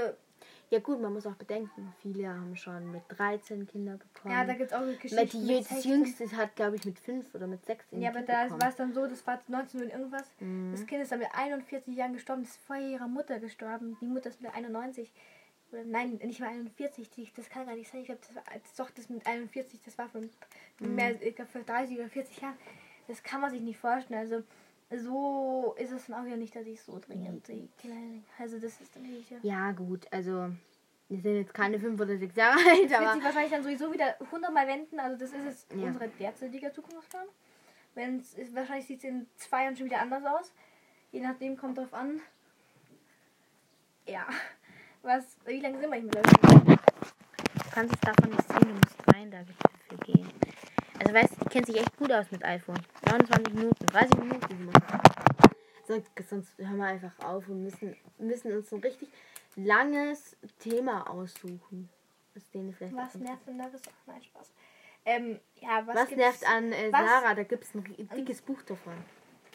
Ja 0.71 0.81
gut, 0.81 1.01
man 1.01 1.13
muss 1.13 1.25
auch 1.27 1.37
bedenken, 1.37 1.95
viele 2.01 2.29
haben 2.29 2.57
schon 2.57 2.91
mit 2.91 3.03
13 3.09 3.67
Kinder 3.67 3.97
bekommen. 3.97 4.35
ja, 4.35 4.45
da 4.45 4.55
gibt 4.55 4.73
es 4.73 4.77
auch 4.77 4.85
Geschichten. 5.01 5.29
die, 5.29 5.53
mit 5.55 5.61
das 5.61 5.69
16. 5.69 5.91
jüngste 5.93 6.37
hat, 6.37 6.57
glaube 6.57 6.77
ich, 6.77 6.85
mit 6.85 6.99
5 6.99 7.33
oder 7.33 7.47
mit 7.47 7.65
6 7.65 7.87
Ja, 7.93 8.11
aber 8.11 8.23
da 8.23 8.51
war 8.51 8.69
es 8.69 8.77
dann 8.77 8.93
so, 8.93 9.07
das 9.07 9.25
war 9.25 9.41
19 9.47 9.83
und 9.83 9.91
irgendwas. 9.91 10.29
Mhm. 10.41 10.73
Das 10.73 10.85
Kind 10.87 11.03
ist 11.03 11.13
dann 11.13 11.21
mit 11.21 11.29
41 11.33 11.95
Jahren 11.95 12.15
gestorben, 12.15 12.43
das 12.43 12.53
ist 12.53 12.61
vor 12.65 12.77
ihrer 12.77 13.07
Mutter 13.07 13.39
gestorben. 13.39 13.97
Die 14.01 14.07
Mutter 14.07 14.31
ist 14.31 14.41
mit 14.41 14.53
91. 14.53 15.13
Oder 15.73 15.85
nein, 15.85 16.21
nicht 16.23 16.41
mal 16.41 16.51
41, 16.51 17.11
die, 17.11 17.29
das 17.35 17.49
kann 17.49 17.67
gar 17.67 17.75
nicht 17.75 17.91
sein. 17.91 18.01
Ich 18.03 18.07
glaube, 18.07 18.21
das 18.27 18.37
war 18.37 18.45
das, 18.63 18.75
doch 18.75 18.91
das 18.91 19.09
mit 19.09 19.27
41, 19.27 19.81
das 19.85 19.99
war 19.99 20.09
von 20.09 20.29
Mhm. 20.81 20.95
mehr, 20.95 21.21
ich 21.23 21.35
glaube, 21.35 21.51
für 21.51 21.63
30 21.63 21.99
oder 21.99 22.09
40 22.09 22.41
Jahren. 22.41 22.57
Das 23.09 23.23
kann 23.23 23.41
man 23.41 23.51
sich 23.51 23.61
nicht 23.61 23.79
vorstellen. 23.79 24.21
Also, 24.21 24.43
so 24.97 25.75
ist 25.79 25.91
es 25.91 26.07
dann 26.07 26.21
auch 26.23 26.29
ja 26.29 26.37
nicht, 26.37 26.55
dass 26.55 26.67
ich 26.67 26.81
so 26.81 26.99
dringend 26.99 27.45
Kinder. 27.45 28.23
Also, 28.39 28.59
das 28.59 28.81
ist 28.81 28.95
dann. 28.95 29.05
Ja. 29.31 29.39
Ja 29.43 29.73
gut, 29.73 30.07
also 30.13 30.51
wir 31.09 31.21
sind 31.21 31.37
jetzt 31.37 31.53
keine 31.55 31.79
5 31.81 32.01
oder 32.01 32.17
6 32.17 32.37
Jahre 32.37 32.59
alt, 32.59 32.85
Das 32.85 32.91
wird 32.91 32.93
aber 33.01 33.15
sich 33.15 33.25
wahrscheinlich 33.25 33.53
dann 33.53 33.63
sowieso 33.63 33.93
wieder 33.93 34.21
100 34.21 34.53
Mal 34.53 34.67
wenden. 34.67 35.01
Also, 35.01 35.19
das 35.19 35.33
ist 35.33 35.45
jetzt 35.45 35.73
Ja. 35.73 35.87
unsere 35.87 36.09
derzeitige 36.09 36.73
Zukunftsplan. 36.73 37.27
Wenn 37.95 38.19
es 38.19 38.37
wahrscheinlich 38.55 38.87
sieht 38.87 38.99
es 38.99 39.05
in 39.05 39.27
zwei 39.37 39.65
Jahren 39.65 39.77
schon 39.77 39.87
wieder 39.87 40.01
anders 40.01 40.25
aus. 40.25 40.53
Je 41.13 41.21
nachdem 41.21 41.57
kommt 41.57 41.79
drauf 41.79 41.93
an. 41.95 42.21
Ja. 44.07 44.27
Was, 45.05 45.37
wie 45.47 45.61
lange 45.61 45.79
sind 45.81 45.91
wir 45.91 45.97
eigentlich 45.99 46.15
mit 46.15 46.17
euch? 46.17 46.77
du 46.77 47.71
kannst 47.73 47.95
es 47.95 48.01
davon 48.01 48.31
nicht 48.31 48.49
sehen, 48.49 48.61
du 48.69 48.75
musst 48.75 49.15
rein, 49.15 49.31
da 49.31 49.39
dafür 49.41 49.99
gehen. 50.05 50.29
Also 50.99 51.13
weißt 51.15 51.33
du, 51.37 51.45
die 51.45 51.49
kennt 51.51 51.67
sich 51.67 51.77
echt 51.77 51.97
gut 51.97 52.11
aus 52.13 52.31
mit 52.31 52.43
iPhone. 52.45 52.79
29 53.11 53.55
Minuten, 53.55 53.87
30 53.87 54.19
Minuten. 54.19 54.73
Sonst, 55.87 56.11
sonst 56.29 56.59
hören 56.59 56.77
wir 56.79 56.87
einfach 56.87 57.13
auf 57.23 57.47
und 57.49 57.63
müssen, 57.63 57.95
müssen 58.19 58.53
uns 58.53 58.73
ein 58.73 58.81
richtig 58.81 59.09
langes 59.57 60.37
Thema 60.59 61.09
aussuchen. 61.11 61.91
Was 62.35 63.15
nervt 63.15 63.47
denn 63.47 63.59
da? 63.59 63.69
Das- 63.69 63.83
Nein, 64.07 64.23
Spaß. 64.23 64.53
Ähm, 65.05 65.39
ja, 65.61 65.87
was, 65.87 65.97
Was 65.97 66.11
nervt 66.13 66.49
an 66.49 66.73
äh, 66.73 66.91
was- 66.91 67.01
Sarah? 67.07 67.35
Da 67.35 67.43
gibt 67.43 67.63
es 67.65 67.75
ein 67.75 67.85
dickes 68.17 68.41
Buch 68.41 68.63
davon. 68.63 68.95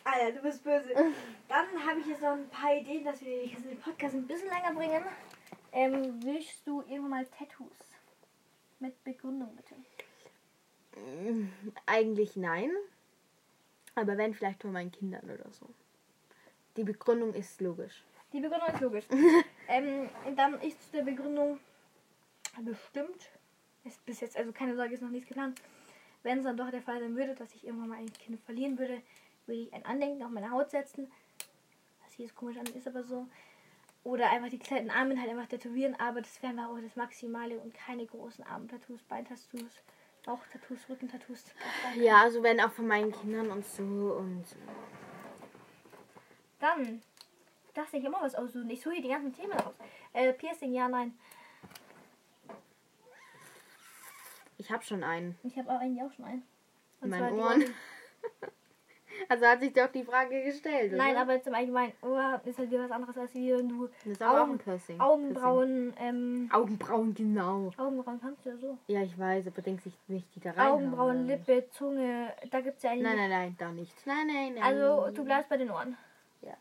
Ah 0.03 0.13
ja, 0.23 0.31
du 0.31 0.41
bist 0.41 0.63
böse. 0.63 0.93
Dann 1.47 1.65
habe 1.87 1.99
ich 1.99 2.05
jetzt 2.05 2.21
noch 2.21 2.33
ein 2.33 2.47
paar 2.49 2.73
Ideen, 2.75 3.03
dass 3.03 3.19
wir 3.21 3.47
den 3.47 3.79
Podcast 3.79 4.13
ein 4.13 4.27
bisschen 4.27 4.47
länger 4.49 4.73
bringen. 4.73 5.03
Ähm, 5.71 6.23
willst 6.23 6.65
du 6.65 6.81
irgendwann 6.81 7.09
mal 7.09 7.25
Tattoos? 7.25 7.77
Mit 8.79 9.03
Begründung 9.03 9.55
bitte. 9.55 9.75
Eigentlich 11.85 12.35
nein. 12.35 12.71
Aber 13.95 14.17
wenn, 14.17 14.33
vielleicht 14.33 14.61
von 14.61 14.71
meinen 14.71 14.91
Kindern 14.91 15.29
oder 15.29 15.51
so. 15.51 15.67
Die 16.77 16.83
Begründung 16.83 17.33
ist 17.33 17.59
logisch. 17.61 18.03
Die 18.31 18.39
Begründung 18.39 18.69
ist 18.69 18.81
logisch. 18.81 19.05
ähm, 19.67 20.09
dann 20.35 20.61
ist 20.61 20.81
zu 20.85 20.97
der 20.97 21.03
Begründung 21.03 21.59
bestimmt, 22.63 23.29
ist 23.83 24.05
bis 24.05 24.19
jetzt, 24.21 24.37
also 24.37 24.51
keine 24.51 24.75
Sorge, 24.75 24.93
ist 24.93 25.01
noch 25.01 25.09
nichts 25.09 25.27
geplant. 25.27 25.59
Wenn 26.23 26.39
es 26.39 26.43
dann 26.43 26.57
doch 26.57 26.69
der 26.69 26.81
Fall 26.81 26.99
sein 26.99 27.15
würde, 27.15 27.35
dass 27.35 27.53
ich 27.55 27.65
irgendwann 27.65 27.89
mal 27.89 27.97
ein 27.97 28.11
Kind 28.13 28.39
verlieren 28.41 28.77
würde, 28.77 29.01
würde 29.45 29.61
ich 29.61 29.73
ein 29.73 29.85
Andenken 29.85 30.23
auf 30.23 30.31
meine 30.31 30.51
Haut 30.51 30.69
setzen. 30.69 31.11
Das 32.03 32.11
sieht 32.11 32.27
jetzt 32.27 32.35
komisch 32.35 32.57
an, 32.57 32.65
ist 32.67 32.87
aber 32.87 33.03
so. 33.03 33.27
Oder 34.09 34.31
einfach 34.31 34.49
die 34.49 34.57
kleinen 34.57 34.89
Arme 34.89 35.21
halt 35.21 35.29
einfach 35.29 35.45
tätowieren, 35.45 35.95
aber 35.99 36.21
das 36.21 36.41
wäre 36.41 36.67
auch 36.67 36.79
das 36.81 36.95
Maximale 36.95 37.59
und 37.59 37.75
keine 37.75 38.07
großen 38.07 38.43
Arm-Tattoos, 38.43 39.03
Bein-Tattoos, 39.03 39.83
Bauch-Tattoos, 40.25 40.89
Rücken-Tattoos. 40.89 41.43
Ja, 41.95 42.23
also 42.23 42.41
wenn 42.41 42.59
auch 42.59 42.71
von 42.71 42.87
meinen 42.87 43.11
Kindern 43.11 43.51
und 43.51 43.63
so 43.63 43.83
und. 43.83 44.45
Dann 46.59 47.03
darfst 47.75 47.93
du 47.93 47.97
nicht 47.97 48.07
immer 48.07 48.19
was 48.19 48.33
aussuchen. 48.33 48.67
Ich 48.71 48.81
suche 48.81 48.95
hier 48.95 49.03
die 49.03 49.09
ganzen 49.09 49.31
Themen 49.31 49.53
aus. 49.53 49.75
Äh, 50.13 50.33
Piercing, 50.33 50.73
ja, 50.73 50.87
nein. 50.89 51.15
Ich 54.57 54.71
habe 54.71 54.83
schon 54.83 55.03
einen. 55.03 55.37
Ich 55.43 55.55
habe 55.55 55.69
auch 55.69 55.79
eigentlich 55.79 56.03
auch 56.03 56.11
schon 56.13 56.25
einen. 56.25 56.43
In 57.03 57.09
meinen 57.11 57.39
Ohren. 57.39 57.63
Also 59.27 59.45
hat 59.45 59.59
sich 59.59 59.73
doch 59.73 59.87
die 59.91 60.03
Frage 60.03 60.43
gestellt. 60.43 60.93
Nein, 60.93 61.11
oder? 61.11 61.21
aber 61.21 61.33
jetzt 61.33 61.47
im 61.47 61.53
Allgemeinen, 61.53 61.93
Ohr 62.01 62.41
ist 62.45 62.57
halt 62.57 62.71
wieder 62.71 62.83
was 62.83 62.91
anderes, 62.91 63.17
als 63.17 63.33
wie 63.33 63.53
wenn 63.53 63.67
du 63.67 63.87
Das 63.87 64.05
ist 64.05 64.21
aber 64.21 64.41
auch 64.41 64.47
Augen-. 64.47 64.99
Augenbrauen, 64.99 65.93
ähm. 65.99 66.49
Augenbrauen, 66.51 67.13
genau. 67.13 67.71
Augenbrauen 67.77 68.19
kannst 68.21 68.45
du 68.45 68.49
ja 68.49 68.57
so. 68.57 68.77
Ja, 68.87 69.01
ich 69.03 69.17
weiß, 69.17 69.47
aber 69.47 69.61
denkst 69.61 69.83
du, 69.83 69.89
ich 69.89 69.97
möchte 70.07 70.29
die 70.35 70.39
da 70.39 70.51
rein? 70.51 70.67
Augenbrauen, 70.67 71.27
Lippe, 71.27 71.69
Zunge, 71.71 72.33
da 72.49 72.61
gibt 72.61 72.77
es 72.77 72.83
ja 72.83 72.91
eigentlich. 72.91 73.03
Nein, 73.03 73.17
nein, 73.17 73.29
nein, 73.29 73.55
da 73.57 73.71
nicht. 73.71 73.95
Nein, 74.05 74.27
nein, 74.27 74.53
nein. 74.55 74.63
Also 74.63 75.11
du 75.11 75.23
bleibst 75.23 75.49
bei 75.49 75.57
den 75.57 75.71
Ohren. 75.71 75.97
Ja. 76.41 76.55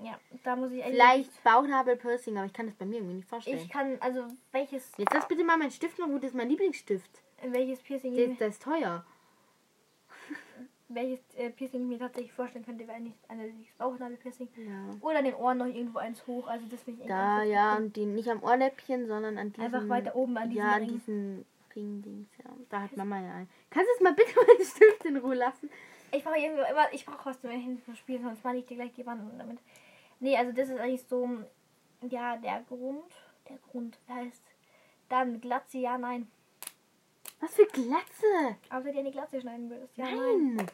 Ja, 0.00 0.18
da 0.44 0.56
muss 0.56 0.70
ich 0.70 0.82
eigentlich. 0.82 1.00
Vielleicht 1.00 1.44
Bauchnabel-Piercing, 1.44 2.36
aber 2.36 2.46
ich 2.46 2.52
kann 2.52 2.66
das 2.66 2.74
bei 2.76 2.84
mir 2.86 2.96
irgendwie 2.96 3.16
nicht 3.16 3.28
vorstellen. 3.28 3.58
Ich 3.58 3.68
kann, 3.68 3.96
also 4.00 4.24
welches, 4.52 4.92
Jetzt 4.96 5.12
lass 5.12 5.26
bitte 5.26 5.44
mal 5.44 5.56
meinen 5.56 5.70
Stift 5.70 5.98
mal, 5.98 6.08
wo 6.08 6.18
das 6.18 6.30
ist 6.30 6.36
mein 6.36 6.48
Lieblingsstift. 6.48 7.22
welches 7.42 7.82
Piercing, 7.82 8.14
ich, 8.14 8.38
der 8.38 8.48
ist 8.48 8.62
teuer. 8.62 9.04
Welches 10.88 11.20
äh, 11.36 11.50
Piercing 11.50 11.82
ich 11.82 11.88
mir 11.88 11.98
tatsächlich 11.98 12.32
vorstellen 12.32 12.64
könnte, 12.64 12.86
wäre 12.88 13.00
nicht 13.00 13.18
eine 13.28 13.52
Bauchnabel-Piercing. 13.78 14.48
Ja. 14.56 14.96
Oder 15.00 15.18
an 15.18 15.24
den 15.24 15.34
Ohren 15.34 15.58
noch 15.58 15.66
irgendwo 15.66 15.98
eins 15.98 16.26
hoch. 16.26 16.46
Also 16.46 16.66
das 16.70 16.82
finde 16.82 17.02
ich 17.02 17.08
Da, 17.08 17.42
ja, 17.42 17.76
und 17.76 17.94
die 17.96 18.06
nicht 18.06 18.28
am 18.28 18.42
Ohrläppchen, 18.42 19.06
sondern 19.06 19.38
an 19.38 19.52
diesen... 19.52 19.64
Einfach 19.64 19.88
weiter 19.88 20.16
oben 20.16 20.36
an 20.36 20.50
diesen 20.50 20.64
Ja, 20.64 20.72
an 20.72 20.82
Ring. 20.82 20.92
diesen 20.92 21.44
Ring-Dings, 21.74 22.28
ja. 22.38 22.50
Da 22.70 22.82
hat 22.82 22.96
Mama 22.96 23.20
ja 23.20 23.34
einen. 23.34 23.48
Kannst 23.70 23.88
du 23.88 23.92
jetzt 23.92 24.02
mal 24.02 24.14
bitte 24.14 24.34
meinen 24.34 24.64
Stift 24.66 25.04
in 25.04 25.16
Ruhe 25.18 25.34
lassen? 25.34 25.70
Ich 26.10 26.24
brauche 26.24 26.38
irgendwie 26.38 26.62
immer, 26.70 26.92
ich 26.92 27.04
brauche 27.04 27.26
was 27.26 27.40
zum 27.40 27.50
Hinten 27.50 27.82
zum 27.84 27.94
Spielen, 27.94 28.22
sonst 28.22 28.42
mache 28.42 28.56
ich 28.56 28.66
dir 28.66 28.76
gleich 28.76 28.92
die 28.94 29.04
Wand 29.06 29.22
damit. 29.38 29.58
Nee, 30.20 30.36
also 30.36 30.52
das 30.52 30.70
ist 30.70 30.80
eigentlich 30.80 31.04
so, 31.04 31.28
ja, 32.08 32.36
der 32.36 32.62
Grund. 32.68 33.14
Der 33.48 33.58
Grund 33.58 33.98
heißt 34.08 34.42
dann 35.08 35.40
Glatze, 35.40 35.78
ja, 35.78 35.96
nein. 35.98 36.28
Was 37.40 37.54
für 37.54 37.66
Glatze? 37.66 38.56
Aber 38.70 38.84
wenn 38.84 38.92
du 38.94 38.98
eine 39.00 39.10
Glatze 39.12 39.40
schneiden 39.40 39.70
würdest, 39.70 39.96
ja, 39.96 40.04
nein. 40.06 40.54
Nein. 40.56 40.66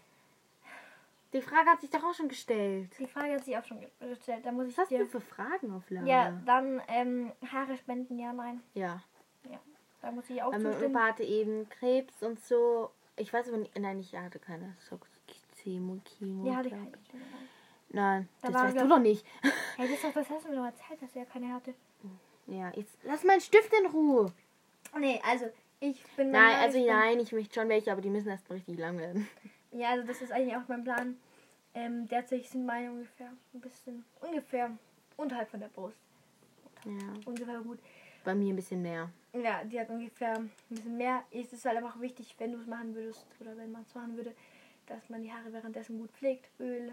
Die 1.33 1.43
Frage 1.43 1.69
hat 1.69 1.81
sich 1.81 1.91
doch 1.91 2.03
auch 2.05 2.15
schon 2.15 2.29
gestellt. 2.29 2.91
Die 2.99 3.07
Frage 3.09 3.35
hat 3.35 3.45
sich 3.45 3.57
auch 3.59 3.65
schon 3.65 3.85
gestellt. 4.01 4.47
Da 4.47 4.53
muss 4.53 4.69
ich 4.69 4.77
Was 4.79 4.85
hast 4.85 4.93
du 4.93 4.99
dir. 4.99 5.07
für 5.07 5.21
Fragen 5.21 5.73
auf 5.73 5.91
Lager? 5.91 6.07
Ja, 6.07 6.41
dann 6.47 6.81
ähm, 6.87 7.33
Haare 7.53 7.77
spenden, 7.77 8.19
ja, 8.21 8.33
nein. 8.33 8.63
Ja. 8.75 9.03
Ja, 9.51 9.59
da 10.01 10.13
muss 10.13 10.31
ich 10.31 10.41
auch 10.43 10.53
mein 10.53 10.63
zustimmen. 10.63 10.95
Opa 10.95 11.07
hatte 11.09 11.25
eben 11.25 11.69
Krebs 11.69 12.23
und 12.23 12.39
so. 12.41 12.91
Ich 13.17 13.33
weiß 13.33 13.49
aber 13.49 13.57
nicht, 13.59 13.77
nein, 13.79 13.99
ich 13.99 14.15
hatte 14.17 14.39
keine 14.39 14.77
so 14.89 14.99
Chemo, 15.57 15.99
Chemo. 16.05 16.47
Ja, 16.47 16.57
hatte 16.57 16.69
ich 16.69 16.75
keine. 16.75 16.93
Nein, 17.91 18.29
Da 18.43 18.51
das 18.51 18.63
weißt 18.63 18.81
du 18.81 18.89
doch 18.89 18.99
nicht. 19.01 19.27
Hey, 19.77 19.89
das, 19.89 19.97
ist 19.97 20.05
doch- 20.05 20.13
das 20.13 20.31
hast 20.31 20.45
du 20.45 20.51
mir 20.51 20.57
doch 20.57 20.65
erzählt, 20.67 21.03
dass 21.03 21.17
er 21.17 21.23
ja 21.25 21.29
keine 21.29 21.53
hatte. 21.53 21.75
Ja, 22.47 22.71
jetzt 22.77 22.97
lass 23.03 23.25
meinen 23.25 23.41
Stift 23.41 23.73
in 23.73 23.87
Ruhe. 23.91 24.33
Nee, 24.97 25.21
also 25.29 25.47
ich 25.91 26.03
bin. 26.17 26.31
Nein, 26.31 26.57
also 26.61 26.79
ich 26.79 26.87
nein, 26.87 27.21
ich 27.21 27.33
möchte 27.33 27.55
schon 27.55 27.69
welche, 27.69 27.93
aber 27.93 28.01
die 28.01 28.11
müssen 28.11 28.29
erst 28.29 28.49
mal 28.49 28.57
richtig 28.57 28.79
lang 28.79 28.99
werden. 28.99 29.29
Ja, 29.73 29.91
also 29.91 30.07
das 30.07 30.23
ist 30.23 30.33
eigentlich 30.33 30.57
auch 30.57 30.69
mein 30.69 30.85
Plan. 30.85 31.17
Ähm, 31.75 32.07
derzeit 32.07 32.45
sind 32.45 32.65
meine 32.65 32.91
ungefähr 32.91 33.33
ein 33.53 33.61
bisschen 33.61 34.05
ungefähr 34.21 34.71
unterhalb 35.17 35.51
von 35.51 35.61
der 35.61 35.69
Brust. 35.69 35.99
Ja. 36.85 37.15
Ungefähr 37.25 37.61
gut. 37.61 37.79
Bei 38.25 38.35
mir 38.35 38.53
ein 38.53 38.57
bisschen 38.57 38.81
mehr. 38.81 39.11
Ja, 39.33 39.65
die 39.65 39.79
hat 39.81 39.91
ungefähr 39.91 40.37
ein 40.37 40.51
bisschen 40.69 40.97
mehr. 40.97 41.25
Es 41.31 41.53
ist 41.53 41.65
halt 41.65 41.77
einfach 41.77 42.01
wichtig, 42.01 42.35
wenn 42.39 42.53
du 42.53 42.59
es 42.59 42.67
machen 42.67 42.95
würdest 42.95 43.27
oder 43.41 43.57
wenn 43.57 43.73
man 43.73 43.83
es 43.83 43.95
machen 43.95 44.17
würde, 44.17 44.33
dass 44.87 45.09
man 45.11 45.23
die 45.23 45.33
Haare 45.33 45.53
währenddessen 45.53 45.99
gut 45.99 46.11
pflegt. 46.13 46.49
Öl. 46.61 46.93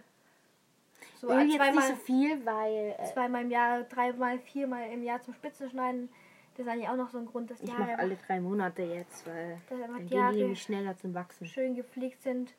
So 1.20 1.30
Öl 1.30 1.42
jetzt 1.42 1.56
zweimal, 1.56 1.76
nicht 1.76 1.88
so 1.88 1.96
viel, 1.96 2.46
weil 2.46 2.96
äh, 2.98 3.04
zweimal 3.14 3.44
im 3.44 3.52
Jahr, 3.52 3.84
dreimal, 3.84 4.40
viermal 4.40 4.90
im 4.90 5.04
Jahr 5.04 5.22
zum 5.22 5.36
Spitzen 5.36 5.70
schneiden. 5.70 6.10
Das 6.58 6.66
ist 6.66 6.72
eigentlich 6.72 6.90
auch 6.90 6.96
noch 6.96 7.10
so 7.10 7.18
ein 7.18 7.26
Grund, 7.26 7.50
dass 7.50 7.60
die 7.60 7.66
ich 7.66 7.72
Haare 7.72 7.84
mache 7.92 8.00
alle 8.00 8.16
drei 8.18 8.40
Monate 8.42 8.82
jetzt, 8.84 9.26
weil 9.26 9.62
dann 9.70 9.98
die 10.00 10.06
gehen 10.08 10.32
die 10.32 10.38
nämlich 10.40 10.62
schneller 10.62 10.98
zum 10.98 11.14
Wachsen. 11.14 11.46
schön 11.48 11.76
gepflegt 11.76 12.22
sind. 12.24 12.54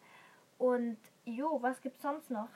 Und 0.58 0.96
jo, 1.24 1.58
was 1.60 1.80
gibt's 1.82 2.02
sonst 2.02 2.30
noch? 2.30 2.48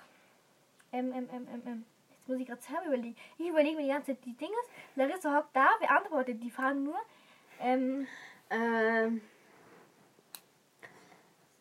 Ähm, 0.92 1.12
ähm, 1.12 1.28
ähm, 1.32 1.46
ähm, 1.52 1.62
ähm. 1.66 1.84
Jetzt 2.10 2.28
muss 2.28 2.38
ich 2.38 2.46
gerade 2.46 2.62
selber 2.62 2.86
überlegen. 2.86 3.16
Ich 3.38 3.48
überlege 3.48 3.76
mir 3.76 3.82
die 3.82 3.88
ganze 3.88 4.12
Zeit 4.12 4.24
die 4.24 4.32
Dinge. 4.36 4.56
Larissa 4.94 5.36
hockt 5.36 5.54
da, 5.54 5.68
beantwortet 5.80 6.42
die 6.42 6.50
Fragen 6.50 6.84
nur. 6.84 6.98
Ähm, 7.60 8.06
Ähm, 8.50 9.20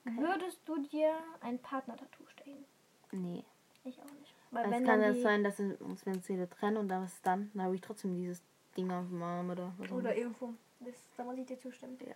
Würdest 0.04 0.60
du 0.66 0.78
dir 0.88 1.14
ein 1.42 1.60
Partner-Tattoo 1.60 2.26
stechen? 2.28 2.66
nee. 3.12 3.44
Ich 3.84 4.00
auch 4.00 4.12
nicht. 4.20 4.34
Weil 4.52 4.66
Es 4.66 4.72
wenn 4.72 4.86
kann 4.86 5.14
die, 5.14 5.22
sein, 5.22 5.44
dass 5.44 5.60
wir 5.60 5.80
uns 5.82 6.06
wenn 6.06 6.16
uns 6.16 6.30
wieder 6.30 6.50
trennen 6.50 6.78
und 6.78 6.88
dann 6.88 7.04
was 7.04 7.22
dann, 7.22 7.52
dann 7.54 7.64
habe 7.66 7.76
ich 7.76 7.82
trotzdem 7.82 8.16
dieses 8.16 8.42
Ding 8.76 8.92
auf 8.92 9.08
dem 9.08 9.22
Arm 9.24 9.50
oder 9.50 9.74
was 9.78 9.92
Oder 9.92 10.16
irgendwo. 10.16 10.54
Das, 10.80 10.94
da 11.18 11.24
muss 11.24 11.38
ich 11.38 11.46
dir 11.46 11.60
zustimmen. 11.60 11.98
Ja. 12.06 12.14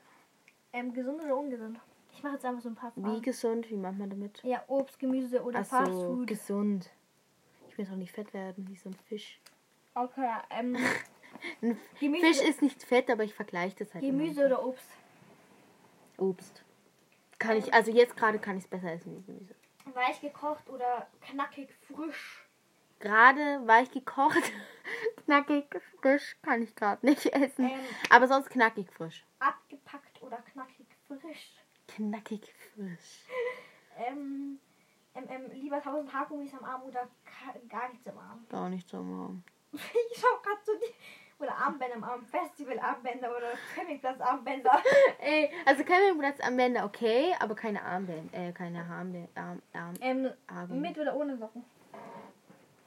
Ähm, 0.74 0.94
gesund 0.94 1.22
oder 1.24 1.36
ungesund? 1.38 1.80
Ich 2.14 2.24
mache 2.24 2.34
jetzt 2.34 2.46
einfach 2.46 2.62
so 2.62 2.70
ein 2.70 2.76
paar 2.76 2.92
Wie 2.96 3.02
Fragen. 3.02 3.22
gesund, 3.22 3.70
wie 3.70 3.78
macht 3.78 3.98
man 3.98 4.10
damit? 4.10 4.44
Ja, 4.44 4.64
Obst, 4.68 5.00
Gemüse 5.00 5.42
oder 5.44 5.60
Ach 5.60 5.66
so, 5.66 5.76
Fastfood. 5.78 6.28
gesund. 6.28 6.90
Ich 7.70 7.78
will 7.78 7.86
doch 7.86 7.96
nicht 7.96 8.12
fett 8.12 8.34
werden, 8.34 8.68
wie 8.68 8.76
so 8.76 8.90
ein 8.90 8.96
Fisch. 9.08 9.40
Okay, 9.96 10.28
ähm, 10.50 10.78
Gemüse, 12.00 12.26
Fisch 12.26 12.42
ist 12.42 12.62
nicht 12.62 12.84
fett, 12.84 13.10
aber 13.10 13.24
ich 13.24 13.34
vergleiche 13.34 13.76
das 13.78 13.94
halt 13.94 14.04
Gemüse 14.04 14.42
immer. 14.44 14.56
oder 14.58 14.66
Obst? 14.66 14.90
Obst. 16.18 16.64
Kann 17.38 17.56
ich, 17.58 17.74
also 17.74 17.92
jetzt 17.92 18.18
gerade 18.18 18.38
kann 18.40 18.58
ich 18.58 18.66
es 18.66 18.70
besser 18.70 18.92
essen 18.92 19.16
wie 19.18 19.22
Gemüse. 19.32 19.56
Weich 19.94 20.20
gekocht 20.20 20.70
oder 20.70 21.08
knackig 21.22 21.70
frisch? 21.88 22.46
Gerade 23.00 23.66
weich 23.66 23.90
gekocht, 23.92 24.52
knackig 25.30 25.66
frisch 26.02 26.36
kann 26.42 26.62
ich 26.64 26.76
gerade 26.76 27.06
nicht 27.06 27.26
essen. 27.34 27.66
Ähm, 27.66 27.80
Aber 28.10 28.28
sonst 28.28 28.50
knackig 28.50 28.92
frisch. 28.92 29.24
abgepackt 29.40 30.22
oder 30.22 30.38
knackig 30.38 30.88
frisch? 31.08 31.54
Knackig 31.88 32.54
frisch. 32.74 33.26
Ähm, 34.08 34.58
ähm, 35.14 35.26
ähm, 35.28 35.52
lieber 35.52 35.76
1000 35.76 36.14
Haargummis 36.14 36.54
am 36.54 36.64
Arm 36.64 36.84
oder 36.84 37.10
gar 37.68 37.90
nichts 37.90 38.08
am 38.08 38.18
Arm? 38.18 38.46
Gar 38.50 38.70
nicht 38.70 38.88
so 38.88 38.98
warm. 39.00 39.44
Ich 39.74 40.18
schau 40.18 40.38
grad 40.42 40.64
zu 40.66 40.72
dir. 40.78 40.88
Oder 41.38 41.54
Armbänder 41.54 41.96
am 41.98 42.04
Arm, 42.06 42.26
Festival-Armbänder 42.26 43.30
oder 43.30 43.52
Campingplatz-Armbänder. 43.76 44.82
Ey, 45.20 45.52
also 45.66 45.84
Campingplatz 45.84 46.40
am 46.40 46.58
Ende 46.60 46.82
okay, 46.82 47.36
aber 47.42 47.56
keine 47.56 47.82
Armbänder, 47.84 48.38
äh, 48.38 48.54
keine 48.54 48.86
Armbänder, 48.86 49.30
Arm, 49.36 49.62
Arm, 49.74 49.94
Ähm, 50.00 50.32
Arm. 50.48 50.80
mit 50.80 50.98
oder 50.98 51.14
ohne 51.16 51.36
Socken? 51.38 51.66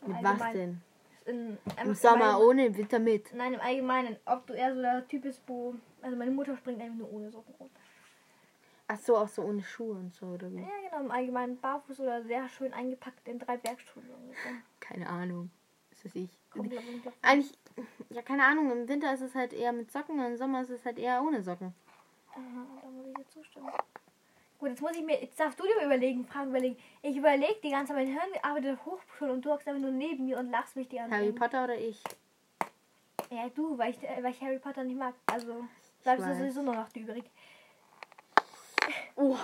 Mit 0.07 0.22
was 0.22 0.52
denn? 0.52 0.81
In, 1.24 1.58
Im 1.82 1.94
Sommer 1.94 2.40
ohne, 2.40 2.66
im 2.66 2.76
Winter 2.76 2.98
mit. 2.98 3.32
Nein, 3.35 3.54
im 3.54 3.61
Allgemeinen. 3.61 4.16
Ob 4.24 4.46
du 4.46 4.54
eher 4.54 4.74
so 4.74 4.80
der 4.80 5.06
Typ 5.06 5.22
bist, 5.22 5.42
wo. 5.46 5.74
Also 6.00 6.16
meine 6.16 6.30
Mutter 6.30 6.56
springt 6.56 6.80
einfach 6.80 6.98
nur 6.98 7.12
ohne 7.12 7.30
Socken 7.30 7.54
rum. 7.61 7.70
Ach 8.88 8.98
so, 8.98 9.16
auch 9.16 9.28
so 9.28 9.42
ohne 9.42 9.62
Schuhe 9.62 9.94
und 9.94 10.12
so, 10.12 10.26
oder 10.26 10.52
wie? 10.52 10.61
Ja, 10.61 10.68
genau, 10.85 11.00
im 11.04 11.11
Allgemeinen 11.11 11.58
barfuß 11.58 12.00
oder 12.00 12.22
sehr 12.24 12.48
schön 12.48 12.72
eingepackt 12.74 13.26
in 13.26 13.38
drei 13.38 13.54
ungefähr. 13.54 14.52
Keine 14.80 15.08
Ahnung. 15.08 15.50
Was 15.90 16.04
weiß 16.04 16.16
ich. 16.16 16.30
Glaub 16.50 16.68
glaub 16.68 16.82
ich. 16.82 17.12
Eigentlich, 17.22 17.58
ja, 18.11 18.22
keine 18.22 18.44
Ahnung. 18.44 18.70
Im 18.70 18.88
Winter 18.88 19.14
ist 19.14 19.22
es 19.22 19.35
halt 19.35 19.52
eher 19.52 19.72
mit 19.72 19.90
Socken 19.90 20.18
und 20.18 20.26
im 20.26 20.37
Sommer 20.37 20.62
ist 20.62 20.70
es 20.70 20.85
halt 20.85 20.98
eher 20.98 21.22
ohne 21.22 21.42
Socken. 21.42 21.74
Aha, 22.32 22.66
da 22.82 22.88
muss 22.88 23.06
ich 23.06 23.14
dir 23.14 23.28
zustimmen. 23.28 23.70
Gut, 24.62 24.70
jetzt 24.70 24.81
muss 24.81 24.92
ich 24.92 25.05
mir, 25.05 25.20
jetzt 25.20 25.40
darfst 25.40 25.59
du 25.59 25.64
dir 25.64 25.85
überlegen, 25.85 26.25
Fragen 26.25 26.51
überlegen. 26.51 26.77
Ich 27.03 27.16
überlege 27.16 27.57
die 27.64 27.70
ganze 27.70 27.92
Zeit, 27.92 27.96
mein 27.96 28.07
Hirn 28.07 28.31
arbeitet 28.42 28.79
hoch 28.87 29.01
schon 29.18 29.31
und 29.31 29.44
du 29.44 29.51
hockst 29.51 29.66
einfach 29.66 29.81
nur 29.81 29.90
neben 29.90 30.25
mir 30.25 30.38
und 30.38 30.53
lachst 30.53 30.77
mich 30.77 30.88
die 30.88 31.01
an. 31.01 31.11
Harry 31.11 31.33
Potter 31.33 31.64
oder 31.64 31.77
ich? 31.77 32.01
Ja, 33.31 33.48
du, 33.48 33.77
weil 33.77 33.90
ich, 33.90 34.01
äh, 34.05 34.22
weil 34.22 34.31
ich 34.31 34.40
Harry 34.40 34.61
Potter 34.61 34.85
nicht 34.85 34.96
mag. 34.96 35.15
Also 35.27 35.65
bleibst 36.04 36.29
du 36.29 36.37
sowieso 36.37 36.63
nur 36.63 36.77
noch 36.77 36.88
die 36.90 37.00
übrig. 37.00 37.25
Oh, 39.17 39.37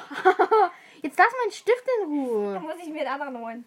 jetzt 1.02 1.18
lass 1.18 1.32
meinen 1.42 1.50
Stift 1.50 1.84
in 1.98 2.06
Ruhe. 2.06 2.60
muss 2.60 2.76
ich 2.80 2.88
mir 2.88 3.00
den 3.00 3.08
anderen 3.08 3.38
holen. 3.38 3.64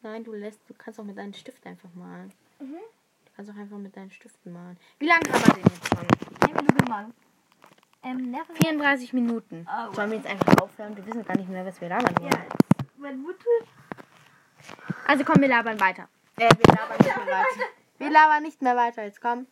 Nein, 0.00 0.22
du 0.22 0.32
lässt, 0.32 0.60
du 0.68 0.74
kannst 0.74 1.00
auch 1.00 1.04
mit 1.04 1.18
deinen 1.18 1.34
Stift 1.34 1.66
einfach 1.66 1.92
malen. 1.92 2.32
Mhm. 2.60 2.78
Du 3.24 3.32
kannst 3.34 3.50
auch 3.50 3.56
einfach 3.56 3.78
mit 3.78 3.96
deinen 3.96 4.12
Stiften 4.12 4.52
malen. 4.52 4.78
Wie 5.00 5.06
lange 5.06 5.22
kann 5.22 5.40
man 5.40 5.56
denn 5.56 5.64
jetzt? 5.64 5.92
Ja, 5.92 6.54
wenn 6.56 6.66
du 6.68 6.74
bemalen. 6.74 7.14
Ähm, 8.04 8.30
nerven 8.30 8.56
34 8.56 9.12
Minuten. 9.12 9.66
Oh. 9.68 9.92
Sollen 9.92 10.10
wir 10.10 10.18
jetzt 10.18 10.28
einfach 10.28 10.60
aufhören? 10.60 10.96
Wir 10.96 11.06
wissen 11.06 11.24
gar 11.24 11.36
nicht 11.36 11.48
mehr, 11.48 11.64
was 11.64 11.80
wir 11.80 11.88
labern 11.88 12.14
wollen. 12.18 12.32
Ja, 12.32 12.38
mein 12.96 13.20
Mut 13.20 13.36
tut. 13.38 13.68
Also 15.06 15.24
komm, 15.24 15.40
wir 15.40 15.48
labern 15.48 15.78
weiter. 15.80 16.08
Äh, 16.36 16.48
wir 16.48 16.74
labern 16.74 16.98
nicht 16.98 17.16
mehr 17.16 17.26
weiter. 17.26 17.64
Wir 17.98 18.10
labern 18.10 18.42
nicht 18.42 18.62
mehr 18.62 18.76
weiter. 18.76 19.04
Jetzt 19.04 19.20
komm. 19.20 19.46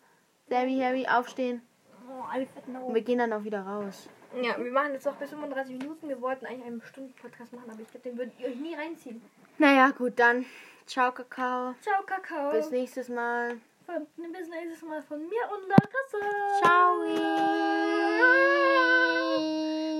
Sammy, 0.48 0.80
Harry, 0.80 1.06
aufstehen. 1.06 1.62
Oh, 2.08 2.24
alle 2.28 2.46
fetten 2.46 2.72
nach 2.72 2.80
Und 2.80 2.94
wir 2.94 3.02
gehen 3.02 3.18
dann 3.18 3.32
auch 3.32 3.44
wieder 3.44 3.62
raus. 3.62 4.08
Ja, 4.34 4.56
wir 4.58 4.72
machen 4.72 4.92
jetzt 4.92 5.06
noch 5.06 5.14
bis 5.14 5.30
35 5.30 5.78
Minuten. 5.78 6.08
Wir 6.08 6.20
wollten 6.20 6.46
eigentlich 6.46 6.66
einen 6.66 6.82
Stunden-Podcast 6.82 7.52
machen, 7.52 7.70
aber 7.70 7.80
ich 7.80 7.88
glaube, 7.90 8.08
den 8.08 8.18
würdet 8.18 8.34
ihr 8.38 8.48
euch 8.48 8.56
nie 8.56 8.74
reinziehen. 8.74 9.22
Naja, 9.58 9.90
gut, 9.90 10.18
dann. 10.18 10.44
Ciao, 10.86 11.12
Kakao. 11.12 11.74
Ciao, 11.80 12.02
Kakao. 12.04 12.52
Bis 12.52 12.70
nächstes 12.70 13.08
Mal. 13.08 13.60
Von, 13.86 14.06
bis 14.16 14.48
nächstes 14.48 14.82
Mal 14.82 15.02
von 15.02 15.18
mir 15.18 15.50
und 15.52 15.68
Larissa. 15.68 16.62
Ciao. 16.62 17.99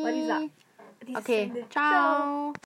War 0.02 0.12
dieser. 0.12 0.40
dieses 1.06 1.20
Okay, 1.22 1.42
Ende. 1.44 1.68
ciao. 1.70 2.52